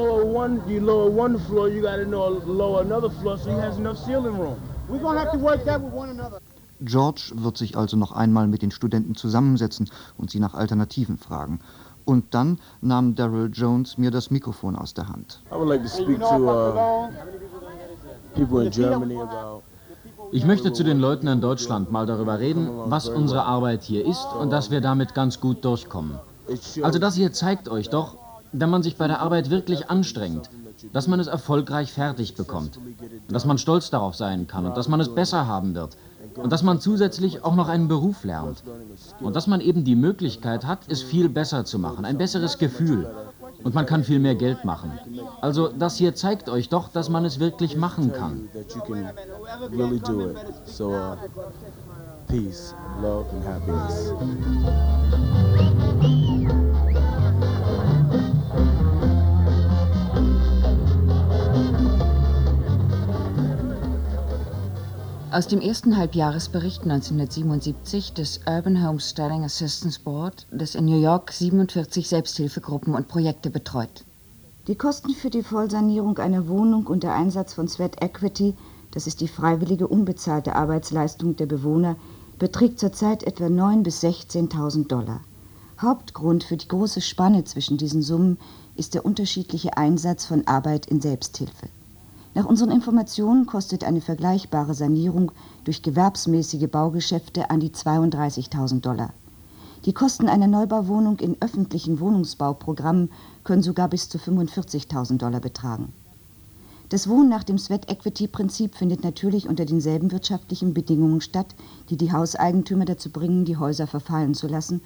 George 6.82 7.32
wird 7.36 7.58
sich 7.58 7.78
also 7.78 7.98
noch 7.98 8.12
einmal 8.12 8.48
mit 8.48 8.62
den 8.62 8.72
Studenten 8.72 9.16
zusammensetzen 9.16 9.90
und 10.18 10.32
sie 10.32 10.40
nach 10.40 10.54
Alternativen 10.54 11.18
fragen. 11.18 11.60
Und 12.06 12.34
dann 12.34 12.60
nahm 12.82 13.16
Daryl 13.16 13.50
Jones 13.54 13.98
mir 13.98 14.12
das 14.12 14.30
Mikrofon 14.30 14.76
aus 14.76 14.94
der 14.94 15.08
Hand. 15.08 15.42
I 15.50 15.56
would 15.56 15.70
like 15.70 15.84
to 15.84 15.88
speak 15.88 16.20
to 16.20 16.26
uh, 16.26 17.10
people 18.36 18.66
in 18.66 18.72
Germany 18.72 19.16
about 19.16 19.64
Ich 20.32 20.46
möchte 20.46 20.74
zu 20.74 20.84
den 20.84 21.00
Leuten 21.00 21.28
in 21.28 21.42
Deutschland 21.42 21.92
mal 21.92 22.06
darüber 22.06 22.40
reden, 22.40 22.70
was 22.86 23.08
unsere 23.08 23.44
Arbeit 23.44 23.84
hier 23.84 24.06
ist 24.06 24.26
und 24.40 24.50
dass 24.52 24.72
wir 24.72 24.82
damit 24.82 25.14
ganz 25.14 25.40
gut 25.40 25.64
durchkommen. 25.64 26.20
Also 26.82 27.00
das 27.00 27.16
hier 27.16 27.32
zeigt 27.32 27.70
euch 27.70 27.90
doch, 27.90 28.18
wenn 28.54 28.70
man 28.70 28.84
sich 28.84 28.96
bei 28.96 29.08
der 29.08 29.20
Arbeit 29.20 29.50
wirklich 29.50 29.90
anstrengt, 29.90 30.50
dass 30.94 31.08
man 31.08 31.20
es 31.20 31.28
erfolgreich 31.28 31.92
fertig 31.92 32.36
bekommt, 32.36 32.80
dass 33.28 33.46
man 33.46 33.58
stolz 33.58 33.90
darauf 33.90 34.16
sein 34.16 34.48
kann 34.48 34.66
und 34.66 34.78
dass 34.78 34.88
man 34.88 35.00
es 35.00 35.14
besser 35.14 35.48
haben 35.48 35.76
wird 35.76 35.98
und 36.36 36.52
dass 36.52 36.64
man 36.64 36.80
zusätzlich 36.80 37.44
auch 37.44 37.56
noch 37.56 37.68
einen 37.68 37.88
Beruf 37.88 38.24
lernt 38.24 38.64
und 39.20 39.36
dass 39.36 39.48
man 39.48 39.62
eben 39.62 39.84
die 39.84 39.96
Möglichkeit 39.96 40.66
hat, 40.66 40.80
es 40.88 41.02
viel 41.02 41.30
besser 41.30 41.66
zu 41.66 41.80
machen, 41.80 42.06
ein 42.06 42.18
besseres 42.18 42.58
Gefühl. 42.58 43.08
Und 43.64 43.76
man 43.76 43.86
kann 43.86 44.04
viel 44.04 44.20
mehr 44.20 44.36
Geld 44.36 44.66
machen. 44.66 44.92
Also 45.40 45.68
das 45.70 45.96
hier 45.98 46.16
zeigt 46.16 46.50
euch 46.50 46.70
doch, 46.70 46.90
dass 46.90 47.10
man 47.10 47.24
es 47.24 47.40
wirklich 47.40 47.78
machen 47.78 48.12
kann. 48.12 48.50
Uh, 50.80 51.16
peace, 52.28 52.74
love, 53.02 53.26
and 53.32 53.46
happiness. 53.46 54.12
Aus 65.34 65.48
dem 65.48 65.62
ersten 65.62 65.98
Halbjahresbericht 65.98 66.84
1977 66.84 68.14
des 68.14 68.42
Urban 68.46 68.88
Homesteading 68.88 69.44
Assistance 69.44 70.00
Board, 70.00 70.46
das 70.52 70.76
in 70.76 70.86
New 70.86 71.02
York 71.02 71.32
47 71.32 72.08
Selbsthilfegruppen 72.08 72.94
und 72.94 73.08
Projekte 73.08 73.50
betreut. 73.50 74.06
Die 74.68 74.76
Kosten 74.76 75.16
für 75.16 75.32
die 75.32 75.42
Vollsanierung 75.42 76.20
einer 76.20 76.48
Wohnung 76.48 76.86
und 76.86 77.02
der 77.02 77.16
Einsatz 77.16 77.56
von 77.56 77.68
Sweat 77.68 78.04
Equity, 78.04 78.54
das 78.92 79.08
ist 79.08 79.22
die 79.22 79.28
freiwillige 79.28 79.88
unbezahlte 79.88 80.56
Arbeitsleistung 80.56 81.36
der 81.36 81.48
Bewohner, 81.48 81.96
beträgt 82.38 82.78
zurzeit 82.80 83.24
etwa 83.24 83.46
9.000 83.46 83.82
bis 83.82 84.04
16.000 84.04 84.88
Dollar. 84.88 85.22
Hauptgrund 85.82 86.44
für 86.44 86.58
die 86.58 86.68
große 86.68 87.02
Spanne 87.02 87.44
zwischen 87.44 87.80
diesen 87.80 88.04
Summen 88.04 88.38
ist 88.76 88.94
der 88.94 89.04
unterschiedliche 89.04 89.78
Einsatz 89.78 90.26
von 90.26 90.46
Arbeit 90.46 90.86
in 90.86 91.02
Selbsthilfe. 91.02 91.70
Nach 92.36 92.46
unseren 92.46 92.72
Informationen 92.72 93.46
kostet 93.46 93.84
eine 93.84 94.02
vergleichbare 94.02 94.74
Sanierung 94.74 95.32
durch 95.66 95.84
gewerbsmäßige 95.84 96.68
Baugeschäfte 96.68 97.52
an 97.52 97.60
die 97.60 97.70
32.000 97.70 98.82
Dollar. 98.82 99.14
Die 99.86 99.94
Kosten 99.94 100.28
einer 100.28 100.48
Neubauwohnung 100.48 101.20
in 101.20 101.38
öffentlichen 101.42 102.00
Wohnungsbauprogrammen 102.00 103.12
können 103.44 103.62
sogar 103.62 103.88
bis 103.88 104.10
zu 104.10 104.18
45.000 104.18 105.18
Dollar 105.18 105.42
betragen. 105.42 105.94
Das 106.90 107.08
Wohnen 107.08 107.30
nach 107.30 107.44
dem 107.44 107.58
Sweat 107.58 107.92
Equity 107.92 108.28
Prinzip 108.28 108.76
findet 108.76 109.04
natürlich 109.04 109.48
unter 109.48 109.66
denselben 109.66 110.12
wirtschaftlichen 110.12 110.74
Bedingungen 110.74 111.22
statt, 111.22 111.54
die 111.90 111.98
die 111.98 112.12
Hauseigentümer 112.12 112.86
dazu 112.86 113.10
bringen, 113.12 113.46
die 113.46 113.58
Häuser 113.58 113.86
verfallen 113.86 114.34
zu 114.34 114.48
lassen 114.48 114.82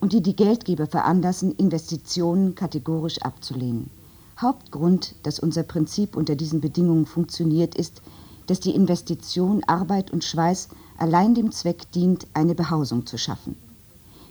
und 0.00 0.12
die 0.12 0.22
die 0.22 0.36
Geldgeber 0.36 0.86
veranlassen, 0.86 1.54
Investitionen 1.56 2.54
kategorisch 2.54 3.20
abzulehnen. 3.22 3.90
Hauptgrund, 4.42 5.14
dass 5.22 5.38
unser 5.38 5.62
Prinzip 5.62 6.16
unter 6.16 6.34
diesen 6.34 6.60
Bedingungen 6.60 7.04
funktioniert, 7.04 7.74
ist, 7.74 8.00
dass 8.46 8.60
die 8.60 8.74
Investition 8.74 9.62
Arbeit 9.66 10.10
und 10.10 10.24
Schweiß 10.24 10.68
allein 10.96 11.34
dem 11.34 11.52
Zweck 11.52 11.90
dient, 11.92 12.26
eine 12.32 12.54
Behausung 12.54 13.06
zu 13.06 13.18
schaffen. 13.18 13.54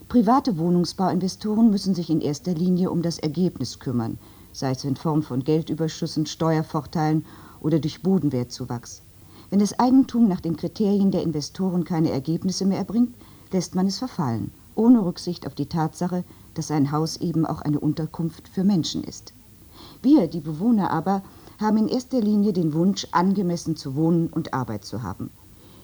Private 0.07 0.57
Wohnungsbauinvestoren 0.57 1.69
müssen 1.69 1.93
sich 1.93 2.09
in 2.09 2.21
erster 2.21 2.53
Linie 2.55 2.89
um 2.89 3.03
das 3.03 3.19
Ergebnis 3.19 3.77
kümmern, 3.77 4.17
sei 4.51 4.71
es 4.71 4.83
in 4.83 4.95
Form 4.95 5.21
von 5.21 5.43
Geldüberschüssen, 5.43 6.25
Steuervorteilen 6.25 7.23
oder 7.61 7.79
durch 7.79 8.01
Bodenwertzuwachs. 8.01 9.03
Wenn 9.51 9.59
das 9.59 9.77
Eigentum 9.77 10.27
nach 10.27 10.41
den 10.41 10.57
Kriterien 10.57 11.11
der 11.11 11.21
Investoren 11.21 11.83
keine 11.83 12.09
Ergebnisse 12.09 12.65
mehr 12.65 12.79
erbringt, 12.79 13.13
lässt 13.51 13.75
man 13.75 13.85
es 13.85 13.99
verfallen, 13.99 14.51
ohne 14.73 15.05
Rücksicht 15.05 15.45
auf 15.45 15.53
die 15.53 15.67
Tatsache, 15.67 16.23
dass 16.55 16.71
ein 16.71 16.91
Haus 16.91 17.17
eben 17.17 17.45
auch 17.45 17.61
eine 17.61 17.79
Unterkunft 17.79 18.47
für 18.47 18.63
Menschen 18.63 19.03
ist. 19.03 19.33
Wir, 20.01 20.27
die 20.27 20.39
Bewohner 20.39 20.91
aber, 20.91 21.23
haben 21.59 21.75
in 21.75 21.89
erster 21.89 22.21
Linie 22.21 22.53
den 22.53 22.73
Wunsch, 22.73 23.05
angemessen 23.11 23.75
zu 23.75 23.95
wohnen 23.95 24.27
und 24.27 24.53
Arbeit 24.53 24.85
zu 24.85 25.03
haben. 25.03 25.29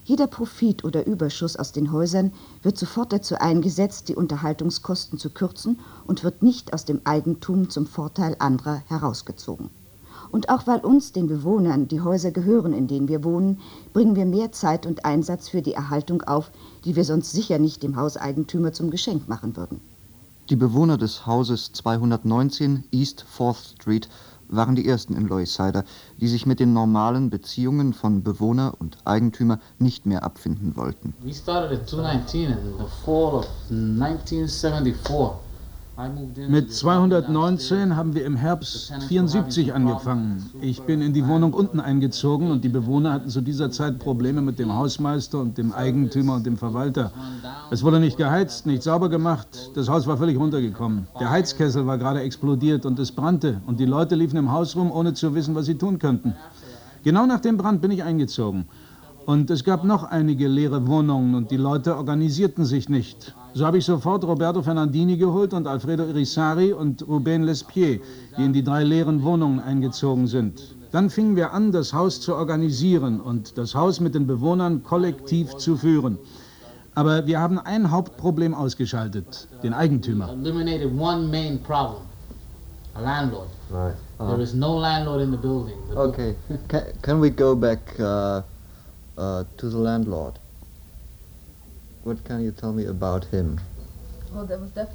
Jeder 0.06 0.28
Profit 0.28 0.86
oder 0.86 1.06
Überschuss 1.06 1.58
aus 1.58 1.74
den 1.74 1.92
Häusern 1.92 2.32
wird 2.64 2.78
sofort 2.78 3.12
dazu 3.12 3.36
eingesetzt, 3.36 4.08
die 4.08 4.16
Unterhaltungskosten 4.16 5.20
zu 5.20 5.32
kürzen 5.32 5.80
und 6.08 6.24
wird 6.24 6.44
nicht 6.44 6.74
aus 6.74 6.86
dem 6.86 7.02
Eigentum 7.04 7.70
zum 7.70 7.88
Vorteil 7.88 8.38
anderer 8.40 8.84
herausgezogen. 8.88 9.70
Und 10.32 10.48
auch 10.50 10.66
weil 10.66 10.80
uns, 10.80 11.12
den 11.12 11.28
Bewohnern, 11.28 11.90
die 11.90 12.02
Häuser 12.02 12.32
gehören, 12.32 12.72
in 12.72 12.88
denen 12.88 13.10
wir 13.10 13.24
wohnen, 13.24 13.60
bringen 13.92 14.16
wir 14.16 14.26
mehr 14.26 14.52
Zeit 14.54 14.86
und 14.86 15.04
Einsatz 15.04 15.50
für 15.50 15.62
die 15.62 15.74
Erhaltung 15.74 16.22
auf, 16.22 16.52
die 16.86 16.96
wir 16.96 17.04
sonst 17.04 17.32
sicher 17.32 17.60
nicht 17.60 17.84
dem 17.84 17.98
Hauseigentümer 17.98 18.72
zum 18.72 18.92
Geschenk 18.92 19.28
machen 19.28 19.58
würden. 19.58 19.82
Die 20.50 20.56
Bewohner 20.56 21.00
des 21.00 21.26
Hauses 21.26 21.72
219 21.72 22.84
East 22.92 23.26
4th 23.36 23.74
Street 23.74 24.08
waren 24.48 24.76
die 24.76 24.88
ersten 24.88 25.16
in 25.16 25.28
Loysider, 25.28 25.84
die 26.22 26.28
sich 26.28 26.46
mit 26.46 26.60
den 26.60 26.72
normalen 26.72 27.32
Beziehungen 27.32 27.94
von 27.94 28.22
Bewohner 28.22 28.76
und 28.78 28.96
Eigentümer 29.06 29.60
nicht 29.80 30.06
mehr 30.06 30.24
abfinden 30.24 30.76
wollten. 30.76 31.16
We 31.24 31.34
started 31.34 31.80
at 31.80 31.90
219 31.90 32.52
in 32.52 32.58
the 32.78 32.86
fall 33.04 33.40
of 33.40 33.48
1974. 33.72 35.45
Mit 36.50 36.74
219 36.74 37.96
haben 37.96 38.16
wir 38.16 38.26
im 38.26 38.36
Herbst 38.36 38.94
74 39.08 39.74
angefangen. 39.74 40.44
Ich 40.60 40.82
bin 40.82 41.02
in 41.02 41.14
die 41.14 41.26
Wohnung 41.26 41.54
unten 41.54 41.80
eingezogen 41.80 42.52
und 42.52 42.66
die 42.66 42.70
Bewohner 42.70 43.14
hatten 43.14 43.30
zu 43.30 43.40
dieser 43.40 43.72
Zeit 43.72 44.00
Probleme 44.00 44.42
mit 44.42 44.60
dem 44.60 44.76
Hausmeister 44.76 45.40
und 45.40 45.58
dem 45.58 45.72
Eigentümer 45.72 46.36
und 46.36 46.46
dem 46.46 46.58
Verwalter. 46.58 47.14
Es 47.72 47.82
wurde 47.82 48.02
nicht 48.02 48.18
geheizt, 48.18 48.66
nicht 48.66 48.84
sauber 48.84 49.08
gemacht, 49.08 49.48
das 49.76 49.88
Haus 49.88 50.06
war 50.06 50.18
völlig 50.18 50.38
runtergekommen. 50.38 51.08
Der 51.18 51.30
Heizkessel 51.30 51.88
war 51.88 51.98
gerade 51.98 52.20
explodiert 52.20 52.86
und 52.86 53.00
es 53.00 53.14
brannte 53.14 53.62
und 53.66 53.80
die 53.80 53.86
Leute 53.86 54.16
liefen 54.16 54.36
im 54.36 54.52
Haus 54.52 54.76
rum, 54.76 54.92
ohne 54.92 55.14
zu 55.14 55.34
wissen, 55.34 55.56
was 55.56 55.66
sie 55.66 55.76
tun 55.76 55.98
könnten. 55.98 56.36
Genau 57.04 57.26
nach 57.26 57.40
dem 57.40 57.56
Brand 57.56 57.82
bin 57.82 57.92
ich 57.92 58.04
eingezogen. 58.04 58.66
Und 59.26 59.50
es 59.50 59.64
gab 59.64 59.86
noch 59.86 60.04
einige 60.04 60.50
leere 60.50 60.88
Wohnungen 60.88 61.36
und 61.36 61.52
die 61.52 61.58
Leute 61.58 61.96
organisierten 61.96 62.66
sich 62.66 62.90
nicht. 62.90 63.34
So 63.58 63.66
habe 63.66 63.78
ich 63.78 63.86
sofort 63.86 64.22
Roberto 64.26 64.62
Fernandini 64.62 65.16
geholt 65.16 65.54
und 65.54 65.66
Alfredo 65.66 66.04
Irisari 66.04 66.74
und 66.74 67.08
Ruben 67.08 67.44
Lespier, 67.44 68.02
die 68.38 68.44
in 68.44 68.52
die 68.52 68.62
drei 68.62 68.84
leeren 68.84 69.24
Wohnungen 69.24 69.62
eingezogen 69.62 70.28
sind. 70.28 70.76
Dann 70.92 71.10
fingen 71.10 71.38
wir 71.38 71.54
an, 71.54 71.72
das 71.72 71.94
Haus 71.94 72.20
zu 72.20 72.36
organisieren 72.36 73.22
und 73.22 73.58
das 73.58 73.74
Haus 73.74 74.02
mit 74.02 74.14
den 74.14 74.28
Bewohnern 74.28 74.84
kollektiv 74.84 75.56
zu 75.56 75.78
führen. 75.78 76.18
Aber 76.96 77.28
wir 77.28 77.40
haben 77.40 77.58
ein 77.58 77.92
Hauptproblem 77.92 78.54
ausgeschaltet, 78.54 79.48
den 79.64 79.74
Eigentümer. 79.74 80.32
Eliminated 80.34 80.92
one 81.00 81.26
main 81.30 81.58
problem. 81.64 82.02
A 82.96 83.00
landlord. 83.00 83.48
Right. 83.72 83.96
There 84.18 84.42
is 84.42 84.54
no 84.54 84.78
landlord 84.78 85.22
in 85.22 85.32
the 85.32 85.38
building. 85.38 85.78
The 85.92 85.98
Okay. 85.98 86.36
Can, 86.68 86.84
can 87.02 87.22
we 87.22 87.30
go 87.30 87.56
back 87.56 87.80
uh, 88.02 88.42
uh, 89.18 89.46
to 89.56 89.70
the 89.70 89.78
landlord? 89.78 90.40
What 92.06 92.24
can 92.24 92.40
you 92.46 92.52
tell 92.52 92.72
me 92.72 92.88
about 92.88 93.26
him? 93.32 93.58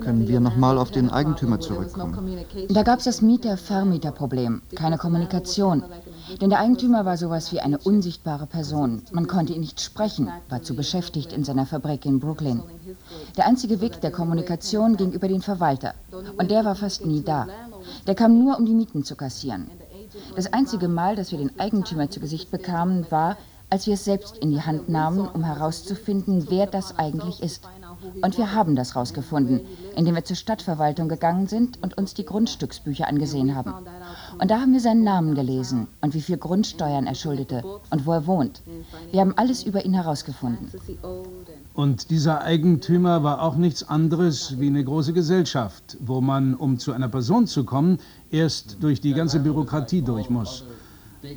Können 0.00 0.28
wir 0.28 0.38
nochmal 0.38 0.78
auf 0.78 0.92
den 0.92 1.10
Eigentümer 1.10 1.58
zurückkommen? 1.58 2.44
Da 2.68 2.82
gab 2.84 2.98
es 2.98 3.06
das 3.06 3.20
Mieter-Vermieter-Problem, 3.20 4.62
keine 4.76 4.96
Kommunikation. 4.96 5.82
Denn 6.40 6.50
der 6.50 6.60
Eigentümer 6.60 7.04
war 7.04 7.16
sowas 7.16 7.50
wie 7.50 7.58
eine 7.58 7.78
unsichtbare 7.78 8.46
Person. 8.46 9.02
Man 9.10 9.26
konnte 9.26 9.54
ihn 9.54 9.60
nicht 9.60 9.80
sprechen, 9.80 10.28
war 10.50 10.62
zu 10.62 10.76
beschäftigt 10.76 11.32
in 11.32 11.42
seiner 11.42 11.66
Fabrik 11.66 12.06
in 12.06 12.20
Brooklyn. 12.20 12.62
Der 13.36 13.46
einzige 13.46 13.80
Weg 13.80 14.00
der 14.02 14.12
Kommunikation 14.12 14.96
ging 14.96 15.10
über 15.10 15.26
den 15.26 15.42
Verwalter. 15.42 15.94
Und 16.38 16.50
der 16.50 16.64
war 16.64 16.76
fast 16.76 17.04
nie 17.04 17.22
da. 17.22 17.48
Der 18.06 18.14
kam 18.14 18.38
nur, 18.38 18.56
um 18.56 18.66
die 18.66 18.74
Mieten 18.74 19.02
zu 19.02 19.16
kassieren. 19.16 19.68
Das 20.36 20.52
einzige 20.52 20.86
Mal, 20.88 21.16
dass 21.16 21.32
wir 21.32 21.38
den 21.38 21.58
Eigentümer 21.58 22.10
zu 22.10 22.20
Gesicht 22.20 22.50
bekamen, 22.50 23.06
war, 23.10 23.36
als 23.70 23.86
wir 23.86 23.94
es 23.94 24.04
selbst 24.04 24.36
in 24.38 24.50
die 24.50 24.60
Hand 24.60 24.88
nahmen, 24.88 25.28
um 25.28 25.44
herauszufinden, 25.44 26.46
wer 26.50 26.66
das 26.66 26.98
eigentlich 26.98 27.40
ist. 27.40 27.62
Und 28.22 28.36
wir 28.36 28.54
haben 28.54 28.76
das 28.76 28.94
herausgefunden, 28.94 29.60
indem 29.94 30.14
wir 30.14 30.24
zur 30.24 30.36
Stadtverwaltung 30.36 31.08
gegangen 31.08 31.46
sind 31.46 31.82
und 31.82 31.96
uns 31.96 32.14
die 32.14 32.24
Grundstücksbücher 32.24 33.06
angesehen 33.06 33.54
haben. 33.54 33.72
Und 34.38 34.50
da 34.50 34.60
haben 34.60 34.72
wir 34.72 34.80
seinen 34.80 35.04
Namen 35.04 35.34
gelesen 35.34 35.86
und 36.00 36.14
wie 36.14 36.20
viel 36.20 36.36
Grundsteuern 36.36 37.06
er 37.06 37.14
schuldete 37.14 37.62
und 37.90 38.06
wo 38.06 38.12
er 38.12 38.26
wohnt. 38.26 38.62
Wir 39.12 39.20
haben 39.20 39.34
alles 39.36 39.62
über 39.62 39.84
ihn 39.84 39.94
herausgefunden. 39.94 40.70
Und 41.74 42.10
dieser 42.10 42.42
Eigentümer 42.42 43.22
war 43.22 43.42
auch 43.42 43.56
nichts 43.56 43.88
anderes 43.88 44.58
wie 44.58 44.66
eine 44.66 44.84
große 44.84 45.12
Gesellschaft, 45.12 45.96
wo 46.00 46.20
man, 46.20 46.54
um 46.54 46.78
zu 46.78 46.92
einer 46.92 47.08
Person 47.08 47.46
zu 47.46 47.64
kommen, 47.64 47.98
erst 48.30 48.82
durch 48.82 49.00
die 49.00 49.14
ganze 49.14 49.40
Bürokratie 49.40 50.02
durch 50.02 50.28
muss. 50.28 50.64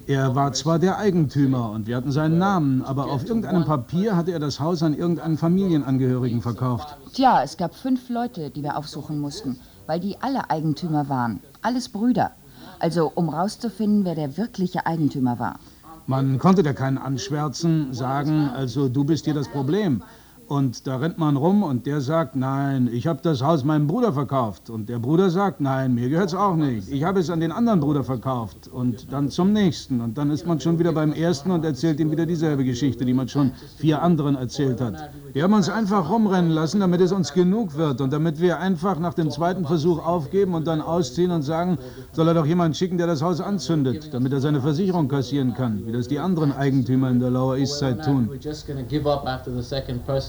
Er 0.08 0.34
war 0.34 0.54
zwar 0.54 0.80
der 0.80 0.98
Eigentümer 0.98 1.72
und 1.72 1.88
wir 1.88 1.98
hatten 1.98 2.12
seinen 2.12 2.38
Namen, 2.38 2.84
aber 2.84 3.06
auf 3.12 3.26
irgendeinem 3.26 3.66
Papier 3.66 4.16
hatte 4.16 4.32
er 4.32 4.40
das 4.40 4.60
Haus 4.60 4.82
an 4.82 4.94
irgendeinen 4.94 5.38
Familienangehörigen 5.38 6.42
verkauft. 6.42 6.98
Tja, 7.14 7.44
es 7.44 7.58
gab 7.58 7.76
fünf 7.76 8.10
Leute, 8.10 8.50
die 8.50 8.64
wir 8.64 8.78
aufsuchen 8.78 9.20
mussten, 9.20 9.60
weil 9.86 10.00
die 10.00 10.18
alle 10.22 10.50
Eigentümer 10.50 11.10
waren. 11.10 11.42
Alles 11.62 11.90
Brüder. 11.90 12.32
Also 12.80 13.12
um 13.14 13.30
rauszufinden, 13.30 14.06
wer 14.06 14.16
der 14.16 14.38
wirkliche 14.38 14.86
Eigentümer 14.86 15.38
war. 15.40 15.60
Man 16.08 16.38
konnte 16.38 16.64
da 16.64 16.74
keinen 16.74 16.98
anschwärzen, 16.98 17.94
sagen, 17.94 18.50
also 18.50 18.90
du 18.90 19.04
bist 19.04 19.26
hier 19.26 19.34
das 19.34 19.48
Problem. 19.48 20.02
Und 20.48 20.88
da 20.88 20.98
rennt 20.98 21.18
man 21.18 21.38
rum 21.38 21.64
und 21.64 21.86
der 21.86 22.02
sagt, 22.02 22.36
nein, 22.36 22.90
ich 22.92 23.08
habe 23.08 23.20
das 23.24 23.42
Haus 23.42 23.64
meinem 23.64 23.88
Bruder 23.88 24.12
verkauft. 24.12 24.70
Und 24.70 24.90
der 24.90 25.00
Bruder 25.00 25.30
sagt, 25.30 25.62
nein, 25.62 25.94
mir 25.96 26.10
gehört 26.10 26.28
es 26.30 26.36
auch 26.36 26.56
nicht. 26.56 26.92
Ich 26.92 27.04
habe 27.04 27.22
es 27.22 27.30
an 27.30 27.40
den 27.40 27.52
anderen 27.52 27.80
Bruder 27.80 28.04
verkauft. 28.04 28.68
Und 28.68 29.12
dann 29.12 29.30
zum 29.30 29.54
nächsten. 29.54 30.02
Und 30.02 30.18
dann 30.18 30.32
ist 30.32 30.46
man 30.46 30.60
schon 30.60 30.80
wieder 30.80 30.92
beim 30.92 31.14
ersten 31.14 31.52
und 31.52 31.64
erzählt 31.64 32.00
ihm 32.00 32.12
wieder 32.12 32.26
dieselbe 32.26 32.66
Geschichte, 32.66 33.06
die 33.06 33.14
man 33.14 33.30
schon 33.30 33.52
vier 33.78 34.02
anderen 34.02 34.36
erzählt 34.36 34.82
hat. 34.82 35.12
Wir 35.32 35.44
haben 35.44 35.54
uns 35.54 35.70
einfach 35.70 36.10
rumrennen 36.10 36.52
lassen, 36.52 36.82
damit 36.82 37.02
es 37.02 37.12
uns 37.12 37.34
genug 37.34 37.76
wird 37.76 38.02
und 38.02 38.12
damit 38.12 38.40
wir 38.42 38.60
einfach 38.60 39.00
nach 39.00 39.14
dem 39.14 39.32
zweiten 39.32 39.66
Versuch 39.66 40.06
aufgeben 40.06 40.54
und 40.54 40.68
dann 40.68 40.82
ausziehen 40.82 41.32
und 41.32 41.42
sagen, 41.44 41.78
soll 42.12 42.28
er 42.28 42.34
doch 42.34 42.46
jemanden 42.46 42.74
schicken, 42.74 42.98
der 42.98 43.08
das 43.08 43.22
Haus 43.22 43.40
anzündet, 43.40 44.14
damit 44.14 44.34
er 44.34 44.42
seine 44.42 44.62
Versicherung 44.62 45.08
kassieren 45.08 45.54
kann, 45.54 45.86
wie 45.86 45.92
das 45.92 46.08
die 46.08 46.20
anderen 46.20 46.52
Eigentümer 46.52 47.10
in 47.10 47.20
der 47.20 47.30
Lower 47.30 47.58
East 47.58 47.80
Side 47.80 48.02
tun. 48.02 48.30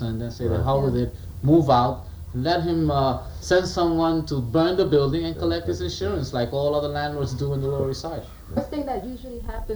Person 0.05 0.13
and 0.13 0.21
then 0.21 0.31
say 0.31 0.49
the 0.49 0.63
hell 0.63 0.83
with 0.83 0.97
it, 0.97 1.15
move 1.43 1.71
out, 1.71 2.05
let 2.35 2.63
him 2.63 2.91
uh, 2.91 3.19
send 3.41 3.67
someone 3.67 4.27
to 4.27 4.41
burn 4.41 4.77
the 4.77 4.85
building 4.85 5.25
and 5.25 5.39
collect 5.39 5.67
his 5.67 5.81
insurance 5.81 6.33
like 6.33 6.53
all 6.53 6.75
other 6.75 6.89
landlords 6.89 7.35
do 7.35 7.53
in 7.55 7.61
the 7.61 7.69
Lower 7.69 7.91
East 7.91 8.03
Side. 8.03 8.23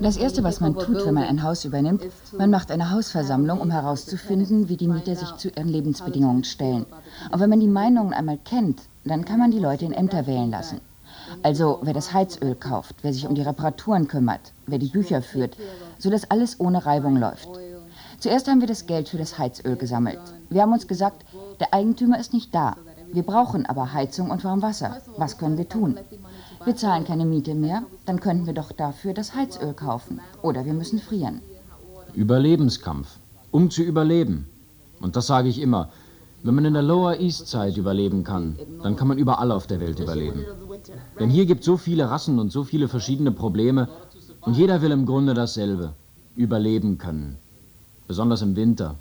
Das 0.00 0.16
Erste, 0.18 0.44
was 0.44 0.60
man 0.60 0.74
tut, 0.74 1.06
wenn 1.06 1.14
man 1.14 1.24
ein 1.24 1.42
Haus 1.42 1.64
übernimmt, 1.64 2.02
man 2.36 2.50
macht 2.50 2.70
eine 2.70 2.90
Hausversammlung, 2.90 3.60
um 3.60 3.70
herauszufinden, 3.70 4.68
wie 4.68 4.76
die 4.76 4.88
Mieter 4.88 5.16
sich 5.16 5.34
zu 5.36 5.48
ihren 5.48 5.68
Lebensbedingungen 5.68 6.44
stellen. 6.44 6.84
Und 7.32 7.40
wenn 7.40 7.48
man 7.48 7.60
die 7.60 7.66
Meinungen 7.66 8.12
einmal 8.12 8.38
kennt, 8.44 8.82
dann 9.04 9.24
kann 9.24 9.38
man 9.38 9.50
die 9.50 9.58
Leute 9.58 9.86
in 9.86 9.92
Ämter 9.92 10.26
wählen 10.26 10.50
lassen. 10.50 10.80
Also 11.42 11.78
wer 11.82 11.94
das 11.94 12.12
Heizöl 12.12 12.54
kauft, 12.54 12.96
wer 13.02 13.12
sich 13.12 13.26
um 13.26 13.34
die 13.34 13.42
Reparaturen 13.42 14.06
kümmert, 14.06 14.52
wer 14.66 14.78
die 14.78 14.88
Bücher 14.88 15.22
führt, 15.22 15.56
sodass 15.98 16.30
alles 16.30 16.60
ohne 16.60 16.84
Reibung 16.84 17.16
läuft. 17.16 17.48
Zuerst 18.20 18.48
haben 18.48 18.60
wir 18.60 18.66
das 18.66 18.86
Geld 18.86 19.08
für 19.08 19.16
das 19.16 19.38
Heizöl 19.38 19.76
gesammelt. 19.76 20.18
Wir 20.50 20.62
haben 20.62 20.72
uns 20.72 20.88
gesagt, 20.88 21.24
der 21.60 21.72
Eigentümer 21.72 22.18
ist 22.18 22.32
nicht 22.32 22.52
da. 22.52 22.76
Wir 23.12 23.22
brauchen 23.22 23.64
aber 23.64 23.92
Heizung 23.92 24.30
und 24.30 24.42
Warmwasser. 24.42 25.00
Was 25.16 25.38
können 25.38 25.56
wir 25.56 25.68
tun? 25.68 25.96
Wir 26.64 26.74
zahlen 26.74 27.04
keine 27.04 27.24
Miete 27.24 27.54
mehr, 27.54 27.84
dann 28.06 28.18
könnten 28.18 28.46
wir 28.46 28.54
doch 28.54 28.72
dafür 28.72 29.14
das 29.14 29.36
Heizöl 29.36 29.72
kaufen. 29.72 30.20
Oder 30.42 30.64
wir 30.64 30.74
müssen 30.74 30.98
frieren. 30.98 31.40
Überlebenskampf. 32.14 33.18
Um 33.52 33.70
zu 33.70 33.82
überleben. 33.82 34.48
Und 35.00 35.14
das 35.14 35.28
sage 35.28 35.48
ich 35.48 35.60
immer. 35.60 35.90
Wenn 36.42 36.54
man 36.54 36.64
in 36.64 36.74
der 36.74 36.82
Lower 36.82 37.18
East 37.18 37.46
Side 37.46 37.78
überleben 37.78 38.24
kann, 38.24 38.58
dann 38.82 38.96
kann 38.96 39.08
man 39.08 39.18
überall 39.18 39.52
auf 39.52 39.68
der 39.68 39.80
Welt 39.80 40.00
überleben. 40.00 40.44
Denn 41.18 41.30
hier 41.30 41.46
gibt 41.46 41.62
so 41.62 41.76
viele 41.76 42.10
Rassen 42.10 42.38
und 42.38 42.50
so 42.50 42.64
viele 42.64 42.88
verschiedene 42.88 43.30
Probleme 43.30 43.88
und 44.40 44.56
jeder 44.56 44.82
will 44.82 44.90
im 44.90 45.06
Grunde 45.06 45.34
dasselbe. 45.34 45.94
Überleben 46.36 46.98
können. 46.98 47.38
Besonders 48.08 48.40
im 48.40 48.56
Winter. 48.56 48.94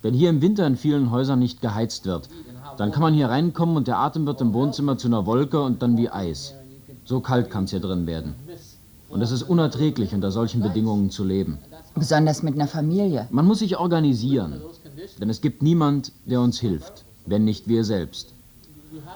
Wenn 0.00 0.14
hier 0.14 0.30
im 0.30 0.40
Winter 0.40 0.66
in 0.66 0.76
vielen 0.76 1.10
Häusern 1.10 1.38
nicht 1.38 1.60
geheizt 1.60 2.06
wird, 2.06 2.30
dann 2.78 2.90
kann 2.90 3.02
man 3.02 3.12
hier 3.12 3.28
reinkommen 3.28 3.76
und 3.76 3.86
der 3.86 3.98
Atem 3.98 4.24
wird 4.24 4.40
im 4.40 4.54
Wohnzimmer 4.54 4.96
zu 4.96 5.08
einer 5.08 5.26
Wolke 5.26 5.60
und 5.60 5.82
dann 5.82 5.98
wie 5.98 6.08
Eis. 6.08 6.54
So 7.04 7.20
kalt 7.20 7.50
kann 7.50 7.64
es 7.64 7.70
hier 7.70 7.80
drin 7.80 8.06
werden. 8.06 8.34
Und 9.10 9.20
es 9.20 9.30
ist 9.30 9.42
unerträglich, 9.42 10.14
unter 10.14 10.30
solchen 10.30 10.62
Bedingungen 10.62 11.10
zu 11.10 11.22
leben. 11.22 11.58
Besonders 11.94 12.42
mit 12.42 12.54
einer 12.54 12.66
Familie. 12.66 13.28
Man 13.30 13.46
muss 13.46 13.58
sich 13.58 13.78
organisieren, 13.78 14.60
denn 15.20 15.28
es 15.28 15.42
gibt 15.42 15.62
niemand, 15.62 16.10
der 16.24 16.40
uns 16.40 16.58
hilft, 16.58 17.04
wenn 17.26 17.44
nicht 17.44 17.68
wir 17.68 17.84
selbst. 17.84 18.32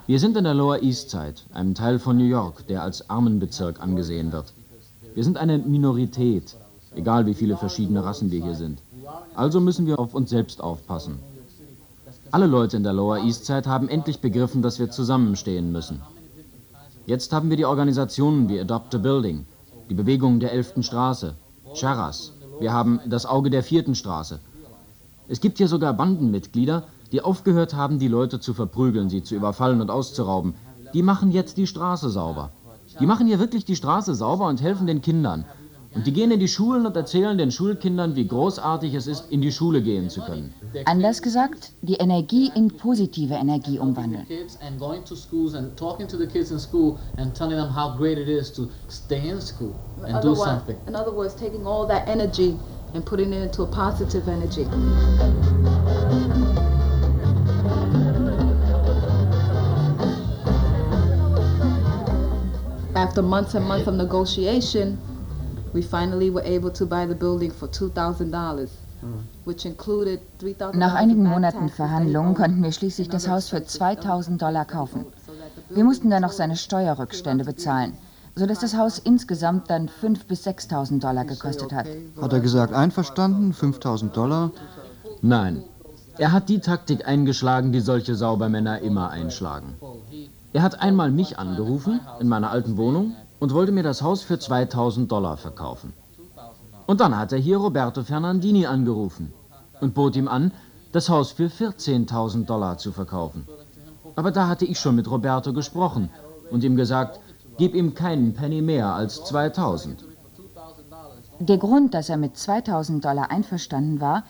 Wir 0.07 0.21
sind 0.21 0.37
in 0.37 0.44
der 0.44 0.55
Lower 0.55 0.83
East 0.83 1.09
Side, 1.09 1.37
einem 1.55 1.75
Teil 1.75 1.99
von 1.99 2.18
New 2.18 2.25
York, 2.25 2.66
der 2.66 2.83
als 2.83 3.09
Armenbezirk 3.09 3.81
angesehen 3.81 4.33
wird. 4.33 4.53
Wir 5.14 5.25
sind 5.25 5.38
eine 5.38 5.59
Minorität, 5.59 6.57
egal 6.94 7.27
wie 7.27 7.35
viele 7.35 7.57
verschiedene 7.57 8.05
Rassen 8.05 8.31
wir 8.31 8.44
hier 8.44 8.55
sind. 8.55 8.81
Also 9.35 9.61
müssen 9.61 9.87
wir 9.87 9.99
auf 9.99 10.14
uns 10.14 10.31
selbst 10.31 10.62
aufpassen. 10.62 11.18
Alle 12.31 12.47
Leute 12.47 12.77
in 12.77 12.83
der 12.83 12.92
Lower 12.92 13.18
East 13.18 13.47
Side 13.47 13.68
haben 13.68 13.88
endlich 13.88 14.21
begriffen, 14.21 14.61
dass 14.61 14.79
wir 14.79 14.90
zusammenstehen 14.90 15.73
müssen. 15.73 16.03
Jetzt 17.07 17.33
haben 17.33 17.49
wir 17.49 17.57
die 17.57 17.64
Organisationen 17.64 18.49
wie 18.49 18.61
Adopt 18.61 18.94
a 18.94 18.99
Building, 18.99 19.47
die 19.88 19.94
Bewegung 19.94 20.40
der 20.40 20.53
11. 20.53 20.85
Straße, 20.85 21.35
Charas. 21.75 22.33
Wir 22.61 22.73
haben 22.73 23.01
das 23.07 23.25
Auge 23.25 23.49
der 23.49 23.62
4. 23.62 23.94
Straße. 23.94 24.40
Es 25.29 25.40
gibt 25.40 25.59
hier 25.59 25.68
sogar 25.68 25.94
Bandenmitglieder, 25.94 26.85
die 27.12 27.23
aufgehört 27.23 27.75
haben, 27.75 27.99
die 27.99 28.09
Leute 28.09 28.40
zu 28.40 28.53
verprügeln, 28.53 29.09
sie 29.09 29.23
zu 29.23 29.35
überfallen 29.35 29.81
und 29.81 29.90
auszurauben. 29.90 30.55
Die 30.92 31.03
machen 31.03 31.31
jetzt 31.31 31.57
die 31.57 31.66
Straße 31.66 32.11
sauber. 32.11 32.51
Die 33.01 33.07
machen 33.07 33.27
hier 33.27 33.38
wirklich 33.38 33.64
die 33.64 33.77
Straße 33.77 34.14
sauber 34.14 34.49
und 34.49 34.61
helfen 34.61 34.87
den 34.87 35.01
Kindern. 35.01 35.44
Und 35.94 36.07
die 36.07 36.12
gehen 36.12 36.31
in 36.31 36.38
die 36.38 36.48
Schulen 36.48 36.85
und 36.87 36.94
erzählen 36.96 37.38
den 37.38 37.51
Schulkindern, 37.51 38.14
wie 38.14 38.27
großartig 38.27 38.94
es 38.94 39.07
ist, 39.07 39.31
in 39.31 39.40
die 39.40 39.51
Schule 39.51 39.81
gehen 39.83 40.11
zu 40.11 40.20
können. 40.20 40.53
Anders 40.85 41.22
gesagt, 41.22 41.72
die 41.83 41.94
Energie 41.94 42.53
in 42.55 42.68
positive 42.68 43.35
Energie 43.35 43.79
umwandeln. 43.79 44.27
And 44.61 44.79
going 44.79 45.03
to 45.05 45.16
schools 45.16 45.55
and 45.55 45.77
talking 45.77 46.07
to 46.07 46.16
the 46.18 46.27
kids 46.27 46.51
in 46.51 46.59
school 46.59 46.98
and 47.16 47.35
telling 47.35 47.57
them 47.57 47.74
how 47.74 47.96
great 47.96 48.18
it 48.18 48.29
is 48.29 48.53
to 48.53 48.68
stay 48.88 49.29
in 49.31 49.40
school 49.40 49.74
and 50.05 50.12
do 50.22 50.33
Otherwise- 50.33 50.44
something. 50.44 50.77
In 50.87 50.94
other 50.94 51.12
words, 51.14 51.35
taking 51.35 51.66
all 51.66 51.87
that 51.88 52.07
energy 52.07 52.57
and 52.94 53.05
putting 53.05 53.33
it 53.33 53.42
into 53.42 53.62
a 53.62 53.66
positive 53.66 54.29
energy. 54.29 54.66
After 62.94 63.22
months 63.22 63.55
and 63.55 63.64
months 63.64 63.87
of 63.87 63.94
negotiation, 63.94 64.98
we 65.72 65.83
finally 65.83 66.31
were 66.31 66.44
able 66.44 66.70
to 66.70 66.87
buy 66.87 67.07
the 67.07 67.14
building 67.14 67.50
for 67.50 67.68
$2,000, 67.68 68.68
which 69.44 69.64
included 69.64 70.20
$3,000 70.40 70.76
Nach 70.76 70.94
einigen 70.94 71.24
Monaten 71.24 71.68
Verhandlungen 71.68 72.35
konnten 72.35 72.62
wir 72.62 72.72
schließlich 72.72 73.09
das 73.09 73.28
Haus 73.28 73.48
für 73.48 73.64
2000 73.64 74.40
Dollar 74.40 74.64
kaufen. 74.64 75.07
Wir 75.68 75.85
mussten 75.85 76.11
dann 76.11 76.22
noch 76.22 76.33
seine 76.33 76.57
Steuerrückstände 76.57 77.44
bezahlen, 77.44 77.92
sodass 78.35 78.61
das 78.61 78.76
Haus 78.76 78.98
insgesamt 78.98 79.70
dann 79.70 79.88
5.000 79.88 80.26
bis 80.26 80.46
6.000 80.46 81.00
Dollar 81.00 81.24
gekostet 81.24 81.72
hat. 81.72 81.87
Hat 82.20 82.33
er 82.33 82.40
gesagt, 82.40 82.72
einverstanden, 82.72 83.52
5000 83.52 84.16
Dollar? 84.16 84.50
Nein, 85.20 85.64
er 86.16 86.33
hat 86.33 86.48
die 86.48 86.61
Taktik 86.61 87.07
eingeschlagen, 87.07 87.72
die 87.72 87.81
solche 87.81 88.14
Saubermänner 88.14 88.81
immer 88.81 89.11
einschlagen. 89.11 89.76
Er 90.52 90.62
hat 90.62 90.81
einmal 90.81 91.11
mich 91.11 91.38
angerufen 91.38 92.00
in 92.20 92.28
meiner 92.28 92.50
alten 92.50 92.76
Wohnung 92.76 93.14
und 93.40 93.55
wollte 93.55 93.72
mir 93.72 93.83
das 93.83 94.03
Haus 94.03 94.22
für 94.22 94.38
2000 94.38 95.11
Dollar 95.11 95.37
verkaufen. 95.37 95.92
Und 96.87 97.01
dann 97.01 97.16
hat 97.16 97.33
er 97.33 97.38
hier 97.38 97.59
Roberto 97.59 98.03
Fernandini 98.03 98.66
angerufen 98.66 99.33
und 99.81 99.94
bot 99.94 100.16
ihm 100.16 100.29
an, 100.29 100.53
das 100.92 101.09
Haus 101.09 101.33
für 101.33 101.48
14.000 101.48 102.46
Dollar 102.46 102.79
zu 102.79 102.92
verkaufen. 102.92 103.46
Aber 104.16 104.31
da 104.31 104.48
hatte 104.48 104.64
ich 104.64 104.81
schon 104.81 104.96
mit 104.96 105.11
Roberto 105.11 105.53
gesprochen 105.53 106.11
und 106.51 106.64
ihm 106.64 106.77
gesagt, 106.77 107.20
gib 107.59 107.74
ihm 107.74 107.94
keinen 107.94 108.35
Penny 108.35 108.62
mehr 108.62 108.94
als 108.94 109.24
2000. 109.24 110.05
Der 111.40 111.59
Grund, 111.59 111.94
dass 111.94 112.09
er 112.09 112.16
mit 112.16 112.37
2000 112.37 113.05
Dollar 113.05 113.31
einverstanden 113.31 114.01
war, 114.01 114.24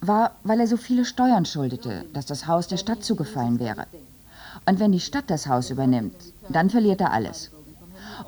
war, 0.00 0.32
weil 0.44 0.60
er 0.60 0.66
so 0.66 0.76
viele 0.76 1.04
Steuern 1.04 1.44
schuldete, 1.44 2.04
dass 2.12 2.26
das 2.26 2.46
Haus 2.46 2.68
der 2.68 2.76
Stadt 2.76 3.02
zugefallen 3.04 3.58
wäre. 3.58 3.86
Und 4.66 4.78
wenn 4.78 4.92
die 4.92 5.00
Stadt 5.00 5.24
das 5.28 5.46
Haus 5.46 5.70
übernimmt, 5.70 6.16
dann 6.48 6.70
verliert 6.70 7.00
er 7.00 7.12
alles. 7.12 7.50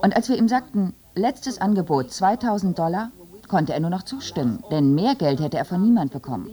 Und 0.02 0.14
als 0.14 0.28
wir 0.28 0.36
ihm 0.36 0.48
sagten, 0.48 0.94
letztes 1.14 1.60
Angebot 1.60 2.10
2000 2.10 2.78
Dollar, 2.78 3.10
konnte 3.48 3.72
er 3.72 3.80
nur 3.80 3.90
noch 3.90 4.02
zustimmen, 4.02 4.62
denn 4.70 4.94
mehr 4.94 5.14
Geld 5.14 5.40
hätte 5.40 5.56
er 5.56 5.64
von 5.64 5.82
niemand 5.82 6.12
bekommen. 6.12 6.48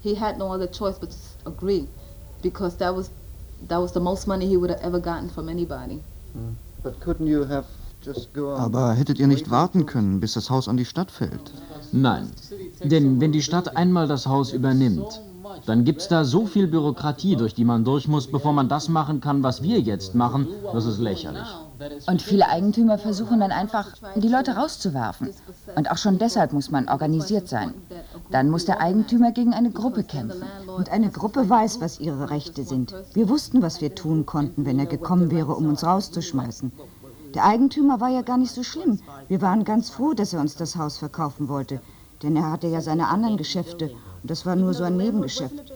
He 0.00 0.14
had 0.14 0.36
no 0.36 0.52
other 0.52 0.70
choice 0.70 0.98
but 0.98 1.10
to 1.10 1.16
agree 1.48 1.88
because 2.42 2.76
that 2.76 2.94
was 2.94 3.10
that 3.68 3.80
was 3.80 3.94
the 3.94 4.00
most 4.00 4.26
money 4.26 4.46
he 4.46 4.58
would 4.58 4.70
have 4.70 4.82
ever 4.82 5.00
gotten 5.00 5.30
from 5.30 5.48
anybody. 5.48 6.00
But 6.82 7.00
couldn't 7.00 7.26
you 7.26 7.48
have 7.48 7.64
just 8.04 8.34
go 8.34 8.52
on? 8.52 8.60
Aber 8.60 8.92
hättet 8.92 9.18
ihr 9.18 9.26
nicht 9.26 9.50
warten 9.50 9.86
können, 9.86 10.20
bis 10.20 10.34
das 10.34 10.50
Haus 10.50 10.68
an 10.68 10.76
die 10.76 10.84
Stadt 10.84 11.10
fällt? 11.10 11.52
Nein, 11.92 12.28
denn 12.82 13.18
wenn 13.20 13.32
die 13.32 13.40
Stadt 13.40 13.76
einmal 13.76 14.08
das 14.08 14.26
Haus 14.26 14.52
übernimmt, 14.52 15.22
dann 15.66 15.84
gibt's 15.84 16.08
da 16.08 16.24
so 16.24 16.46
viel 16.46 16.66
Bürokratie, 16.66 17.36
durch 17.36 17.54
die 17.54 17.64
man 17.64 17.84
durch 17.84 18.08
muss, 18.08 18.30
bevor 18.30 18.52
man 18.52 18.68
das 18.68 18.88
machen 18.88 19.20
kann, 19.20 19.42
was 19.42 19.62
wir 19.62 19.80
jetzt 19.80 20.14
machen. 20.14 20.48
Das 20.72 20.86
ist 20.86 20.98
lächerlich. 20.98 21.46
Und 22.06 22.22
viele 22.22 22.48
Eigentümer 22.48 22.98
versuchen 22.98 23.40
dann 23.40 23.52
einfach, 23.52 23.88
die 24.16 24.28
Leute 24.28 24.52
rauszuwerfen. 24.52 25.30
Und 25.76 25.90
auch 25.90 25.98
schon 25.98 26.18
deshalb 26.18 26.52
muss 26.52 26.70
man 26.70 26.88
organisiert 26.88 27.48
sein. 27.48 27.74
Dann 28.30 28.50
muss 28.50 28.64
der 28.64 28.80
Eigentümer 28.80 29.32
gegen 29.32 29.52
eine 29.52 29.70
Gruppe 29.70 30.04
kämpfen. 30.04 30.44
Und 30.66 30.90
eine 30.90 31.10
Gruppe 31.10 31.48
weiß, 31.48 31.80
was 31.80 32.00
ihre 32.00 32.30
Rechte 32.30 32.64
sind. 32.64 32.94
Wir 33.12 33.28
wussten, 33.28 33.62
was 33.62 33.80
wir 33.80 33.94
tun 33.94 34.24
konnten, 34.26 34.64
wenn 34.64 34.78
er 34.78 34.86
gekommen 34.86 35.30
wäre, 35.30 35.54
um 35.54 35.66
uns 35.66 35.84
rauszuschmeißen. 35.84 36.72
Der 37.34 37.44
Eigentümer 37.44 38.00
war 38.00 38.10
ja 38.10 38.22
gar 38.22 38.38
nicht 38.38 38.52
so 38.52 38.62
schlimm. 38.62 39.00
Wir 39.26 39.42
waren 39.42 39.64
ganz 39.64 39.90
froh, 39.90 40.14
dass 40.14 40.32
er 40.32 40.40
uns 40.40 40.54
das 40.54 40.76
Haus 40.76 40.98
verkaufen 40.98 41.48
wollte. 41.48 41.80
Denn 42.22 42.36
er 42.36 42.50
hatte 42.50 42.68
ja 42.68 42.80
seine 42.80 43.08
anderen 43.08 43.36
Geschäfte. 43.36 43.90
Und 44.22 44.30
das 44.30 44.46
war 44.46 44.56
nur 44.56 44.74
so 44.74 44.84
ein 44.84 44.96
Nebengeschäft. 44.96 45.72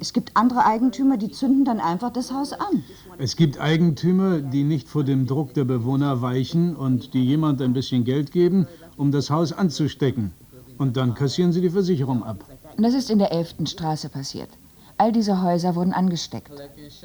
Es 0.00 0.12
gibt 0.12 0.36
andere 0.36 0.64
Eigentümer, 0.64 1.16
die 1.16 1.30
zünden 1.30 1.64
dann 1.64 1.80
einfach 1.80 2.12
das 2.12 2.32
Haus 2.32 2.52
an. 2.52 2.82
Es 3.18 3.36
gibt 3.36 3.60
Eigentümer, 3.60 4.40
die 4.40 4.64
nicht 4.64 4.88
vor 4.88 5.04
dem 5.04 5.26
Druck 5.26 5.54
der 5.54 5.64
Bewohner 5.64 6.20
weichen 6.22 6.76
und 6.76 7.14
die 7.14 7.24
jemand 7.24 7.62
ein 7.62 7.72
bisschen 7.72 8.04
Geld 8.04 8.32
geben, 8.32 8.66
um 8.96 9.12
das 9.12 9.30
Haus 9.30 9.52
anzustecken. 9.52 10.32
Und 10.78 10.96
dann 10.96 11.14
kassieren 11.14 11.52
sie 11.52 11.60
die 11.60 11.70
Versicherung 11.70 12.22
ab. 12.24 12.44
Das 12.76 12.94
ist 12.94 13.10
in 13.10 13.18
der 13.18 13.32
11. 13.32 13.66
Straße 13.66 14.08
passiert. 14.10 14.50
All 14.98 15.12
diese 15.12 15.42
Häuser 15.42 15.74
wurden 15.74 15.92
angesteckt. 15.92 16.52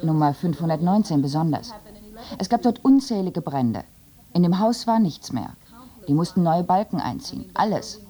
Nummer 0.02 0.34
519 0.34 1.22
besonders. 1.22 1.72
Es 2.38 2.48
gab 2.48 2.62
dort 2.62 2.84
unzählige 2.84 3.42
Brände. 3.42 3.84
In 4.34 4.42
dem 4.42 4.58
Haus 4.58 4.86
war 4.86 4.98
nichts 4.98 5.32
mehr. 5.32 5.56
Die 6.08 6.14
mussten 6.14 6.42
neue 6.42 6.64
Balken 6.64 7.00
einziehen. 7.00 7.46
Alles. 7.54 8.00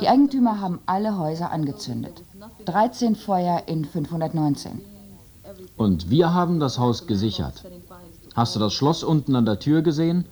Die 0.00 0.08
Eigentümer 0.08 0.60
haben 0.60 0.80
alle 0.86 1.18
Häuser 1.18 1.50
angezündet. 1.50 2.22
13 2.64 3.16
Feuer 3.16 3.62
in 3.66 3.84
519. 3.84 4.80
Und 5.76 6.10
wir 6.10 6.32
haben 6.32 6.60
das 6.60 6.78
Haus 6.78 7.06
gesichert. 7.06 7.64
Hast 8.34 8.54
du 8.54 8.60
das 8.60 8.72
Schloss 8.72 9.02
unten 9.02 9.34
an 9.36 9.44
der 9.44 9.58
Tür 9.58 9.82
gesehen? 9.82 10.26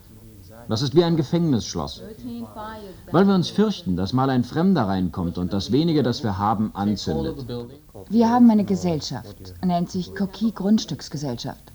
Das 0.69 0.83
ist 0.83 0.95
wie 0.95 1.03
ein 1.03 1.17
Gefängnisschloss. 1.17 2.03
Weil 3.11 3.27
wir 3.27 3.35
uns 3.35 3.49
fürchten, 3.49 3.97
dass 3.97 4.13
mal 4.13 4.29
ein 4.29 4.45
Fremder 4.45 4.83
reinkommt 4.83 5.39
und 5.39 5.53
das 5.53 5.73
wenige, 5.73 6.03
das 6.03 6.23
wir 6.23 6.37
haben, 6.37 6.71
anzündet. 6.75 7.47
Wir 8.11 8.31
haben 8.31 8.51
eine 8.51 8.65
Gesellschaft, 8.65 9.55
nennt 9.65 9.91
sich 9.91 10.15
Coquille 10.15 10.53
Grundstücksgesellschaft. 10.53 11.73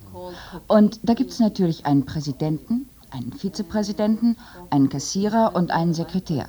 Und 0.68 1.00
da 1.04 1.16
gibt 1.16 1.32
es 1.32 1.40
natürlich 1.40 1.86
einen 1.88 2.06
Präsidenten, 2.06 2.88
einen 3.10 3.34
Vizepräsidenten, 3.34 4.38
einen 4.70 4.90
Kassierer 4.90 5.56
und 5.56 5.72
einen 5.72 5.94
Sekretär. 5.94 6.48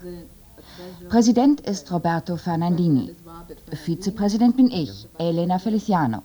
Präsident 1.08 1.60
ist 1.60 1.90
Roberto 1.92 2.36
Fernandini. 2.36 3.14
Vizepräsident 3.72 4.56
bin 4.56 4.70
ich, 4.70 5.06
Elena 5.18 5.58
Feliciano. 5.58 6.22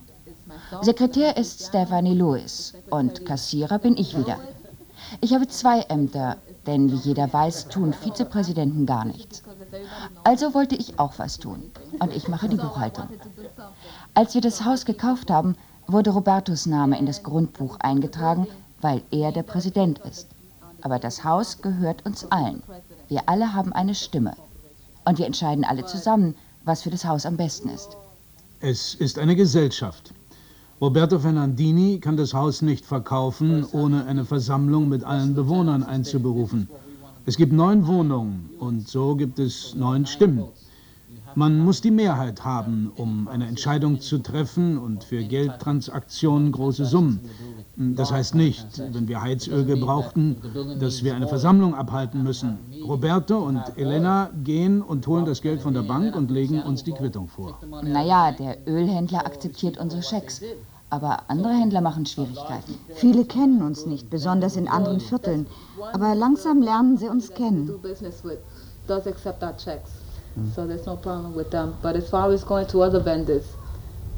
Sekretär 0.81 1.37
ist 1.37 1.67
Stephanie 1.67 2.13
Lewis 2.13 2.73
und 2.89 3.25
Kassierer 3.25 3.79
bin 3.79 3.97
ich 3.97 4.17
wieder. 4.17 4.37
Ich 5.21 5.33
habe 5.33 5.47
zwei 5.47 5.81
Ämter, 5.81 6.37
denn 6.67 6.91
wie 6.91 7.07
jeder 7.07 7.31
weiß, 7.31 7.67
tun 7.67 7.93
Vizepräsidenten 7.93 8.85
gar 8.85 9.05
nichts. 9.05 9.43
Also 10.23 10.53
wollte 10.53 10.75
ich 10.75 10.99
auch 10.99 11.13
was 11.17 11.37
tun 11.39 11.71
und 11.99 12.15
ich 12.15 12.27
mache 12.27 12.49
die 12.49 12.57
Buchhaltung. 12.57 13.07
Als 14.13 14.33
wir 14.33 14.41
das 14.41 14.65
Haus 14.65 14.85
gekauft 14.85 15.31
haben, 15.31 15.55
wurde 15.87 16.11
Robertos 16.11 16.65
Name 16.65 16.97
in 16.97 17.05
das 17.05 17.23
Grundbuch 17.23 17.77
eingetragen, 17.79 18.47
weil 18.81 19.01
er 19.11 19.31
der 19.31 19.43
Präsident 19.43 19.99
ist. 19.99 20.27
Aber 20.81 20.99
das 20.99 21.23
Haus 21.23 21.61
gehört 21.61 22.05
uns 22.05 22.31
allen. 22.31 22.63
Wir 23.07 23.23
alle 23.27 23.53
haben 23.53 23.73
eine 23.73 23.95
Stimme. 23.95 24.35
Und 25.09 25.17
wir 25.17 25.25
entscheiden 25.25 25.65
alle 25.65 25.87
zusammen, 25.87 26.35
was 26.65 26.83
für 26.83 26.91
das 26.91 27.03
Haus 27.03 27.25
am 27.25 27.35
besten 27.35 27.69
ist. 27.69 27.97
Es 28.59 28.93
ist 28.93 29.17
eine 29.17 29.35
Gesellschaft. 29.35 30.13
Roberto 30.79 31.17
Fernandini 31.17 31.99
kann 31.99 32.15
das 32.15 32.35
Haus 32.35 32.61
nicht 32.61 32.85
verkaufen, 32.85 33.65
ohne 33.71 34.05
eine 34.05 34.23
Versammlung 34.23 34.87
mit 34.87 35.03
allen 35.03 35.33
Bewohnern 35.33 35.81
einzuberufen. 35.81 36.69
Es 37.25 37.37
gibt 37.37 37.53
neun 37.53 37.87
Wohnungen 37.87 38.51
und 38.59 38.87
so 38.87 39.15
gibt 39.15 39.39
es 39.39 39.73
neun 39.73 40.05
Stimmen. 40.05 40.43
Man 41.35 41.59
muss 41.59 41.81
die 41.81 41.91
Mehrheit 41.91 42.43
haben, 42.43 42.91
um 42.95 43.27
eine 43.27 43.47
Entscheidung 43.47 43.99
zu 44.01 44.19
treffen 44.19 44.77
und 44.77 45.03
für 45.03 45.23
Geldtransaktionen 45.23 46.51
große 46.51 46.85
Summen. 46.85 47.19
Das 47.75 48.11
heißt 48.11 48.35
nicht, 48.35 48.81
wenn 48.91 49.07
wir 49.07 49.21
Heizöl 49.21 49.65
gebrauchten, 49.65 50.37
dass 50.79 51.03
wir 51.03 51.15
eine 51.15 51.27
Versammlung 51.27 51.75
abhalten 51.75 52.23
müssen. 52.23 52.57
Roberto 52.85 53.37
und 53.37 53.61
Elena 53.77 54.29
gehen 54.43 54.81
und 54.81 55.07
holen 55.07 55.25
das 55.25 55.41
Geld 55.41 55.61
von 55.61 55.73
der 55.73 55.83
Bank 55.83 56.15
und 56.15 56.31
legen 56.31 56.61
uns 56.61 56.83
die 56.83 56.93
Quittung 56.93 57.27
vor. 57.27 57.59
Naja, 57.83 58.31
der 58.31 58.57
Ölhändler 58.67 59.25
akzeptiert 59.25 59.77
unsere 59.77 60.03
Schecks. 60.03 60.41
Aber 60.91 61.29
andere 61.29 61.53
Händler 61.53 61.81
machen 61.81 62.07
Schwierigkeiten. 62.07 62.73
Viele 62.95 63.23
kennen 63.23 63.61
uns 63.61 63.85
nicht, 63.85 64.09
besonders 64.09 64.55
in 64.55 64.67
anderen 64.67 64.99
Vierteln. 64.99 65.45
Aber 65.93 66.15
langsam 66.15 66.63
lernen 66.63 66.97
sie 66.97 67.07
uns 67.07 67.31
kennen. 67.31 67.69
does 68.89 69.05
accept 69.05 69.43
our 69.43 69.53
checks. 69.55 69.98
Mm. 70.37 70.53
So 70.53 70.67
there's 70.67 70.85
no 70.85 70.95
problem 70.97 71.35
with 71.35 71.51
them. 71.51 71.77
But 71.81 71.95
as 71.95 72.09
far 72.09 72.31
as 72.31 72.43
going 72.43 72.67
to 72.67 72.81
other 72.81 72.99
vendors, 72.99 73.55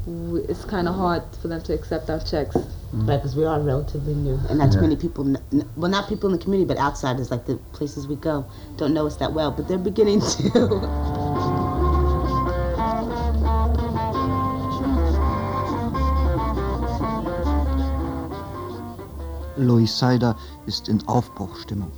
w- 0.04 0.44
it's 0.48 0.64
kind 0.64 0.88
of 0.88 0.94
hard 0.94 1.22
for 1.40 1.48
them 1.48 1.62
to 1.62 1.72
accept 1.72 2.10
our 2.10 2.20
checks. 2.20 2.56
Mm. 2.56 3.08
Right, 3.08 3.16
because 3.16 3.34
we 3.36 3.44
are 3.46 3.58
relatively 3.60 4.14
new, 4.14 4.38
and 4.50 4.58
not 4.58 4.72
too 4.72 4.80
many 4.82 4.96
people, 4.96 5.24
kn- 5.24 5.42
kn- 5.50 5.68
well, 5.76 5.90
not 5.90 6.08
people 6.08 6.28
in 6.30 6.36
the 6.38 6.42
community, 6.42 6.68
but 6.68 6.76
outsiders, 6.78 7.30
like 7.30 7.46
the 7.46 7.56
places 7.72 8.06
we 8.06 8.16
go, 8.16 8.44
don't 8.76 8.92
know 8.92 9.06
us 9.06 9.16
that 9.16 9.32
well, 9.32 9.50
but 9.50 9.66
they're 9.68 9.78
beginning 9.78 10.20
to. 10.20 10.80
Loisaida 19.56 20.36
ist 20.66 20.88
in 20.88 21.00
Aufbruchstimmung. 21.06 21.92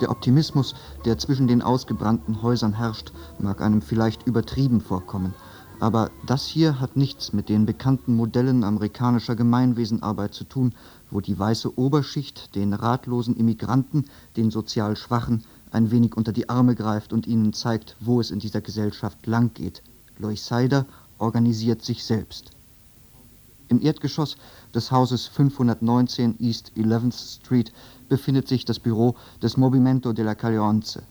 Der 0.00 0.10
Optimismus, 0.10 0.74
der 1.04 1.16
zwischen 1.16 1.46
den 1.48 1.62
ausgebrannten 1.62 2.42
Häusern 2.42 2.74
herrscht, 2.74 3.12
mag 3.38 3.62
einem 3.62 3.80
vielleicht 3.80 4.26
übertrieben 4.26 4.80
vorkommen. 4.80 5.34
Aber 5.78 6.10
das 6.24 6.46
hier 6.46 6.80
hat 6.80 6.96
nichts 6.96 7.32
mit 7.32 7.48
den 7.48 7.66
bekannten 7.66 8.14
Modellen 8.14 8.64
amerikanischer 8.64 9.36
Gemeinwesenarbeit 9.36 10.32
zu 10.32 10.44
tun, 10.44 10.74
wo 11.10 11.20
die 11.20 11.38
weiße 11.38 11.78
Oberschicht 11.78 12.54
den 12.54 12.72
ratlosen 12.72 13.36
Immigranten, 13.36 14.06
den 14.36 14.50
sozial 14.50 14.96
Schwachen, 14.96 15.44
ein 15.70 15.90
wenig 15.90 16.16
unter 16.16 16.32
die 16.32 16.48
Arme 16.48 16.74
greift 16.74 17.12
und 17.12 17.26
ihnen 17.26 17.52
zeigt, 17.52 17.96
wo 18.00 18.20
es 18.20 18.30
in 18.30 18.38
dieser 18.38 18.62
Gesellschaft 18.62 19.26
lang 19.26 19.52
geht. 19.52 19.82
Loisaida 20.18 20.86
organisiert 21.18 21.82
sich 21.82 22.04
selbst. 22.04 22.55
Im 23.68 23.82
Erdgeschoss 23.82 24.36
des 24.74 24.92
Hauses 24.92 25.26
519 25.26 26.36
East 26.38 26.72
11th 26.76 27.40
Street 27.40 27.72
befindet 28.08 28.46
sich 28.46 28.64
das 28.64 28.78
Büro 28.78 29.16
des 29.42 29.56
Movimento 29.56 30.12
della 30.12 30.36
Caglionze, 30.36 31.02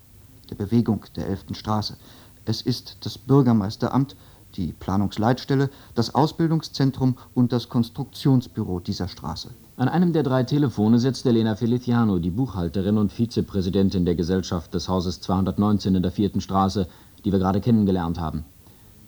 der 0.50 0.56
Bewegung 0.56 1.04
der 1.18 1.28
11. 1.28 1.48
Straße. 1.52 1.98
Es 2.46 2.62
ist 2.62 2.98
das 3.02 3.18
Bürgermeisteramt, 3.18 4.16
die 4.56 4.72
Planungsleitstelle, 4.72 5.70
das 5.96 6.16
Ausbildungszentrum 6.16 7.18
und 7.34 7.52
das 7.52 7.68
Konstruktionsbüro 7.68 8.80
dieser 8.80 9.10
Straße. 9.10 9.50
An 9.76 9.90
einem 9.90 10.14
der 10.14 10.24
drei 10.24 10.44
Telefone 10.44 11.00
sitzt 11.00 11.26
Elena 11.26 11.56
Feliciano, 11.56 12.20
die 12.20 12.30
Buchhalterin 12.30 12.98
und 12.98 13.12
Vizepräsidentin 13.12 14.06
der 14.06 14.16
Gesellschaft 14.16 14.74
des 14.74 14.88
Hauses 14.88 15.20
219 15.20 15.96
in 15.96 16.04
der 16.04 16.14
vierten 16.14 16.40
Straße, 16.40 16.88
die 17.26 17.34
wir 17.34 17.40
gerade 17.40 17.60
kennengelernt 17.60 18.18
haben. 18.18 18.46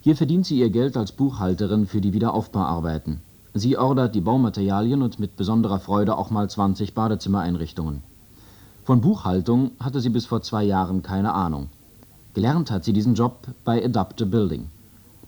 Hier 0.00 0.16
verdient 0.16 0.44
sie 0.44 0.58
ihr 0.58 0.68
Geld 0.68 0.98
als 0.98 1.12
Buchhalterin 1.12 1.86
für 1.86 2.02
die 2.02 2.12
Wiederaufbauarbeiten. 2.12 3.22
Sie 3.54 3.78
ordert 3.78 4.14
die 4.14 4.20
Baumaterialien 4.20 5.02
und 5.02 5.18
mit 5.18 5.36
besonderer 5.36 5.80
Freude 5.80 6.16
auch 6.16 6.30
mal 6.30 6.48
20 6.48 6.94
Badezimmereinrichtungen. 6.94 8.02
Von 8.84 9.00
Buchhaltung 9.00 9.72
hatte 9.80 10.00
sie 10.00 10.10
bis 10.10 10.26
vor 10.26 10.42
zwei 10.42 10.64
Jahren 10.64 11.02
keine 11.02 11.32
Ahnung. 11.32 11.68
Gelernt 12.34 12.70
hat 12.70 12.84
sie 12.84 12.92
diesen 12.92 13.14
Job 13.14 13.48
bei 13.64 13.84
Adapt 13.84 14.22
a 14.22 14.24
Building. 14.24 14.68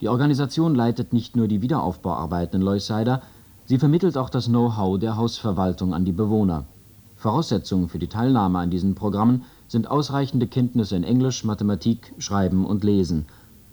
Die 0.01 0.09
Organisation 0.09 0.75
leitet 0.75 1.13
nicht 1.13 1.37
nur 1.37 1.49
die 1.49 1.61
Wiederaufbauarbeiten 1.61 2.61
in 2.61 2.67
Loisaida, 2.67 3.23
sie 3.67 3.79
vermittelt 3.79 4.17
auch 4.17 4.31
das 4.31 4.47
Know-how 4.47 4.99
der 4.99 5.17
Hausverwaltung 5.17 5.93
an 5.93 6.05
die 6.05 6.13
Bewohner. 6.13 6.65
Voraussetzungen 7.17 7.89
für 7.89 7.99
die 7.99 8.07
Teilnahme 8.07 8.61
an 8.61 8.71
diesen 8.71 8.95
Programmen 8.95 9.45
sind 9.69 9.91
ausreichende 9.91 10.47
Kenntnisse 10.47 10.97
in 10.97 11.05
Englisch, 11.05 11.45
Mathematik, 11.45 12.15
Schreiben 12.19 12.65
und 12.65 12.83
Lesen. 12.83 13.27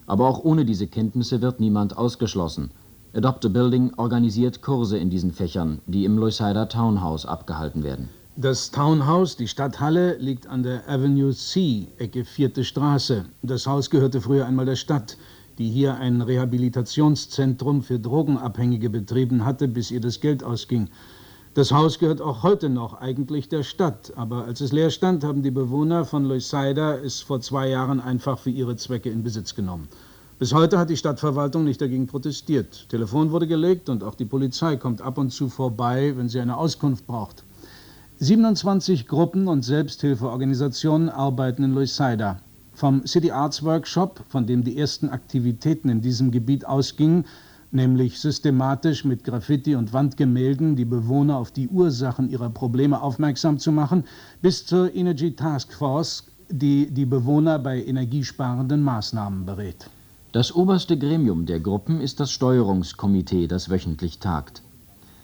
Aber 0.06 0.28
auch 0.28 0.44
ohne 0.44 0.66
diese 0.66 0.88
Kenntnisse 0.88 1.42
wird 1.42 1.62
niemand 1.62 1.98
ausgeschlossen. 1.98 2.72
Adopt 3.14 3.46
a 3.46 3.50
Building 3.50 3.94
organisiert 3.96 4.62
Kurse 4.62 4.98
in 4.98 5.10
diesen 5.10 5.32
Fächern, 5.32 5.80
die 5.88 6.04
im 6.04 6.18
Loisaida 6.18 6.66
Townhouse 6.66 7.26
abgehalten 7.26 7.84
werden. 7.84 8.10
Das 8.36 8.70
Townhouse, 8.70 9.38
die 9.38 9.48
Stadthalle, 9.48 10.18
liegt 10.18 10.46
an 10.46 10.62
der 10.62 10.88
Avenue 10.88 11.34
C, 11.34 11.88
Ecke 11.98 12.26
vierte 12.26 12.64
Straße. 12.64 13.26
Das 13.42 13.66
Haus 13.66 13.90
gehörte 13.90 14.22
früher 14.22 14.46
einmal 14.46 14.66
der 14.66 14.76
Stadt, 14.76 15.18
die 15.58 15.70
hier 15.70 15.96
ein 15.96 16.22
Rehabilitationszentrum 16.22 17.82
für 17.82 17.98
Drogenabhängige 17.98 18.90
betrieben 18.90 19.46
hatte, 19.46 19.68
bis 19.68 19.90
ihr 19.90 20.02
das 20.02 20.20
Geld 20.20 20.44
ausging. 20.44 20.90
Das 21.56 21.72
Haus 21.72 21.98
gehört 21.98 22.22
auch 22.22 22.44
heute 22.44 22.70
noch 22.70 23.02
eigentlich 23.02 23.50
der 23.50 23.64
Stadt, 23.64 24.14
aber 24.16 24.46
als 24.46 24.62
es 24.62 24.72
leer 24.72 24.92
stand, 24.92 25.24
haben 25.24 25.42
die 25.42 25.50
Bewohner 25.50 26.06
von 26.06 26.26
Loisaida 26.26 26.96
es 26.98 27.22
vor 27.22 27.42
zwei 27.42 27.70
Jahren 27.70 28.00
einfach 28.00 28.38
für 28.38 28.52
ihre 28.52 28.76
Zwecke 28.76 29.10
in 29.10 29.24
Besitz 29.24 29.56
genommen. 29.56 29.88
Bis 30.40 30.54
heute 30.54 30.78
hat 30.78 30.92
die 30.92 30.98
Stadtverwaltung 30.98 31.64
nicht 31.64 31.82
dagegen 31.82 32.06
protestiert. 32.06 32.90
Telefon 32.90 33.32
wurde 33.32 33.48
gelegt 33.48 33.90
und 33.90 34.04
auch 34.04 34.14
die 34.14 34.26
Polizei 34.26 34.76
kommt 34.76 35.02
ab 35.02 35.18
und 35.18 35.32
zu 35.32 35.50
vorbei, 35.50 36.14
wenn 36.16 36.30
sie 36.30 36.40
eine 36.40 36.58
Auskunft 36.58 37.08
braucht. 37.08 37.44
27 38.20 39.08
Gruppen 39.08 39.48
und 39.48 39.64
Selbsthilfeorganisationen 39.64 41.10
arbeiten 41.10 41.64
in 41.64 41.74
Loisaida. 41.74 42.40
Vom 42.76 43.04
City 43.08 43.32
Arts 43.32 43.64
Workshop, 43.64 44.24
von 44.30 44.46
dem 44.46 44.64
die 44.64 44.78
ersten 44.78 45.10
Aktivitäten 45.10 45.90
in 45.90 46.02
diesem 46.02 46.30
Gebiet 46.30 46.68
ausgingen, 46.68 47.26
nämlich 47.72 48.20
systematisch 48.20 49.06
mit 49.06 49.24
Graffiti 49.24 49.74
und 49.74 49.92
Wandgemälden 49.92 50.76
die 50.76 50.86
Bewohner 50.86 51.38
auf 51.38 51.50
die 51.50 51.68
Ursachen 51.68 52.30
ihrer 52.30 52.52
Probleme 52.52 53.02
aufmerksam 53.02 53.58
zu 53.58 53.72
machen, 53.72 54.04
bis 54.44 54.68
zur 54.68 54.94
Energy 54.94 55.36
Task 55.36 55.74
Force, 55.74 56.26
die 56.48 56.92
die 56.92 57.08
Bewohner 57.08 57.58
bei 57.58 57.84
energiesparenden 57.84 58.84
Maßnahmen 58.84 59.44
berät. 59.44 59.90
Das 60.38 60.54
oberste 60.54 61.00
Gremium 61.00 61.48
der 61.48 61.60
Gruppen 61.60 62.00
ist 62.00 62.20
das 62.20 62.30
Steuerungskomitee, 62.30 63.48
das 63.48 63.72
wöchentlich 63.72 64.20
tagt. 64.20 64.62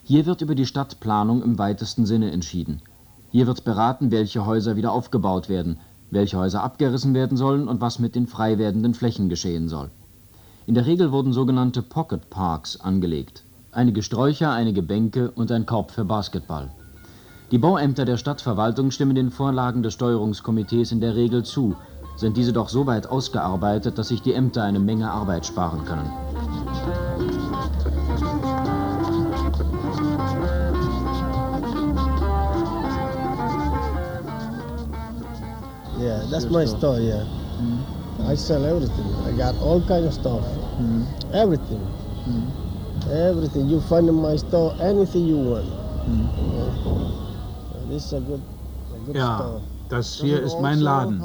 Hier 0.03 0.25
wird 0.25 0.41
über 0.41 0.55
die 0.55 0.65
Stadtplanung 0.65 1.43
im 1.43 1.59
weitesten 1.59 2.07
Sinne 2.07 2.31
entschieden. 2.31 2.81
Hier 3.29 3.45
wird 3.45 3.63
beraten, 3.63 4.09
welche 4.09 4.47
Häuser 4.47 4.75
wieder 4.75 4.91
aufgebaut 4.91 5.49
werden, 5.49 5.77
welche 6.09 6.39
Häuser 6.39 6.63
abgerissen 6.63 7.13
werden 7.13 7.37
sollen 7.37 7.67
und 7.67 7.79
was 7.79 7.99
mit 7.99 8.15
den 8.15 8.25
frei 8.25 8.57
werdenden 8.57 8.95
Flächen 8.95 9.29
geschehen 9.29 9.69
soll. 9.69 9.91
In 10.65 10.73
der 10.73 10.87
Regel 10.87 11.11
wurden 11.11 11.31
sogenannte 11.31 11.83
Pocket 11.83 12.31
Parks 12.31 12.81
angelegt. 12.81 13.43
Einige 13.71 14.01
Sträucher, 14.01 14.51
einige 14.51 14.81
Bänke 14.81 15.29
und 15.29 15.51
ein 15.51 15.67
Korb 15.67 15.91
für 15.91 16.05
Basketball. 16.05 16.71
Die 17.51 17.59
Bauämter 17.59 18.05
der 18.05 18.17
Stadtverwaltung 18.17 18.89
stimmen 18.89 19.13
den 19.13 19.29
Vorlagen 19.29 19.83
des 19.83 19.93
Steuerungskomitees 19.93 20.91
in 20.91 21.01
der 21.01 21.15
Regel 21.15 21.43
zu, 21.43 21.75
sind 22.15 22.37
diese 22.37 22.53
doch 22.53 22.69
so 22.69 22.85
weit 22.85 23.09
ausgearbeitet, 23.09 23.97
dass 23.97 24.09
sich 24.09 24.21
die 24.21 24.33
Ämter 24.33 24.63
eine 24.63 24.79
Menge 24.79 25.09
Arbeit 25.09 25.45
sparen 25.45 25.83
können. 25.85 26.09
Yeah, 35.99 36.25
that's 36.29 36.45
my 36.49 36.65
store, 36.65 36.99
yeah. 36.99 37.25
I 38.27 38.35
sell 38.35 38.65
everything. 38.65 39.05
I 39.25 39.31
got 39.37 39.55
all 39.61 39.81
kind 39.81 40.05
of 40.05 40.13
stuff. 40.13 40.43
Everything. 41.33 41.81
Everything. 43.09 43.69
You 43.69 43.81
find 43.81 44.07
in 44.07 44.15
my 44.15 44.35
store 44.35 44.75
anything 44.81 45.25
you 45.25 45.37
want. 45.37 45.65
Yeah. 45.65 47.89
This 47.89 48.05
is 48.05 48.13
a 48.13 48.19
good, 48.19 48.41
a 48.95 48.99
good 49.05 49.15
Ja, 49.15 49.37
store. 49.37 49.61
Das 49.89 50.15
hier 50.15 50.41
ist 50.41 50.59
mein 50.61 50.79
Laden. 50.79 51.23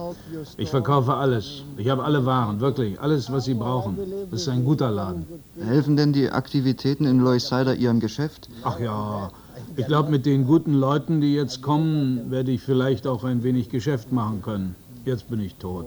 Ich 0.56 0.70
verkaufe 0.70 1.14
alles. 1.14 1.62
Ich 1.76 1.88
habe 1.88 2.04
alle 2.04 2.24
Waren, 2.26 2.60
wirklich. 2.60 3.00
Alles, 3.00 3.30
was 3.32 3.44
Sie 3.44 3.54
brauchen. 3.54 3.98
Das 4.30 4.42
ist 4.42 4.48
ein 4.48 4.64
guter 4.64 4.90
Laden. 4.90 5.26
Helfen 5.60 5.96
denn 5.96 6.12
die 6.12 6.30
Aktivitäten 6.30 7.04
in 7.04 7.20
Loisaida 7.20 7.72
Ihrem 7.72 8.00
Geschäft? 8.00 8.48
Ach 8.64 8.78
ja, 8.78 9.30
ich 9.76 9.86
glaube, 9.86 10.10
mit 10.10 10.26
den 10.26 10.46
guten 10.46 10.74
Leuten, 10.74 11.20
die 11.20 11.34
jetzt 11.34 11.62
kommen, 11.62 12.30
werde 12.30 12.50
ich 12.50 12.62
vielleicht 12.62 13.06
auch 13.06 13.24
ein 13.24 13.42
wenig 13.42 13.68
Geschäft 13.68 14.12
machen 14.12 14.42
können. 14.42 14.74
Jetzt 15.04 15.28
bin 15.30 15.40
ich 15.40 15.54
tot. 15.54 15.86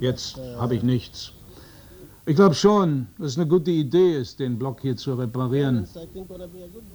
Jetzt 0.00 0.38
habe 0.58 0.74
ich 0.74 0.82
nichts. 0.82 1.32
Ich 2.26 2.36
glaube 2.36 2.54
schon, 2.54 3.06
dass 3.18 3.32
es 3.32 3.38
eine 3.38 3.46
gute 3.46 3.70
Idee 3.70 4.16
ist, 4.16 4.40
den 4.40 4.58
Block 4.58 4.80
hier 4.80 4.96
zu 4.96 5.14
reparieren. 5.14 5.86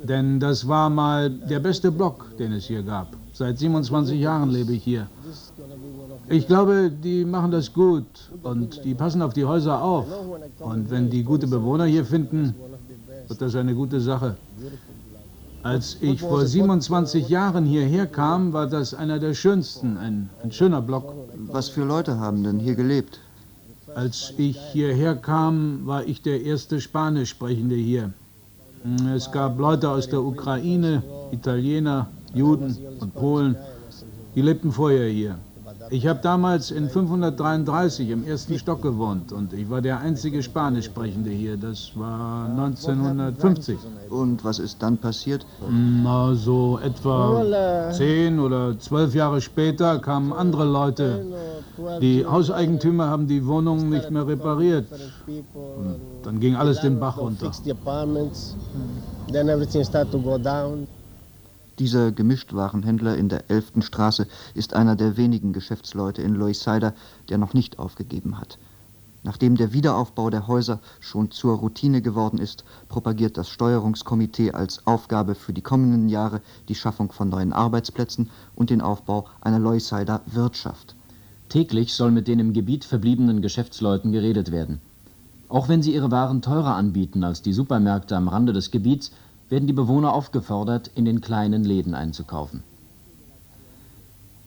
Denn 0.03 0.39
das 0.39 0.68
war 0.68 0.89
mal 0.89 1.30
der 1.30 1.60
beste 1.60 1.91
Block, 1.91 2.38
den 2.38 2.53
es 2.53 2.66
hier 2.66 2.84
gab. 2.84 3.16
Seit 3.38 3.59
27 3.59 4.17
Jahren 4.17 4.49
lebe 4.49 4.71
ich 4.71 4.83
hier. 4.86 5.07
Ich 6.29 6.47
glaube, 6.47 6.89
die 6.89 7.25
machen 7.25 7.51
das 7.51 7.73
gut 7.73 8.05
und 8.43 8.86
die 8.86 8.93
passen 8.93 9.21
auf 9.21 9.33
die 9.33 9.43
Häuser 9.43 9.81
auf. 9.81 10.05
Und 10.59 10.89
wenn 10.89 11.09
die 11.09 11.21
gute 11.21 11.45
Bewohner 11.45 11.83
hier 11.83 12.05
finden, 12.05 12.55
wird 13.27 13.41
das 13.41 13.53
eine 13.57 13.75
gute 13.75 13.99
Sache. 13.99 14.38
Als 15.63 15.97
ich 15.99 16.21
vor 16.21 16.45
27 16.45 17.27
Jahren 17.27 17.65
hierher 17.65 18.07
kam, 18.07 18.53
war 18.53 18.67
das 18.67 18.93
einer 18.93 19.19
der 19.19 19.33
schönsten, 19.33 19.97
ein, 19.97 20.29
ein 20.41 20.53
schöner 20.53 20.81
Block. 20.81 21.13
Was 21.51 21.67
für 21.67 21.83
Leute 21.83 22.17
haben 22.17 22.41
denn 22.41 22.59
hier 22.59 22.75
gelebt? 22.75 23.19
Als 23.95 24.33
ich 24.38 24.57
hierher 24.71 25.13
kam, 25.17 25.86
war 25.86 26.05
ich 26.05 26.21
der 26.21 26.41
erste 26.41 26.79
Spanisch 26.79 27.31
sprechende 27.31 27.75
hier. 27.75 28.13
Es 29.13 29.29
gab 29.29 29.59
Leute 29.59 29.89
aus 29.89 30.07
der 30.07 30.21
Ukraine, 30.21 31.03
Italiener, 31.31 32.07
Juden 32.36 32.75
und 32.99 33.15
Polen, 33.15 33.55
die 34.36 34.41
lebten 34.41 34.71
vorher 34.71 35.09
hier. 35.09 35.36
Ich 35.89 36.07
habe 36.07 36.19
damals 36.21 36.71
in 36.71 36.89
533 36.89 38.09
im 38.09 38.25
ersten 38.25 38.57
Stock 38.57 38.81
gewohnt 38.81 39.31
und 39.31 39.53
ich 39.53 39.69
war 39.69 39.81
der 39.81 39.99
einzige 39.99 40.41
Spanisch 40.41 40.86
sprechende 40.86 41.29
hier. 41.29 41.57
Das 41.57 41.91
war 41.95 42.49
1950. 42.49 43.77
Und 44.09 44.43
was 44.43 44.59
ist 44.59 44.81
dann 44.81 44.97
passiert? 44.97 45.45
Na, 45.69 46.33
so 46.33 46.79
etwa 46.83 47.91
zehn 47.91 48.39
oder 48.39 48.79
zwölf 48.79 49.13
Jahre 49.13 49.41
später 49.41 49.99
kamen 49.99 50.33
andere 50.33 50.65
Leute. 50.65 51.25
Die 52.01 52.25
Hauseigentümer 52.25 53.07
haben 53.07 53.27
die 53.27 53.45
Wohnungen 53.45 53.89
nicht 53.89 54.09
mehr 54.09 54.27
repariert. 54.27 54.88
Und 55.27 55.99
dann 56.23 56.39
ging 56.39 56.55
alles 56.55 56.81
den 56.81 56.99
Bach 56.99 57.17
runter. 57.17 57.45
Fix 57.45 57.61
the 57.63 57.71
apartments. 57.71 58.55
Then 59.31 59.49
everything 59.49 59.83
started 59.83 60.11
to 60.11 60.19
go 60.19 60.38
down. 60.38 60.88
Dieser 61.78 62.13
Gemischtwarenhändler 62.13 63.17
in 63.17 63.28
der 63.28 63.49
11. 63.51 63.82
Straße 63.84 64.28
ist 64.53 64.73
einer 64.73 64.95
der 64.95 65.17
wenigen 65.17 65.51
Geschäftsleute 65.51 66.21
in 66.21 66.34
Loisaida, 66.34 66.93
der 67.28 67.38
noch 67.38 67.53
nicht 67.53 67.80
aufgegeben 67.80 68.39
hat. 68.39 68.57
Nachdem 69.23 69.57
der 69.57 69.73
Wiederaufbau 69.73 70.30
der 70.30 70.47
Häuser 70.47 70.80
schon 71.01 71.32
zur 71.32 71.57
Routine 71.57 72.01
geworden 72.01 72.38
ist, 72.38 72.63
propagiert 72.88 73.38
das 73.38 73.49
Steuerungskomitee 73.49 74.51
als 74.51 74.88
Aufgabe 74.88 75.36
für 75.36 75.51
die 75.51 75.63
kommenden 75.63 76.07
Jahre 76.07 76.41
die 76.69 76.76
Schaffung 76.76 77.11
von 77.11 77.28
neuen 77.28 77.51
Arbeitsplätzen 77.51 78.30
und 78.55 78.69
den 78.69 78.82
Aufbau 78.82 79.28
einer 79.41 79.59
Loisaider 79.59 80.21
Wirtschaft. 80.28 80.95
Täglich 81.49 81.93
soll 81.93 82.11
mit 82.11 82.30
den 82.30 82.39
im 82.39 82.53
Gebiet 82.53 82.86
verbliebenen 82.86 83.41
Geschäftsleuten 83.41 84.13
geredet 84.13 84.51
werden. 84.51 84.80
Auch 85.49 85.69
wenn 85.69 85.82
sie 85.82 85.93
ihre 85.93 86.11
Waren 86.11 86.41
teurer 86.41 86.76
anbieten 86.76 87.23
als 87.23 87.41
die 87.41 87.53
Supermärkte 87.53 88.15
am 88.15 88.28
Rande 88.28 88.53
des 88.53 88.71
Gebiets, 88.71 89.11
werden 89.50 89.68
die 89.68 89.74
Bewohner 89.74 90.14
aufgefordert, 90.14 90.91
in 90.96 91.06
den 91.06 91.22
kleinen 91.22 91.64
Läden 91.64 91.93
einzukaufen. 91.93 92.64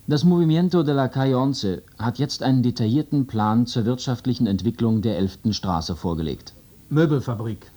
Das 0.07 0.25
Movimiento 0.25 0.83
de 0.83 0.95
la 0.95 1.09
Calle 1.09 1.37
Once 1.37 1.83
hat 1.99 2.19
jetzt 2.19 2.43
einen 2.43 2.63
detaillierten 2.63 3.27
Plan 3.27 3.67
zur 3.67 3.85
wirtschaftlichen 3.85 4.47
Entwicklung 4.47 5.03
der 5.03 5.19
11. 5.19 5.41
Straße 5.51 5.97
vorgelegt. 5.97 6.55
Möbelfabrik. 6.89 7.71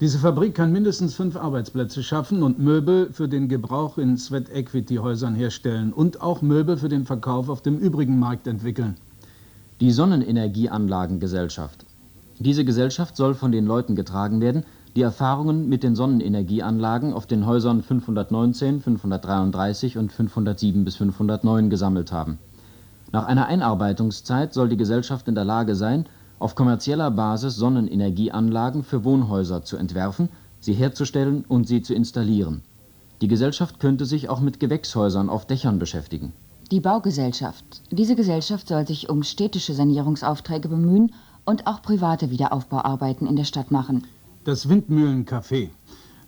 Diese 0.00 0.18
Fabrik 0.18 0.56
kann 0.56 0.72
mindestens 0.72 1.14
fünf 1.14 1.36
Arbeitsplätze 1.36 2.02
schaffen 2.02 2.42
und 2.42 2.58
Möbel 2.58 3.12
für 3.12 3.28
den 3.28 3.48
Gebrauch 3.48 3.98
in 3.98 4.16
Sweat 4.16 4.50
Equity 4.50 4.96
Häusern 4.96 5.36
herstellen 5.36 5.92
und 5.92 6.20
auch 6.20 6.42
Möbel 6.42 6.76
für 6.76 6.88
den 6.88 7.06
Verkauf 7.06 7.48
auf 7.48 7.62
dem 7.62 7.78
übrigen 7.78 8.18
Markt 8.18 8.48
entwickeln. 8.48 8.96
Die 9.80 9.92
Sonnenenergieanlagengesellschaft. 9.92 11.86
Diese 12.40 12.64
Gesellschaft 12.64 13.16
soll 13.16 13.36
von 13.36 13.52
den 13.52 13.64
Leuten 13.64 13.94
getragen 13.94 14.40
werden, 14.40 14.64
die 14.94 15.02
Erfahrungen 15.02 15.68
mit 15.68 15.82
den 15.82 15.94
Sonnenenergieanlagen 15.96 17.14
auf 17.14 17.26
den 17.26 17.46
Häusern 17.46 17.82
519, 17.82 18.80
533 18.80 19.96
und 19.96 20.12
507 20.12 20.84
bis 20.84 20.96
509 20.96 21.70
gesammelt 21.70 22.12
haben. 22.12 22.38
Nach 23.10 23.26
einer 23.26 23.46
Einarbeitungszeit 23.46 24.52
soll 24.52 24.68
die 24.68 24.76
Gesellschaft 24.76 25.28
in 25.28 25.34
der 25.34 25.44
Lage 25.44 25.74
sein, 25.74 26.06
auf 26.38 26.54
kommerzieller 26.54 27.10
Basis 27.10 27.56
Sonnenenergieanlagen 27.56 28.82
für 28.82 29.04
Wohnhäuser 29.04 29.64
zu 29.64 29.76
entwerfen, 29.76 30.28
sie 30.60 30.74
herzustellen 30.74 31.44
und 31.48 31.66
sie 31.66 31.82
zu 31.82 31.94
installieren. 31.94 32.62
Die 33.20 33.28
Gesellschaft 33.28 33.80
könnte 33.80 34.04
sich 34.04 34.28
auch 34.28 34.40
mit 34.40 34.60
Gewächshäusern 34.60 35.30
auf 35.30 35.46
Dächern 35.46 35.78
beschäftigen. 35.78 36.32
Die 36.70 36.80
Baugesellschaft. 36.80 37.82
Diese 37.90 38.16
Gesellschaft 38.16 38.66
soll 38.68 38.86
sich 38.86 39.08
um 39.08 39.22
städtische 39.22 39.74
Sanierungsaufträge 39.74 40.68
bemühen 40.68 41.12
und 41.44 41.66
auch 41.66 41.82
private 41.82 42.30
Wiederaufbauarbeiten 42.30 43.26
in 43.26 43.36
der 43.36 43.44
Stadt 43.44 43.70
machen. 43.70 44.04
Das 44.44 44.68
Windmühlencafé. 44.68 45.70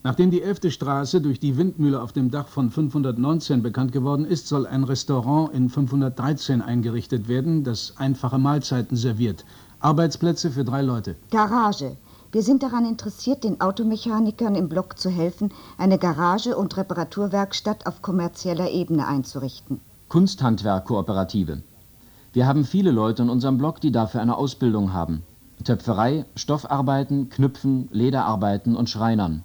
Nachdem 0.05 0.31
die 0.31 0.41
11. 0.41 0.73
Straße 0.73 1.21
durch 1.21 1.41
die 1.41 1.57
Windmühle 1.57 2.01
auf 2.01 2.13
dem 2.13 2.31
Dach 2.31 2.47
von 2.47 2.71
519 2.71 3.61
bekannt 3.61 3.91
geworden 3.91 4.25
ist, 4.25 4.47
soll 4.47 4.69
ein 4.69 4.85
Restaurant 4.85 5.53
in 5.53 5.69
513 5.69 6.63
eingerichtet 6.63 7.27
werden, 7.27 7.65
das 7.65 7.95
einfache 7.97 8.39
Mahlzeiten 8.39 8.97
serviert. 8.97 9.45
Arbeitsplätze 9.81 10.53
für 10.53 10.65
drei 10.65 10.83
Leute. 10.83 11.17
Garage. 11.33 11.97
Wir 12.31 12.43
sind 12.43 12.63
daran 12.63 12.85
interessiert, 12.85 13.43
den 13.43 13.61
Automechanikern 13.61 14.55
im 14.55 14.69
Block 14.69 14.97
zu 14.97 15.11
helfen, 15.11 15.53
eine 15.77 15.99
Garage 15.99 16.57
und 16.57 16.77
Reparaturwerkstatt 16.77 17.85
auf 17.87 18.01
kommerzieller 18.01 18.71
Ebene 18.71 19.09
einzurichten. 19.09 19.81
Kunsthandwerkkooperative. 20.09 21.65
Wir 22.33 22.47
haben 22.47 22.65
viele 22.65 22.93
Leute 22.93 23.23
in 23.23 23.29
unserem 23.29 23.59
Block, 23.59 23.81
die 23.81 23.91
dafür 23.91 24.21
eine 24.21 24.37
Ausbildung 24.37 24.93
haben. 24.93 25.25
Töpferei, 25.65 26.27
Stoffarbeiten, 26.37 27.31
Knüpfen, 27.31 27.89
Lederarbeiten 27.91 28.77
und 28.77 28.89
Schreinern. 28.91 29.43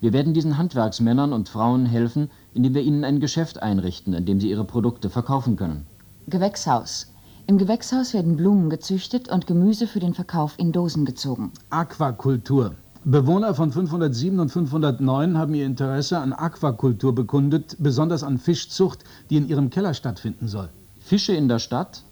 Wir 0.00 0.12
werden 0.12 0.34
diesen 0.34 0.58
Handwerksmännern 0.58 1.32
und 1.32 1.48
Frauen 1.48 1.86
helfen, 1.86 2.28
indem 2.54 2.74
wir 2.74 2.82
ihnen 2.82 3.04
ein 3.04 3.20
Geschäft 3.20 3.62
einrichten, 3.62 4.14
in 4.14 4.26
dem 4.26 4.40
sie 4.40 4.50
ihre 4.50 4.64
Produkte 4.64 5.08
verkaufen 5.10 5.56
können. 5.56 5.86
Gewächshaus. 6.26 7.12
Im 7.46 7.58
Gewächshaus 7.58 8.12
werden 8.12 8.36
Blumen 8.36 8.68
gezüchtet 8.68 9.28
und 9.28 9.46
Gemüse 9.46 9.86
für 9.86 10.00
den 10.00 10.14
Verkauf 10.14 10.58
in 10.58 10.72
Dosen 10.72 11.04
gezogen. 11.04 11.52
Aquakultur. 11.70 12.74
Bewohner 13.04 13.54
von 13.54 13.72
507 13.72 14.38
und 14.38 14.48
509 14.48 15.36
haben 15.36 15.54
ihr 15.54 15.66
Interesse 15.66 16.18
an 16.18 16.32
Aquakultur 16.32 17.14
bekundet, 17.14 17.76
besonders 17.80 18.22
an 18.22 18.38
Fischzucht, 18.38 19.04
die 19.28 19.36
in 19.36 19.48
ihrem 19.48 19.70
Keller 19.70 19.94
stattfinden 19.94 20.46
soll. 20.46 20.68
Fische 21.00 21.32
in 21.32 21.48
der 21.48 21.58
Stadt? 21.58 22.04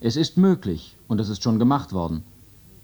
Es 0.00 0.16
ist 0.16 0.36
möglich 0.36 0.96
und 1.08 1.18
es 1.18 1.30
ist 1.30 1.42
schon 1.42 1.58
gemacht 1.58 1.94
worden. 1.94 2.24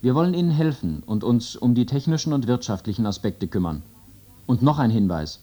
Wir 0.03 0.15
wollen 0.15 0.33
Ihnen 0.33 0.51
helfen 0.51 1.03
und 1.05 1.25
uns 1.25 1.57
um 1.57 1.75
die 1.75 1.85
technischen 1.85 2.33
und 2.33 2.47
wirtschaftlichen 2.47 3.05
Aspekte 3.05 3.47
kümmern. 3.47 3.83
Und 4.47 4.63
noch 4.63 4.79
ein 4.79 4.91
Hinweis. 4.91 5.41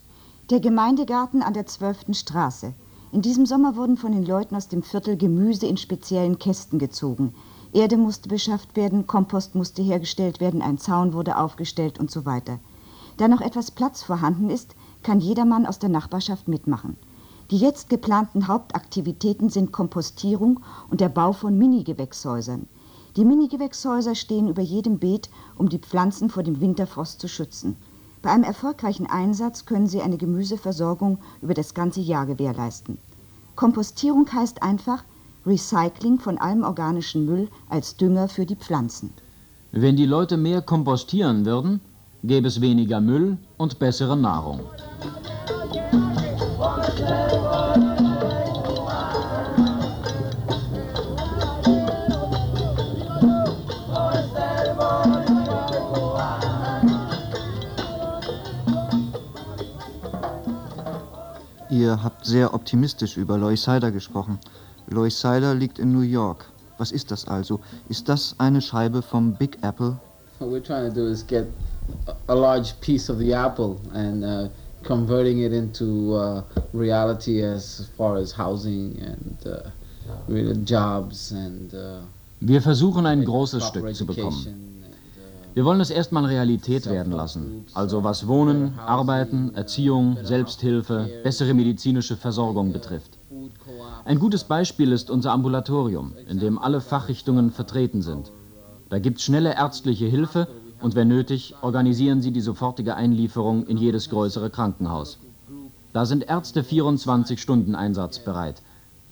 Der 0.49 0.59
Gemeindegarten 0.59 1.43
an 1.43 1.53
der 1.53 1.67
12. 1.67 2.15
Straße. 2.15 2.73
In 3.11 3.21
diesem 3.21 3.45
Sommer 3.45 3.75
wurden 3.75 3.97
von 3.97 4.13
den 4.13 4.25
Leuten 4.25 4.55
aus 4.55 4.67
dem 4.67 4.81
Viertel 4.81 5.15
Gemüse 5.15 5.67
in 5.67 5.77
speziellen 5.77 6.39
Kästen 6.39 6.79
gezogen. 6.79 7.35
Erde 7.71 7.97
musste 7.97 8.29
beschafft 8.29 8.75
werden, 8.75 9.05
Kompost 9.05 9.53
musste 9.53 9.83
hergestellt 9.83 10.39
werden, 10.39 10.63
ein 10.63 10.79
Zaun 10.79 11.13
wurde 11.13 11.37
aufgestellt 11.37 11.99
und 11.99 12.09
so 12.09 12.25
weiter. 12.25 12.57
Da 13.17 13.27
noch 13.27 13.41
etwas 13.41 13.69
Platz 13.69 14.01
vorhanden 14.01 14.49
ist, 14.49 14.75
kann 15.03 15.19
jedermann 15.19 15.67
aus 15.67 15.77
der 15.77 15.89
Nachbarschaft 15.89 16.47
mitmachen. 16.47 16.97
Die 17.51 17.57
jetzt 17.57 17.89
geplanten 17.89 18.47
Hauptaktivitäten 18.47 19.49
sind 19.49 19.71
Kompostierung 19.71 20.61
und 20.89 20.99
der 20.99 21.09
Bau 21.09 21.31
von 21.31 21.55
Mini-Gewächshäusern. 21.59 22.67
Die 23.17 23.25
Minigewächshäuser 23.25 24.13
stehen 24.13 24.47
über 24.47 24.61
jedem 24.61 24.99
Beet, 24.99 25.31
um 25.55 25.69
die 25.69 25.79
Pflanzen 25.79 26.29
vor 26.29 26.43
dem 26.43 26.61
Winterfrost 26.61 27.19
zu 27.19 27.27
schützen. 27.27 27.75
Bei 28.21 28.29
einem 28.29 28.43
erfolgreichen 28.43 29.07
Einsatz 29.07 29.65
können 29.65 29.87
sie 29.87 30.01
eine 30.01 30.17
Gemüseversorgung 30.17 31.17
über 31.41 31.55
das 31.55 31.73
ganze 31.73 31.99
Jahr 31.99 32.27
gewährleisten. 32.27 32.99
Kompostierung 33.55 34.31
heißt 34.31 34.61
einfach 34.61 35.03
Recycling 35.47 36.19
von 36.19 36.37
allem 36.37 36.63
organischen 36.63 37.25
Müll 37.25 37.49
als 37.69 37.97
Dünger 37.97 38.27
für 38.27 38.45
die 38.45 38.55
Pflanzen. 38.55 39.11
Wenn 39.71 39.95
die 39.95 40.05
Leute 40.05 40.37
mehr 40.37 40.61
kompostieren 40.61 41.43
würden, 41.43 41.81
gäbe 42.23 42.47
es 42.47 42.61
weniger 42.61 43.01
Müll 43.01 43.39
und 43.57 43.79
bessere 43.79 44.15
Nahrung. 44.15 44.59
Ihr 61.77 62.03
habt 62.03 62.25
sehr 62.25 62.55
optimistisch 62.55 63.17
über 63.17 63.37
Loisaida 63.37 63.91
gesprochen. 63.91 64.39
Loisaida 64.89 65.51
liegt 65.51 65.77
in 65.77 65.91
New 65.91 66.01
York. 66.01 66.45
Was 66.79 66.91
ist 66.91 67.11
das 67.11 67.27
also? 67.27 67.59
Ist 67.87 68.09
das 68.09 68.33
eine 68.39 68.61
Scheibe 68.61 69.03
vom 69.03 69.33
Big 69.35 69.59
Apple? 69.61 69.95
What 70.39 70.49
we're 70.49 70.63
trying 70.63 70.89
to 70.89 70.95
do 70.95 71.05
is 71.07 71.23
get 71.27 71.45
a 72.29 72.33
large 72.33 72.73
piece 72.81 73.11
of 73.11 73.19
the 73.19 73.31
apple 73.31 73.75
and 73.93 74.23
uh, 74.23 74.49
converting 74.83 75.43
it 75.43 75.53
into 75.53 76.15
uh, 76.15 76.41
reality 76.73 77.43
as 77.43 77.87
far 77.95 78.17
as 78.17 78.35
housing 78.35 78.99
and 78.99 79.37
uh, 79.45 80.63
jobs 80.65 81.31
and 81.31 81.75
uh, 81.75 82.01
Wir 82.39 82.61
versuchen 82.63 83.05
ein 83.05 83.23
großes 83.23 83.67
Stück 83.67 83.95
zu 83.95 84.05
bekommen. 84.07 84.76
Wir 85.57 85.65
wollen 85.65 85.81
es 85.81 85.89
erstmal 85.89 86.25
Realität 86.25 86.85
werden 86.85 87.11
lassen. 87.11 87.65
Also 87.73 88.03
was 88.03 88.27
Wohnen, 88.27 88.77
Arbeiten, 88.77 89.55
Erziehung, 89.55 90.15
Selbsthilfe, 90.21 91.09
bessere 91.23 91.55
medizinische 91.55 92.15
Versorgung 92.15 92.73
betrifft. 92.73 93.17
Ein 94.05 94.19
gutes 94.19 94.43
Beispiel 94.43 94.91
ist 94.91 95.09
unser 95.09 95.31
Ambulatorium, 95.31 96.13
in 96.29 96.37
dem 96.37 96.59
alle 96.59 96.79
Fachrichtungen 96.79 97.49
vertreten 97.49 98.03
sind. 98.03 98.31
Da 98.89 98.99
gibt 98.99 99.17
es 99.17 99.23
schnelle 99.23 99.55
ärztliche 99.55 100.05
Hilfe 100.05 100.47
und 100.79 100.93
wenn 100.93 101.07
nötig, 101.07 101.55
organisieren 101.63 102.21
sie 102.21 102.31
die 102.31 102.41
sofortige 102.41 102.93
Einlieferung 102.93 103.65
in 103.65 103.77
jedes 103.77 104.11
größere 104.11 104.51
Krankenhaus. 104.51 105.17
Da 105.91 106.05
sind 106.05 106.29
Ärzte 106.29 106.63
24 106.63 107.41
Stunden 107.41 107.73
einsatzbereit. 107.73 108.61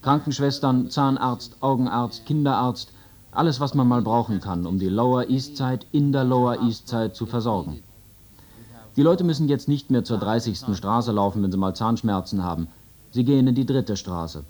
Krankenschwestern, 0.04 0.92
Zahnarzt, 0.92 1.58
Augenarzt, 1.62 2.28
Kinderarzt, 2.28 2.92
alles, 3.36 3.60
was 3.60 3.74
man 3.74 3.88
mal 3.88 4.02
brauchen 4.02 4.40
kann, 4.40 4.66
um 4.66 4.80
die 4.80 4.90
Lower 4.90 5.30
East 5.30 5.58
Side 5.58 5.86
in 5.92 6.12
der 6.12 6.24
Lower 6.24 6.62
East 6.62 6.88
Side 6.88 7.14
zu 7.14 7.26
versorgen. 7.26 7.84
Die 8.96 9.04
Leute 9.04 9.24
müssen 9.24 9.50
jetzt 9.50 9.68
nicht 9.68 9.92
mehr 9.92 10.06
zur 10.06 10.18
30. 10.20 10.76
Straße 10.76 11.12
laufen, 11.12 11.44
wenn 11.44 11.52
sie 11.52 11.58
mal 11.58 11.76
Zahnschmerzen 11.76 12.44
haben. 12.44 12.68
Sie 13.12 13.26
gehen 13.26 13.46
in 13.46 13.56
die 13.56 13.66
dritte 13.66 13.98
Straße. 13.98 14.44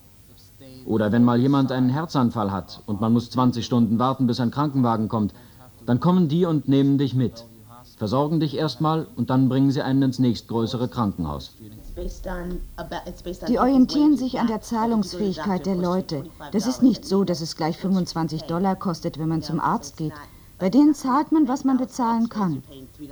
Oder 0.85 1.11
wenn 1.11 1.23
mal 1.23 1.39
jemand 1.39 1.71
einen 1.71 1.89
Herzanfall 1.89 2.51
hat 2.51 2.81
und 2.85 3.01
man 3.01 3.11
muss 3.11 3.31
20 3.31 3.65
Stunden 3.65 3.97
warten, 3.97 4.27
bis 4.27 4.39
ein 4.39 4.51
Krankenwagen 4.51 5.09
kommt, 5.09 5.33
dann 5.87 5.99
kommen 5.99 6.27
die 6.27 6.45
und 6.45 6.67
nehmen 6.67 6.99
dich 6.99 7.15
mit. 7.15 7.43
Versorgen 7.97 8.39
dich 8.39 8.55
erstmal 8.55 9.07
und 9.15 9.29
dann 9.29 9.49
bringen 9.49 9.71
sie 9.71 9.81
einen 9.81 10.03
ins 10.03 10.19
nächstgrößere 10.19 10.87
Krankenhaus. 10.87 11.53
Die 13.47 13.59
orientieren 13.59 14.17
sich 14.17 14.39
an 14.39 14.47
der 14.47 14.61
Zahlungsfähigkeit 14.61 15.65
der 15.65 15.75
Leute. 15.75 16.25
Das 16.51 16.67
ist 16.67 16.83
nicht 16.83 17.05
so, 17.05 17.23
dass 17.23 17.41
es 17.41 17.55
gleich 17.55 17.77
25 17.77 18.43
Dollar 18.43 18.75
kostet, 18.75 19.17
wenn 19.17 19.29
man 19.29 19.41
zum 19.41 19.59
Arzt 19.59 19.97
geht. 19.97 20.13
Bei 20.57 20.69
denen 20.69 20.93
zahlt 20.93 21.31
man, 21.31 21.47
was 21.47 21.65
man 21.65 21.77
bezahlen 21.77 22.29
kann. 22.29 22.63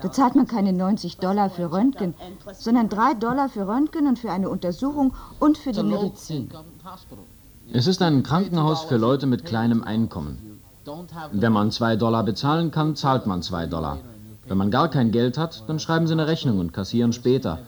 Da 0.02 0.12
zahlt 0.12 0.36
man 0.36 0.48
keine 0.48 0.72
90 0.72 1.18
Dollar 1.18 1.50
für 1.50 1.72
Röntgen, 1.72 2.14
sondern 2.54 2.88
3 2.90 3.16
Dollar 3.16 3.50
für 3.50 3.68
Röntgen 3.68 4.08
und 4.08 4.20
für 4.20 4.32
eine 4.32 4.50
Untersuchung 4.50 5.14
und 5.40 5.58
für 5.58 5.74
die 5.74 5.84
Medizin. 5.84 6.50
Es 7.72 7.88
ist 7.88 8.02
ein 8.02 8.24
Krankenhaus 8.24 8.84
für 8.84 8.98
Leute 8.98 9.28
mit 9.28 9.46
kleinem 9.46 9.84
Einkommen. 9.84 10.62
Wenn 11.32 11.54
man 11.54 11.72
2 11.72 11.96
Dollar 11.98 12.24
bezahlen 12.24 12.72
kann, 12.72 12.96
zahlt 12.96 13.28
man 13.28 13.42
2 13.42 13.68
Dollar. 13.68 14.00
Wenn 14.46 14.58
man 14.58 14.72
gar 14.72 14.90
kein 14.90 15.12
Geld 15.12 15.38
hat, 15.38 15.64
dann 15.68 15.80
schreiben 15.80 16.06
sie 16.06 16.14
eine 16.14 16.28
Rechnung 16.28 16.60
und 16.60 16.74
kassieren 16.74 17.14
später. 17.14 17.60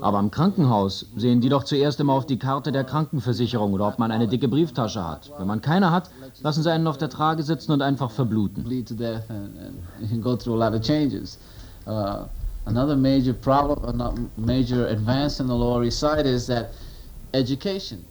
Aber 0.00 0.20
im 0.20 0.30
Krankenhaus 0.30 1.06
sehen 1.16 1.40
die 1.40 1.48
doch 1.48 1.64
zuerst 1.64 1.98
immer 1.98 2.12
auf 2.12 2.26
die 2.26 2.38
Karte 2.38 2.70
der 2.70 2.84
Krankenversicherung 2.84 3.72
oder 3.72 3.88
ob 3.88 3.98
man 3.98 4.12
eine 4.12 4.28
dicke 4.28 4.46
Brieftasche 4.48 5.06
hat. 5.06 5.32
Wenn 5.36 5.48
man 5.48 5.60
keine 5.60 5.90
hat, 5.90 6.10
lassen 6.42 6.62
sie 6.62 6.70
einen 6.70 6.86
auf 6.86 6.98
der 6.98 7.08
Trage 7.08 7.42
sitzen 7.42 7.72
und 7.72 7.82
einfach 7.82 8.10
verbluten. 8.10 8.64
Uh, 11.84 12.28
another 12.66 12.94
major 12.94 13.34
problem, 13.34 14.30
major 14.36 14.86
advance 14.86 15.40
in 15.40 15.48
the 15.48 15.52
Lower 15.52 15.82
East 15.82 15.98
Side 15.98 16.26
is 16.26 16.46
that 16.46 16.70
education. 17.32 18.04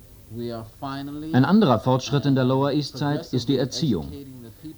Ein 1.33 1.43
anderer 1.43 1.79
Fortschritt 1.79 2.25
in 2.25 2.35
der 2.35 2.45
Lower 2.45 2.71
East 2.71 2.97
Side 2.97 3.25
ist 3.31 3.49
die 3.49 3.57
Erziehung. 3.57 4.07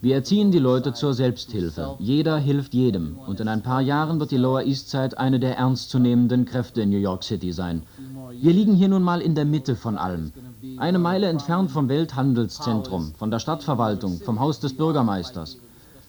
Wir 0.01 0.15
erziehen 0.15 0.51
die 0.51 0.59
Leute 0.59 0.93
zur 0.93 1.13
Selbsthilfe. 1.13 1.95
Jeder 1.99 2.37
hilft 2.37 2.73
jedem. 2.73 3.19
Und 3.27 3.39
in 3.39 3.47
ein 3.47 3.61
paar 3.61 3.81
Jahren 3.81 4.19
wird 4.19 4.31
die 4.31 4.37
Lower 4.37 4.63
East 4.63 4.89
Side 4.89 5.19
eine 5.19 5.39
der 5.39 5.55
ernstzunehmenden 5.57 6.45
Kräfte 6.45 6.81
in 6.81 6.89
New 6.89 6.97
York 6.97 7.23
City 7.23 7.51
sein. 7.51 7.83
Wir 8.31 8.51
liegen 8.51 8.73
hier 8.73 8.87
nun 8.87 9.03
mal 9.03 9.21
in 9.21 9.35
der 9.35 9.45
Mitte 9.45 9.75
von 9.75 9.97
allem. 9.97 10.31
Eine 10.77 10.97
Meile 10.97 11.27
entfernt 11.27 11.69
vom 11.69 11.87
Welthandelszentrum, 11.87 13.13
von 13.15 13.29
der 13.29 13.39
Stadtverwaltung, 13.39 14.19
vom 14.21 14.39
Haus 14.39 14.59
des 14.59 14.75
Bürgermeisters. 14.75 15.57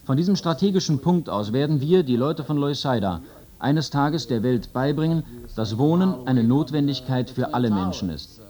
Von 0.04 0.16
diesem 0.16 0.36
strategischen 0.36 1.00
Punkt 1.00 1.28
aus 1.28 1.52
werden 1.52 1.82
wir, 1.82 2.02
die 2.02 2.16
Leute 2.16 2.44
von 2.44 2.56
Loisaida, 2.56 3.20
eines 3.58 3.90
Tages 3.90 4.26
der 4.26 4.42
Welt 4.42 4.72
beibringen, 4.72 5.22
dass 5.54 5.76
Wohnen 5.76 6.26
eine 6.26 6.44
Notwendigkeit 6.44 7.28
für 7.30 7.52
alle 7.52 7.70
Menschen 7.70 8.08
ist. 8.10 8.40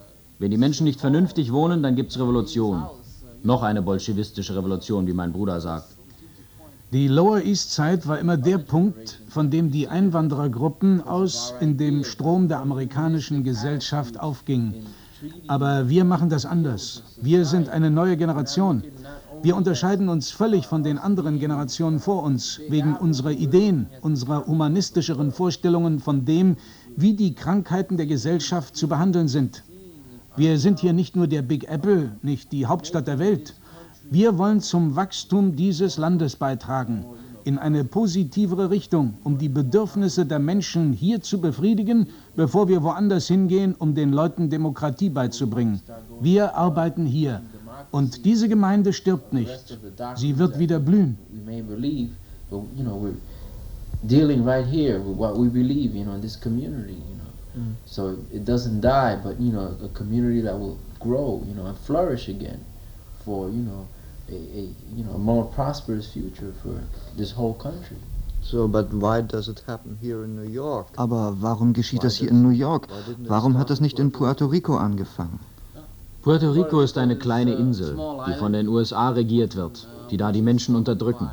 Wenn 0.45 0.51
die 0.51 0.59
Menschen 0.59 0.85
nicht 0.85 1.01
vernünftig 1.01 1.55
wohnen, 1.55 1.83
dann 1.83 1.97
gibt's 1.97 2.19
Revolution. 2.19 2.83
Noch 3.43 3.63
eine 3.63 3.81
bolschewistische 3.81 4.55
Revolution, 4.55 5.07
wie 5.07 5.15
mein 5.15 5.33
Bruder 5.33 5.59
sagt. 5.59 5.97
Die 6.93 7.09
Lower 7.09 7.41
East 7.41 7.73
Side 7.73 8.03
war 8.05 8.19
immer 8.19 8.37
der 8.37 8.59
Punkt, 8.59 9.23
von 9.31 9.51
dem 9.51 9.71
die 9.71 9.89
Einwanderergruppen 9.89 11.01
aus 11.01 11.55
in 11.61 11.79
dem 11.79 12.05
Strom 12.05 12.49
der 12.49 12.61
amerikanischen 12.61 13.43
Gesellschaft 13.43 14.21
aufgingen. 14.21 14.75
Aber 15.47 15.89
wir 15.89 16.05
machen 16.05 16.29
das 16.29 16.45
anders. 16.45 17.03
Wir 17.23 17.47
sind 17.47 17.71
eine 17.71 17.91
neue 17.91 18.19
Generation. 18.19 18.83
Wir 19.43 19.57
unterscheiden 19.57 20.11
uns 20.11 20.31
völlig 20.31 20.67
von 20.67 20.83
den 20.83 20.99
anderen 20.99 21.39
Generationen 21.39 22.01
vor 22.01 22.23
uns, 22.23 22.61
wegen 22.69 22.97
unserer 22.97 23.33
Ideen, 23.33 23.87
unserer 24.03 24.47
humanistischeren 24.47 25.33
Vorstellungen 25.33 26.01
von 26.01 26.27
dem, 26.27 26.59
wie 26.97 27.15
die 27.15 27.35
Krankheiten 27.35 27.97
der 27.97 28.05
Gesellschaft 28.05 28.77
zu 28.77 28.89
behandeln 28.89 29.29
sind. 29.29 29.65
Wir 30.37 30.59
sind 30.59 30.80
hier 30.80 30.93
nicht 30.93 31.14
nur 31.14 31.28
der 31.28 31.43
Big 31.43 31.68
Apple, 31.68 32.11
nicht 32.22 32.51
die 32.51 32.66
Hauptstadt 32.66 33.07
der 33.07 33.20
Welt. 33.20 33.55
Wir 34.11 34.37
wollen 34.37 34.61
zum 34.61 34.97
Wachstum 34.97 35.55
dieses 35.55 35.97
Landes 35.97 36.35
beitragen, 36.35 37.07
in 37.45 37.57
eine 37.57 37.85
positivere 37.85 38.68
Richtung, 38.68 39.14
um 39.22 39.39
die 39.39 39.49
Bedürfnisse 39.49 40.26
der 40.26 40.41
Menschen 40.41 40.93
hier 40.93 41.20
zu 41.20 41.41
befriedigen, 41.41 42.09
bevor 42.35 42.68
wir 42.68 42.82
woanders 42.82 43.28
hingehen, 43.28 43.76
um 43.78 43.95
den 43.95 44.12
Leuten 44.12 44.51
Demokratie 44.51 45.09
beizubringen. 45.09 45.80
Wir 46.20 46.57
arbeiten 46.57 47.07
hier. 47.07 47.41
Und 47.93 48.24
diese 48.24 48.49
Gemeinde 48.49 48.93
stirbt 48.93 49.32
nicht. 49.32 49.78
Sie 50.16 50.37
wird 50.37 50.59
wieder 50.59 50.80
blühen. 50.80 51.16
Dealing 54.07 54.45
right 54.45 54.66
here 54.66 54.99
with 54.99 55.16
what 55.16 55.39
we 55.39 55.49
believe, 55.49 55.97
you 55.97 56.05
know, 56.05 56.12
in 56.12 56.20
this 56.20 56.37
community. 56.37 56.99
Mm. 57.57 57.75
So 57.87 58.17
it 58.33 58.45
doesn't 58.45 58.81
die, 58.81 59.17
but 59.23 59.41
you 59.41 59.53
know, 59.53 59.77
a 59.83 59.89
community 59.89 60.41
that 60.43 60.59
will 60.59 60.79
grow, 60.99 61.43
you 61.47 61.55
know, 61.55 61.67
and 61.67 61.77
flourish 61.79 62.29
again 62.29 62.65
for 63.25 63.49
you 63.49 63.63
know, 63.63 63.87
a, 64.29 64.35
a 64.35 64.63
you 64.97 65.05
know, 65.05 65.13
a 65.15 65.19
more 65.19 65.45
prosperous 65.45 66.13
future 66.13 66.53
for 66.63 66.81
this 67.17 67.31
whole 67.31 67.55
country. 67.55 67.97
So, 68.43 68.69
but 68.69 68.93
why 68.93 69.23
does 69.23 69.49
it 69.49 69.63
happen 69.67 69.97
here 70.03 70.25
in 70.25 70.37
New 70.37 70.51
York? 70.51 70.87
Aber 70.97 71.37
warum 71.41 71.73
geschieht 71.73 72.05
das 72.05 72.17
hier 72.17 72.31
in 72.31 72.43
New 72.43 72.51
York? 72.51 72.89
Warum 73.27 73.57
hat 73.57 73.71
das 73.71 73.81
nicht 73.81 73.99
in 73.99 74.11
Puerto 74.11 74.47
Rico 74.47 74.77
angefangen? 74.77 75.41
Puerto 76.23 76.51
Rico 76.51 76.81
ist 76.81 76.99
eine 76.99 77.17
kleine 77.17 77.55
Insel, 77.55 77.97
die 78.27 78.35
von 78.35 78.53
den 78.53 78.69
USA 78.69 79.11
regiert 79.11 79.57
wird, 79.57 79.87
die 80.11 80.17
da 80.17 80.33
die 80.33 80.43
Menschen 80.43 80.75
unterdrücken 80.75 81.31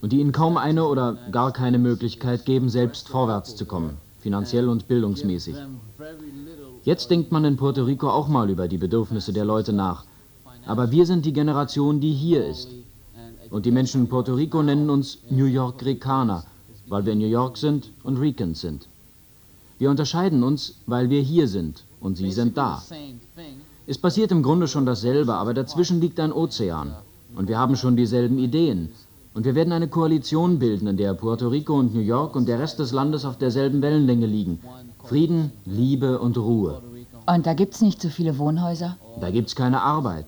und 0.00 0.12
die 0.12 0.20
ihnen 0.20 0.32
kaum 0.32 0.56
eine 0.56 0.84
oder 0.84 1.16
gar 1.32 1.52
keine 1.52 1.78
Möglichkeit 1.78 2.44
geben, 2.44 2.68
selbst 2.68 3.08
vorwärts 3.08 3.56
zu 3.56 3.64
kommen 3.64 3.98
finanziell 4.24 4.70
und 4.70 4.88
bildungsmäßig. 4.88 5.54
Jetzt 6.82 7.10
denkt 7.10 7.30
man 7.30 7.44
in 7.44 7.58
Puerto 7.58 7.82
Rico 7.84 8.08
auch 8.08 8.28
mal 8.36 8.48
über 8.48 8.66
die 8.68 8.78
Bedürfnisse 8.78 9.32
der 9.34 9.44
Leute 9.44 9.74
nach. 9.74 10.06
Aber 10.64 10.90
wir 10.90 11.04
sind 11.04 11.26
die 11.26 11.34
Generation, 11.40 12.00
die 12.00 12.14
hier 12.24 12.46
ist. 12.46 12.68
Und 13.50 13.66
die 13.66 13.70
Menschen 13.78 14.02
in 14.02 14.08
Puerto 14.08 14.32
Rico 14.34 14.62
nennen 14.62 14.88
uns 14.88 15.18
New 15.28 15.50
York 15.60 15.84
Ricaner, 15.84 16.40
weil 16.88 17.04
wir 17.04 17.12
in 17.12 17.18
New 17.18 17.34
York 17.40 17.58
sind 17.58 17.90
und 18.02 18.16
Ricans 18.16 18.62
sind. 18.62 18.88
Wir 19.78 19.90
unterscheiden 19.90 20.42
uns, 20.42 20.60
weil 20.86 21.10
wir 21.10 21.20
hier 21.20 21.46
sind 21.46 21.84
und 22.00 22.16
sie 22.16 22.32
sind 22.32 22.56
da. 22.56 22.82
Es 23.86 23.98
passiert 23.98 24.32
im 24.32 24.42
Grunde 24.42 24.68
schon 24.68 24.86
dasselbe, 24.86 25.34
aber 25.34 25.52
dazwischen 25.52 26.00
liegt 26.00 26.18
ein 26.18 26.32
Ozean. 26.32 26.94
Und 27.36 27.48
wir 27.48 27.58
haben 27.58 27.76
schon 27.76 27.94
dieselben 27.94 28.38
Ideen. 28.38 28.88
Und 29.34 29.44
wir 29.44 29.56
werden 29.56 29.72
eine 29.72 29.88
Koalition 29.88 30.60
bilden, 30.60 30.86
in 30.86 30.96
der 30.96 31.12
Puerto 31.12 31.48
Rico 31.48 31.74
und 31.74 31.92
New 31.92 32.00
York 32.00 32.36
und 32.36 32.46
der 32.46 32.60
Rest 32.60 32.78
des 32.78 32.92
Landes 32.92 33.24
auf 33.24 33.36
derselben 33.36 33.82
Wellenlänge 33.82 34.26
liegen. 34.26 34.60
Frieden, 35.02 35.50
Liebe 35.64 36.20
und 36.20 36.38
Ruhe. 36.38 36.80
Und 37.26 37.44
da 37.44 37.54
gibt's 37.54 37.80
nicht 37.80 38.00
so 38.00 38.08
viele 38.10 38.38
Wohnhäuser? 38.38 38.96
Da 39.20 39.30
gibt's 39.32 39.56
keine 39.56 39.82
Arbeit. 39.82 40.26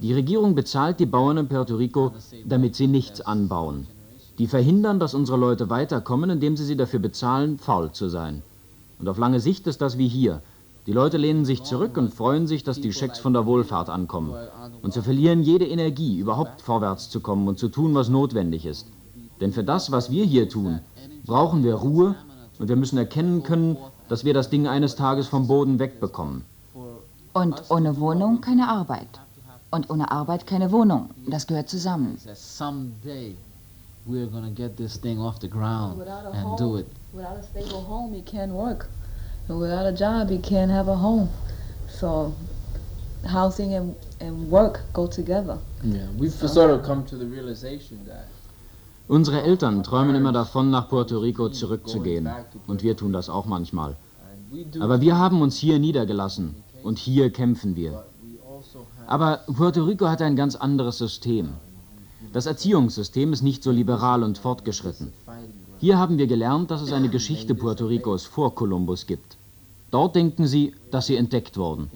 Die 0.00 0.14
Regierung 0.14 0.54
bezahlt 0.54 1.00
die 1.00 1.06
Bauern 1.06 1.38
in 1.38 1.48
Puerto 1.48 1.74
Rico, 1.74 2.12
damit 2.46 2.76
sie 2.76 2.86
nichts 2.86 3.20
anbauen. 3.20 3.88
Die 4.38 4.46
verhindern, 4.46 5.00
dass 5.00 5.12
unsere 5.12 5.36
Leute 5.36 5.68
weiterkommen, 5.68 6.30
indem 6.30 6.56
sie 6.56 6.64
sie 6.64 6.76
dafür 6.76 7.00
bezahlen, 7.00 7.58
faul 7.58 7.90
zu 7.90 8.08
sein. 8.08 8.42
Und 9.00 9.08
auf 9.08 9.18
lange 9.18 9.40
Sicht 9.40 9.66
ist 9.66 9.82
das 9.82 9.98
wie 9.98 10.08
hier. 10.08 10.40
Die 10.86 10.92
Leute 10.92 11.18
lehnen 11.18 11.44
sich 11.44 11.62
zurück 11.62 11.96
und 11.98 12.12
freuen 12.12 12.46
sich, 12.46 12.64
dass 12.64 12.80
die 12.80 12.92
Schecks 12.92 13.18
von 13.18 13.32
der 13.32 13.44
Wohlfahrt 13.44 13.90
ankommen. 13.90 14.34
Und 14.82 14.94
sie 14.94 15.02
verlieren 15.02 15.42
jede 15.42 15.66
Energie, 15.66 16.18
überhaupt 16.18 16.62
vorwärts 16.62 17.10
zu 17.10 17.20
kommen 17.20 17.48
und 17.48 17.58
zu 17.58 17.68
tun, 17.68 17.94
was 17.94 18.08
notwendig 18.08 18.64
ist. 18.64 18.86
Denn 19.40 19.52
für 19.52 19.64
das, 19.64 19.90
was 19.92 20.10
wir 20.10 20.24
hier 20.24 20.48
tun, 20.48 20.80
brauchen 21.24 21.64
wir 21.64 21.74
Ruhe 21.74 22.14
und 22.58 22.68
wir 22.68 22.76
müssen 22.76 22.98
erkennen 22.98 23.42
können, 23.42 23.76
dass 24.08 24.24
wir 24.24 24.34
das 24.34 24.50
Ding 24.50 24.66
eines 24.66 24.96
Tages 24.96 25.28
vom 25.28 25.46
Boden 25.46 25.78
wegbekommen. 25.78 26.44
Und 27.32 27.62
ohne 27.68 27.98
Wohnung 28.00 28.40
keine 28.40 28.68
Arbeit. 28.68 29.20
Und 29.70 29.88
ohne 29.90 30.10
Arbeit 30.10 30.46
keine 30.46 30.72
Wohnung. 30.72 31.10
Das 31.28 31.46
gehört 31.46 31.68
zusammen. 31.68 32.18
Someday 32.34 33.36
we're 34.08 34.26
gonna 34.26 34.50
get 34.50 34.76
this 34.76 35.00
thing 35.00 35.20
off 35.20 35.36
the 35.40 35.48
ground 35.48 36.02
and 36.32 36.58
do 36.58 36.78
it. 36.78 36.86
Without 37.12 37.36
a 37.38 37.42
stable 37.42 37.84
home, 37.86 38.14
you 38.14 38.22
can't 38.22 38.52
work. 38.52 38.88
Without 39.58 39.86
a 39.86 39.92
job, 39.92 40.30
you 40.30 40.38
can't 40.38 40.70
have 40.70 40.88
a 40.88 40.96
home. 40.96 41.28
So 41.88 42.32
housing 43.26 43.74
and, 43.74 43.94
and 44.20 44.50
work 44.50 44.80
go 44.92 45.06
together. 45.06 45.58
Yeah, 45.82 46.06
we've 46.18 46.32
sort 46.32 46.70
of 46.70 46.84
come 46.84 47.04
to 47.06 47.16
the 47.16 47.26
realization 47.26 47.98
that 48.06 48.28
Unsere 49.08 49.42
Eltern 49.42 49.82
träumen 49.82 50.14
immer 50.14 50.30
davon, 50.30 50.70
nach 50.70 50.88
Puerto 50.88 51.18
Rico 51.18 51.48
zurückzugehen. 51.48 52.28
Und 52.68 52.84
wir 52.84 52.96
tun 52.96 53.12
das 53.12 53.28
auch 53.28 53.44
manchmal. 53.44 53.96
Aber 54.78 55.00
wir 55.00 55.18
haben 55.18 55.42
uns 55.42 55.56
hier 55.56 55.80
niedergelassen. 55.80 56.54
Und 56.84 56.98
hier 56.98 57.32
kämpfen 57.32 57.74
wir. 57.74 58.04
Aber 59.08 59.40
Puerto 59.56 59.82
Rico 59.82 60.06
hat 60.08 60.22
ein 60.22 60.36
ganz 60.36 60.54
anderes 60.54 60.98
System. 60.98 61.54
Das 62.32 62.46
Erziehungssystem 62.46 63.32
ist 63.32 63.42
nicht 63.42 63.64
so 63.64 63.72
liberal 63.72 64.22
und 64.22 64.38
fortgeschritten. 64.38 65.12
Hier 65.78 65.98
haben 65.98 66.16
wir 66.16 66.28
gelernt, 66.28 66.70
dass 66.70 66.80
es 66.80 66.92
eine 66.92 67.08
Geschichte 67.08 67.56
Puerto 67.56 67.86
Ricos 67.86 68.26
vor 68.26 68.54
Kolumbus 68.54 69.06
gibt. 69.06 69.36
Dort 69.90 70.14
denken 70.14 70.46
sie, 70.46 70.74
dass 70.90 71.06
sie 71.06 71.16
entdeckt 71.16 71.56
wurden. 71.56 71.90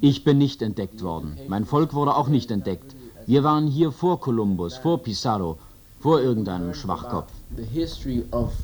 Ich 0.00 0.24
bin 0.24 0.38
nicht 0.38 0.60
entdeckt 0.62 1.02
worden. 1.02 1.38
Mein 1.48 1.64
Volk 1.64 1.94
wurde 1.94 2.14
auch 2.14 2.28
nicht 2.28 2.50
entdeckt. 2.50 2.94
Wir 3.26 3.42
waren 3.44 3.66
hier 3.66 3.92
vor 3.92 4.20
Kolumbus, 4.20 4.76
vor 4.76 4.98
Pizarro, 5.02 5.58
vor 6.00 6.20
irgendeinem 6.20 6.74
Schwachkopf. 6.74 7.32
the 7.56 7.64
history 7.64 8.24
of 8.32 8.54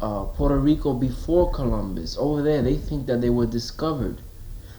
uh, 0.00 0.24
Puerto 0.24 0.56
Rico 0.56 0.92
before 0.94 1.50
Columbus. 1.52 2.16
Over 2.18 2.42
there, 2.42 2.62
they 2.62 2.76
think 2.76 3.06
that 3.06 3.20
they 3.20 3.30
were 3.30 3.46
discovered. 3.46 4.20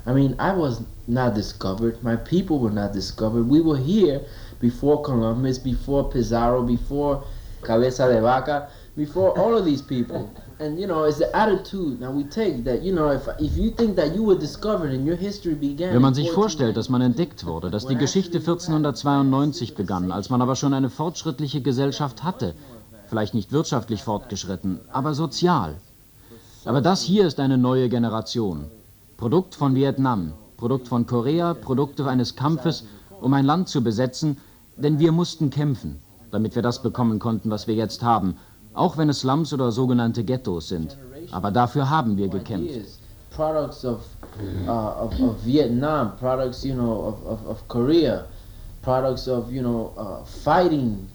I 0.06 0.14
mean, 0.14 0.36
I 0.40 0.54
was 0.54 0.82
not 1.08 1.36
discovered. 1.36 2.02
My 2.04 2.16
people 2.16 2.60
were 2.60 2.72
not 2.72 2.94
discovered. 2.94 3.48
We 3.48 3.62
were 3.62 3.78
here 3.78 4.22
before 4.60 5.02
Columbus, 5.04 5.60
before 5.60 6.10
Pizarro, 6.10 6.64
before 6.64 7.24
Cabeza 7.62 8.08
de 8.08 8.22
Vaca, 8.22 8.70
before 8.96 9.38
all 9.38 9.58
of 9.58 9.66
these 9.66 9.82
people. 9.82 10.32
And 10.60 10.80
you 10.80 10.88
know, 10.88 11.06
it's 11.06 11.20
the 11.20 11.36
attitude 11.36 12.00
now 12.00 12.12
we 12.12 12.24
take 12.24 12.64
that 12.64 12.82
you 12.82 12.92
know, 12.92 13.12
if 13.12 13.28
if 13.40 13.56
you 13.56 13.70
think 13.70 13.96
that 13.96 14.16
you 14.16 14.24
were 14.24 14.40
discovered 14.40 14.92
and 14.92 15.06
your 15.08 15.16
history 15.16 15.54
began. 15.54 15.94
Wenn 15.94 16.02
man 16.02 16.16
sich 16.16 16.30
14 16.30 16.36
vorstellt, 16.36 16.78
dass 16.78 16.90
man 16.90 17.02
entdeckt 17.02 17.46
wurde, 17.46 17.70
dass 17.70 17.86
die 17.86 17.96
Geschichte 17.96 18.40
1492 18.40 19.76
begann, 19.76 20.12
als 20.12 20.32
man 20.32 20.42
aber 20.42 20.56
schon 20.56 20.74
eine 20.74 20.90
fortschrittliche 20.90 21.62
Gesellschaft 21.62 22.24
hatte, 22.24 22.56
vielleicht 23.08 23.36
nicht 23.36 23.52
wirtschaftlich 23.52 24.02
fortgeschritten, 24.02 24.80
aber 24.92 25.14
sozial. 25.14 25.76
Aber 26.66 26.82
das 26.82 27.02
hier 27.04 27.28
ist 27.28 27.40
eine 27.40 27.58
neue 27.58 27.88
Generation. 27.88 28.66
Produkt 29.16 29.54
von 29.54 29.76
Vietnam, 29.76 30.34
Produkt 30.58 30.88
von 30.88 31.06
Korea, 31.06 31.54
Produkte 31.54 32.08
eines 32.08 32.36
Kampfes, 32.36 32.84
um 33.22 33.34
ein 33.34 33.46
Land 33.46 33.70
zu 33.70 33.84
besetzen, 33.84 34.38
denn 34.76 34.98
wir 34.98 35.12
mussten 35.12 35.52
kämpfen, 35.52 36.00
damit 36.32 36.56
wir 36.56 36.64
das 36.64 36.82
bekommen 36.82 37.20
konnten, 37.20 37.52
was 37.52 37.68
wir 37.68 37.76
jetzt 37.76 38.02
haben, 38.04 38.38
auch 38.78 38.98
wenn 38.98 39.10
es 39.10 39.20
Slums 39.20 39.54
oder 39.54 39.72
sogenannte 39.72 40.24
Ghettos 40.24 40.70
sind. 40.70 40.98
Aber 41.32 41.52
dafür 41.52 41.90
haben 41.90 42.18
wir 42.18 42.30
gekämpft. 42.30 43.00
products 43.38 43.86
of, 43.86 44.04
uh, 44.68 45.06
of, 45.06 45.14
of 45.22 45.40
Vietnam, 45.46 46.18
products, 46.18 46.66
you 46.66 46.74
know, 46.74 47.04
of, 47.06 47.24
of, 47.24 47.46
of 47.46 47.68
Korea, 47.68 48.26
products 48.82 49.28
of, 49.28 49.52
you 49.52 49.62
know, 49.62 49.94
uh, 49.96 50.26
fighting 50.26 51.08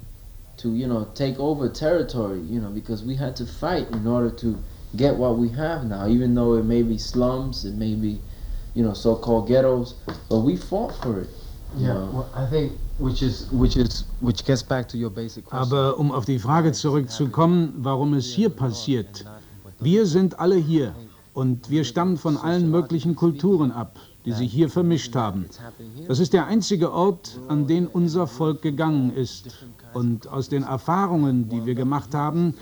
to, 0.56 0.72
you 0.72 0.86
know, 0.86 1.04
take 1.16 1.36
over 1.40 1.68
territory, 1.68 2.38
you 2.42 2.60
know, 2.60 2.70
because 2.70 3.02
we 3.02 3.16
had 3.16 3.34
to 3.34 3.44
fight 3.44 3.90
in 3.90 4.06
order 4.06 4.30
to 4.30 4.56
get 4.94 5.16
what 5.16 5.36
we 5.36 5.48
have 5.48 5.84
now, 5.84 6.06
even 6.06 6.32
though 6.34 6.54
it 6.54 6.64
may 6.64 6.82
be 6.82 6.96
slums, 6.96 7.64
it 7.64 7.74
may 7.74 7.94
be, 7.96 8.20
you 8.74 8.84
know, 8.84 8.94
so-called 8.94 9.48
ghettos, 9.48 9.94
but 10.28 10.38
we 10.38 10.56
fought 10.56 10.94
for 11.02 11.20
it. 11.20 11.28
Aber 15.51 15.99
um 15.99 16.12
auf 16.12 16.25
die 16.25 16.39
Frage 16.39 16.73
zurückzukommen, 16.73 17.75
warum 17.79 18.14
es 18.14 18.27
hier 18.27 18.51
passiert. 18.51 19.25
Wir 19.81 20.07
sind 20.07 20.39
alle 20.39 20.57
hier 20.57 20.95
und 21.33 21.70
wir 21.70 21.85
stammen 21.85 22.16
von 22.18 22.37
allen 22.37 22.70
möglichen 22.70 23.16
Kulturen 23.16 23.73
ab, 23.73 23.99
die 24.25 24.33
sich 24.33 24.53
hier 24.53 24.68
vermischt 24.68 25.16
haben. 25.16 25.47
Das 26.07 26.18
ist 26.18 26.33
der 26.33 26.47
einzige 26.47 26.93
Ort, 26.93 27.41
an 27.49 27.66
den 27.66 27.87
unser 27.87 28.27
Volk 28.27 28.62
gegangen 28.62 29.14
ist. 29.14 29.64
Und 29.95 30.29
aus 30.29 30.49
den 30.49 30.62
Erfahrungen, 30.62 31.49
die 31.49 31.66
wir 31.66 31.75
gemacht 31.75 32.14
haben, 32.14 32.55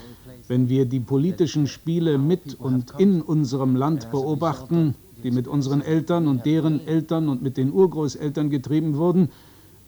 wenn 0.47 0.67
wir 0.69 0.85
die 0.85 0.99
politischen 0.99 1.67
Spiele 1.67 2.17
mit 2.17 2.59
und 2.59 2.93
in 2.97 3.21
unserem 3.21 3.75
Land 3.75 4.11
beobachten, 4.11 4.95
die 5.23 5.31
mit 5.31 5.47
unseren 5.47 5.81
Eltern 5.81 6.27
und 6.27 6.45
deren 6.45 6.85
Eltern 6.87 7.29
und 7.29 7.41
mit 7.41 7.57
den 7.57 7.71
Urgroßeltern 7.71 8.49
getrieben 8.49 8.95
wurden, 8.97 9.29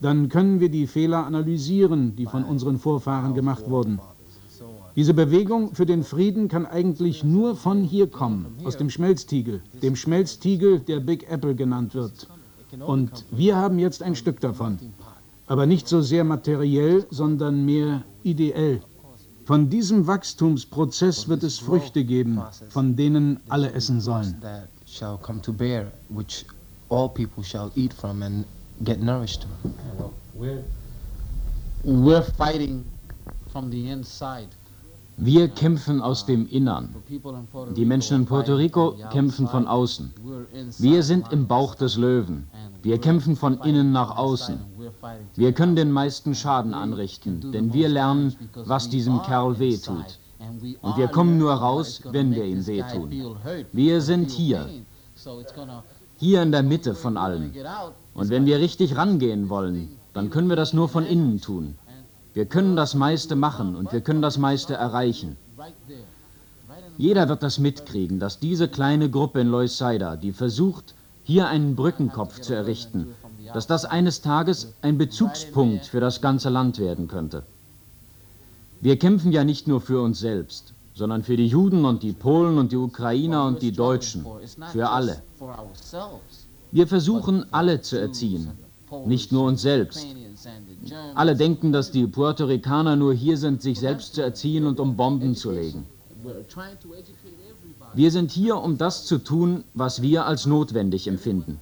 dann 0.02 0.30
können 0.30 0.60
wir 0.60 0.70
die 0.70 0.88
Fehler 0.88 1.26
analysieren, 1.26 2.16
die 2.16 2.26
von 2.26 2.44
unseren 2.44 2.78
Vorfahren 2.78 3.34
gemacht 3.34 3.70
wurden. 3.70 4.00
Diese 4.96 5.14
Bewegung 5.14 5.74
für 5.74 5.88
den 5.88 6.04
Frieden 6.04 6.50
kann 6.50 6.68
eigentlich 6.68 7.24
nur 7.24 7.56
von 7.56 7.84
hier 7.84 8.08
kommen, 8.08 8.46
aus 8.64 8.78
dem 8.78 8.92
Schmelztiegel, 8.92 9.62
dem 9.82 9.96
Schmelztiegel, 9.96 10.80
der 10.80 11.00
Big 11.00 11.30
Apple 11.32 11.56
genannt 11.56 11.96
wird. 11.96 12.28
Und 12.80 13.26
wir 13.32 13.56
haben 13.56 13.80
jetzt 13.80 14.04
ein 14.04 14.16
Stück 14.16 14.40
davon. 14.40 14.78
Aber 15.48 15.66
nicht 15.66 15.88
so 15.88 16.02
sehr 16.02 16.24
materiell, 16.24 17.06
sondern 17.10 17.66
mehr 17.66 18.04
ideell. 18.24 18.82
Von 19.46 19.70
diesem 19.70 20.08
Wachstumsprozess 20.08 21.28
wird 21.28 21.44
es 21.44 21.60
Früchte 21.60 22.06
geben, 22.06 22.42
von 22.70 22.96
denen 22.96 23.40
alle 23.50 23.74
essen 23.74 24.00
sollen. 24.00 24.38
Shall 24.94 25.18
come 25.18 25.41
to 25.41 25.52
bear, 25.52 25.91
which 26.10 26.46
all 26.89 27.10
people 27.10 27.41
shall 27.41 27.72
eat 27.76 27.94
from 27.94 28.22
and 28.22 28.46
get 28.84 29.02
nourished. 29.02 29.46
We're, 30.36 30.64
we're 31.84 32.22
fighting 32.22 32.86
from 33.52 33.72
the 33.72 33.89
inside. 33.89 34.50
Wir 35.18 35.48
kämpfen 35.48 36.02
aus 36.02 36.26
dem 36.26 36.48
Innern. 36.48 36.96
Die 37.76 37.86
Menschen 37.86 38.22
in 38.22 38.26
Puerto 38.26 38.56
Rico 38.56 38.96
kämpfen 39.12 39.48
von 39.48 39.68
außen. 39.68 40.12
Wir 40.80 41.04
sind 41.04 41.32
im 41.32 41.48
Bauch 41.48 41.76
des 41.76 41.98
Löwen. 41.98 42.48
Wir 42.82 43.00
kämpfen 43.00 43.36
von 43.36 43.60
innen 43.62 43.91
nach 43.91 44.18
außen. 44.18 44.60
Wir 45.36 45.54
können 45.54 45.76
den 45.76 45.91
meisten 45.91 46.34
Schaden 46.34 46.74
anrichten, 46.74 47.52
denn 47.52 47.74
wir 47.74 47.89
lernen, 47.89 48.36
was 48.56 48.89
diesem 48.89 49.22
Kerl 49.22 49.60
weh 49.60 49.78
tut. 49.78 50.18
Und 50.82 50.98
wir 50.98 51.08
kommen 51.08 51.38
nur 51.38 51.54
raus, 51.54 52.02
wenn 52.12 52.34
wir 52.34 52.46
ihm 52.46 52.66
wehtun. 52.68 53.38
Wir 53.72 54.02
sind 54.02 54.32
hier, 54.32 54.70
hier 56.18 56.41
in 56.41 56.52
der 56.52 56.64
Mitte 56.64 56.96
von 56.96 57.18
allem. 57.18 57.54
Und 58.14 58.30
wenn 58.30 58.46
wir 58.46 58.60
richtig 58.60 58.96
rangehen 58.96 59.50
wollen, 59.50 59.98
dann 60.14 60.30
können 60.30 60.50
wir 60.50 60.56
das 60.56 60.74
nur 60.74 60.89
von 60.89 61.06
innen 61.06 61.41
tun. 61.41 61.76
Wir 62.34 62.46
können 62.46 62.76
das 62.76 62.96
meiste 62.96 63.36
machen 63.36 63.76
und 63.76 63.91
wir 63.91 64.02
können 64.02 64.22
das 64.22 64.38
meiste 64.38 64.74
erreichen. 64.74 65.38
Jeder 66.98 67.30
wird 67.30 67.44
das 67.44 67.60
mitkriegen, 67.60 68.20
dass 68.20 68.39
diese 68.39 68.68
kleine 68.68 69.10
Gruppe 69.10 69.41
in 69.41 69.48
Loisaida, 69.48 70.16
die 70.16 70.32
versucht, 70.32 70.96
hier 71.24 71.48
einen 71.48 71.76
Brückenkopf 71.76 72.41
zu 72.41 72.54
errichten, 72.54 73.16
dass 73.54 73.68
das 73.68 73.86
eines 73.86 74.22
Tages 74.22 74.74
ein 74.82 74.98
Bezugspunkt 74.98 75.86
für 75.86 76.00
das 76.00 76.22
ganze 76.22 76.50
Land 76.50 76.80
werden 76.80 77.08
könnte. 77.08 77.44
Wir 78.84 79.00
kämpfen 79.00 79.32
ja 79.32 79.46
nicht 79.46 79.66
nur 79.66 79.80
für 79.80 80.02
uns 80.02 80.20
selbst, 80.20 80.74
sondern 80.94 81.24
für 81.24 81.38
die 81.38 81.48
Juden 81.48 81.86
und 81.86 82.04
die 82.04 82.12
Polen 82.12 82.58
und 82.58 82.74
die 82.74 82.76
Ukrainer 82.76 83.46
und 83.46 83.62
die 83.62 83.72
Deutschen, 83.72 84.26
für 84.74 84.90
alle. 84.90 85.24
Wir 86.74 86.86
versuchen, 86.86 87.46
alle 87.52 87.80
zu 87.80 87.98
erziehen, 87.98 88.52
nicht 89.06 89.32
nur 89.32 89.46
uns 89.46 89.62
selbst. 89.62 90.06
Alle 91.16 91.38
denken, 91.38 91.72
dass 91.72 91.92
die 91.92 92.06
Puerto 92.08 92.44
Ricaner 92.44 92.98
nur 92.98 93.14
hier 93.14 93.38
sind, 93.38 93.62
sich 93.62 93.80
selbst 93.80 94.16
zu 94.16 94.22
erziehen 94.22 94.66
und 94.66 94.82
um 94.82 94.98
Bomben 94.98 95.34
zu 95.34 95.52
legen. 95.52 95.86
Wir 97.94 98.12
sind 98.12 98.32
hier, 98.32 98.58
um 98.58 98.78
das 98.78 99.06
zu 99.06 99.18
tun, 99.18 99.64
was 99.74 100.02
wir 100.02 100.26
als 100.26 100.46
notwendig 100.46 101.08
empfinden. 101.08 101.58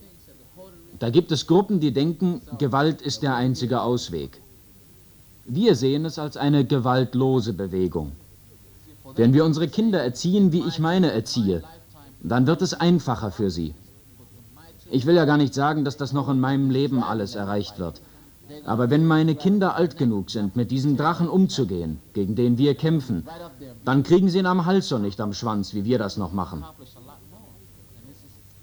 Da 0.97 1.11
gibt 1.11 1.31
es 1.31 1.45
Gruppen, 1.45 1.79
die 1.79 1.93
denken, 1.93 2.41
Gewalt 2.57 3.03
ist 3.03 3.21
der 3.21 3.35
einzige 3.35 3.83
Ausweg. 3.83 4.40
Wir 5.45 5.75
sehen 5.75 6.05
es 6.05 6.19
als 6.19 6.37
eine 6.37 6.65
gewaltlose 6.65 7.53
Bewegung. 7.53 8.11
Wenn 9.15 9.33
wir 9.33 9.43
unsere 9.43 9.67
Kinder 9.67 10.01
erziehen, 10.01 10.51
wie 10.51 10.63
ich 10.67 10.79
meine 10.79 11.11
erziehe, 11.11 11.63
dann 12.21 12.45
wird 12.47 12.61
es 12.61 12.73
einfacher 12.73 13.31
für 13.31 13.49
sie. 13.49 13.73
Ich 14.91 15.05
will 15.05 15.15
ja 15.15 15.25
gar 15.25 15.37
nicht 15.37 15.53
sagen, 15.53 15.83
dass 15.83 15.97
das 15.97 16.13
noch 16.13 16.29
in 16.29 16.39
meinem 16.39 16.69
Leben 16.69 17.01
alles 17.01 17.35
erreicht 17.35 17.79
wird. 17.79 18.01
Aber 18.65 18.89
wenn 18.89 19.05
meine 19.05 19.35
Kinder 19.35 19.75
alt 19.75 19.97
genug 19.97 20.29
sind, 20.29 20.55
mit 20.55 20.69
diesem 20.71 20.97
Drachen 20.97 21.29
umzugehen, 21.29 21.99
gegen 22.13 22.35
den 22.35 22.57
wir 22.57 22.75
kämpfen, 22.75 23.25
dann 23.85 24.03
kriegen 24.03 24.29
sie 24.29 24.39
ihn 24.39 24.45
am 24.45 24.65
Hals 24.65 24.91
und 24.91 25.01
nicht 25.01 25.21
am 25.21 25.33
Schwanz, 25.33 25.73
wie 25.73 25.85
wir 25.85 25.97
das 25.97 26.17
noch 26.17 26.33
machen. 26.33 26.63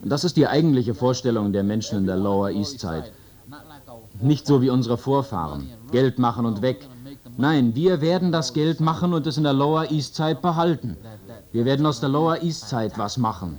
Das 0.05 0.25
ist 0.25 0.37
die 0.37 0.47
eigentliche 0.47 0.95
Vorstellung 0.95 1.53
der 1.53 1.65
Menschen 1.65 1.99
in 1.99 2.07
der 2.07 2.17
Lower 2.17 2.51
East 2.51 2.79
Side. 2.79 3.11
Nicht 4.21 4.47
so 4.47 4.63
wie 4.63 4.71
unsere 4.71 4.99
Vorfahren, 4.99 5.69
Geld 5.91 6.19
machen 6.19 6.47
und 6.47 6.63
weg. 6.63 6.89
Nein, 7.37 7.75
wir 7.75 8.01
werden 8.01 8.33
das 8.33 8.53
Geld 8.53 8.81
machen 8.81 9.13
und 9.13 9.27
es 9.27 9.37
in 9.37 9.45
der 9.45 9.53
Lower 9.53 9.91
East 9.91 10.17
Side 10.17 10.39
behalten. 10.43 10.97
Wir 11.53 11.65
werden 11.65 11.87
aus 11.87 12.01
der 12.01 12.09
Lower 12.09 12.43
East 12.43 12.69
Side 12.69 12.93
was 12.97 13.17
machen. 13.17 13.59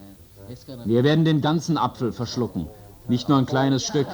Wir 0.86 1.03
werden 1.03 1.25
den 1.25 1.41
ganzen 1.41 1.77
Apfel 1.77 2.11
verschlucken, 2.11 2.67
nicht 3.07 3.30
nur 3.30 3.38
ein 3.38 3.45
kleines 3.45 3.84
Stück. 3.84 4.07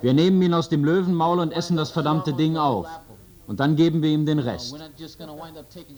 Wir 0.00 0.14
nehmen 0.14 0.40
ihn 0.42 0.54
aus 0.54 0.68
dem 0.68 0.84
Löwenmaul 0.84 1.38
und 1.38 1.52
essen 1.52 1.76
das 1.76 1.90
verdammte 1.90 2.32
Ding 2.32 2.56
auf. 2.56 2.86
Und 3.46 3.60
dann 3.60 3.76
geben 3.76 4.02
wir 4.02 4.10
ihm 4.10 4.24
den 4.24 4.38
Rest. 4.38 4.74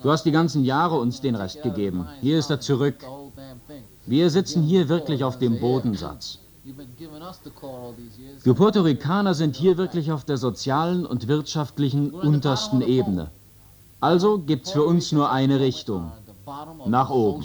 Du 0.02 0.10
hast 0.10 0.24
die 0.24 0.32
ganzen 0.32 0.64
Jahre 0.64 0.98
uns 0.98 1.20
den 1.20 1.34
Rest 1.34 1.62
gegeben. 1.62 2.08
Hier 2.20 2.38
ist 2.38 2.50
er 2.50 2.60
zurück. 2.60 2.96
Wir 4.06 4.30
sitzen 4.30 4.62
hier 4.62 4.88
wirklich 4.88 5.22
auf 5.22 5.38
dem 5.38 5.60
Bodensatz. 5.60 6.38
Wir 8.42 8.54
Puerto 8.54 8.80
Ricaner 8.80 9.34
sind 9.34 9.54
hier 9.54 9.76
wirklich 9.76 10.10
auf 10.10 10.24
der 10.24 10.38
sozialen 10.38 11.04
und 11.04 11.28
wirtschaftlichen 11.28 12.10
untersten 12.10 12.80
Ebene. 12.80 13.30
Also 14.00 14.38
gibt's 14.38 14.70
für 14.70 14.84
uns 14.84 15.12
nur 15.12 15.30
eine 15.30 15.60
Richtung. 15.60 16.10
Nach 16.86 17.10
oben. 17.10 17.44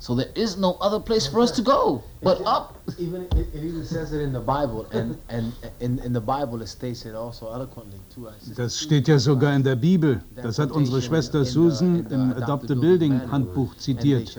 So 0.00 0.14
there 0.14 0.28
is 0.34 0.58
no 0.58 0.76
other 0.80 1.00
place 1.00 1.26
for 1.26 1.40
us 1.40 1.50
to 1.52 1.62
go 1.62 2.02
but 2.22 2.44
up. 2.44 2.74
Even 2.98 3.22
it, 3.22 3.54
it 3.54 3.64
even 3.64 3.84
says 3.84 4.12
it 4.12 4.20
in 4.20 4.34
the 4.34 4.40
Bible, 4.40 4.84
and 4.92 5.16
and 5.28 5.54
in 5.80 5.98
in 5.98 6.12
the 6.12 6.20
Bible 6.20 6.60
it 6.60 6.68
states 6.68 7.06
it 7.06 7.14
also 7.14 7.50
eloquently 7.50 7.98
too. 8.14 8.26
Das 8.54 8.78
steht 8.78 9.08
ja 9.08 9.18
sogar 9.18 9.54
in 9.54 9.62
der 9.62 9.76
Bibel. 9.76 10.22
Das 10.42 10.58
hat 10.58 10.72
unsere 10.72 11.00
Schwester 11.00 11.46
Susan 11.46 12.04
im 12.10 12.34
Adopt 12.34 12.70
a 12.70 12.74
Building 12.74 13.18
Handbuch 13.30 13.74
zitiert. 13.78 14.36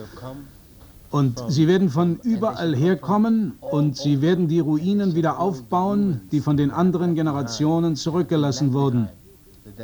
Und 1.15 1.41
sie 1.47 1.65
werden 1.65 1.89
von 1.89 2.17
überall 2.23 2.75
herkommen 2.75 3.53
und 3.61 3.95
sie 3.95 4.21
werden 4.21 4.49
die 4.49 4.59
Ruinen 4.59 5.15
wieder 5.15 5.39
aufbauen, 5.39 6.27
die 6.33 6.41
von 6.41 6.57
den 6.57 6.71
anderen 6.71 7.15
Generationen 7.15 7.95
zurückgelassen 7.95 8.73
wurden. 8.73 9.07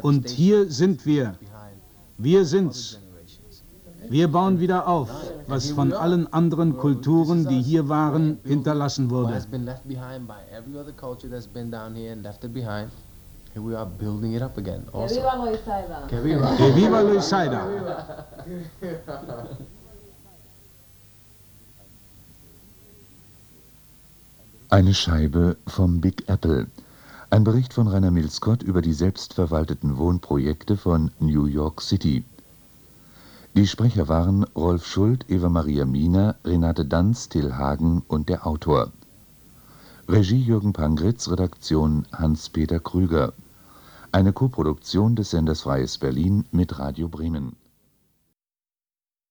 Und 0.02 0.28
hier 0.28 0.70
sind 0.70 1.06
wir. 1.06 1.36
Wir 2.18 2.44
sind's. 2.44 3.00
Wir 4.10 4.28
bauen 4.28 4.60
wieder 4.60 4.90
auf, 4.90 5.10
was 5.48 5.72
von 5.72 5.94
allen 5.94 6.28
anderen 6.34 6.76
Kulturen, 6.76 7.48
die 7.48 7.62
hier 7.62 7.88
waren, 7.88 8.40
hinterlassen 8.44 9.10
wurde. 9.10 9.42
Here 13.54 13.62
we 13.62 13.78
are 13.78 13.86
building 13.86 14.34
it 14.34 14.42
up 14.42 14.58
again. 14.58 14.84
Que 14.94 15.10
viva 15.10 15.36
Loisaida. 15.36 16.08
Que 16.08 16.74
viva 16.74 17.02
Loisaida. 17.02 17.68
Eine 24.74 24.94
Scheibe 24.94 25.58
vom 25.68 26.00
Big 26.00 26.30
Apple. 26.30 26.66
Ein 27.30 27.44
Bericht 27.44 27.74
von 27.74 27.90
Rainer 27.90 28.10
Mills-Scott 28.10 28.64
über 28.64 28.82
die 28.82 28.94
selbstverwalteten 28.94 29.98
Wohnprojekte 29.98 30.78
von 30.78 31.12
New 31.20 31.46
York 31.46 31.82
City. 31.82 32.24
Die 33.54 33.68
Sprecher 33.68 34.08
waren 34.08 34.46
Rolf 34.56 34.88
Schuld, 34.88 35.26
Eva-Maria 35.30 35.84
Miener, 35.84 36.38
Renate 36.46 36.86
Danz, 36.86 37.28
Till 37.28 37.54
Hagen 37.54 38.04
und 38.08 38.30
der 38.30 38.48
Autor. 38.48 38.94
Regie 40.08 40.40
Jürgen 40.40 40.72
Pangritz, 40.72 41.30
Redaktion 41.30 42.08
Hans-Peter 42.14 42.80
Krüger. 42.80 43.34
Eine 44.14 44.32
Koproduktion 44.32 45.18
des 45.18 45.32
Senders 45.32 45.64
Freies 45.64 45.98
Berlin 45.98 46.46
mit 46.54 46.80
Radio 46.80 47.10
Bremen 47.10 47.58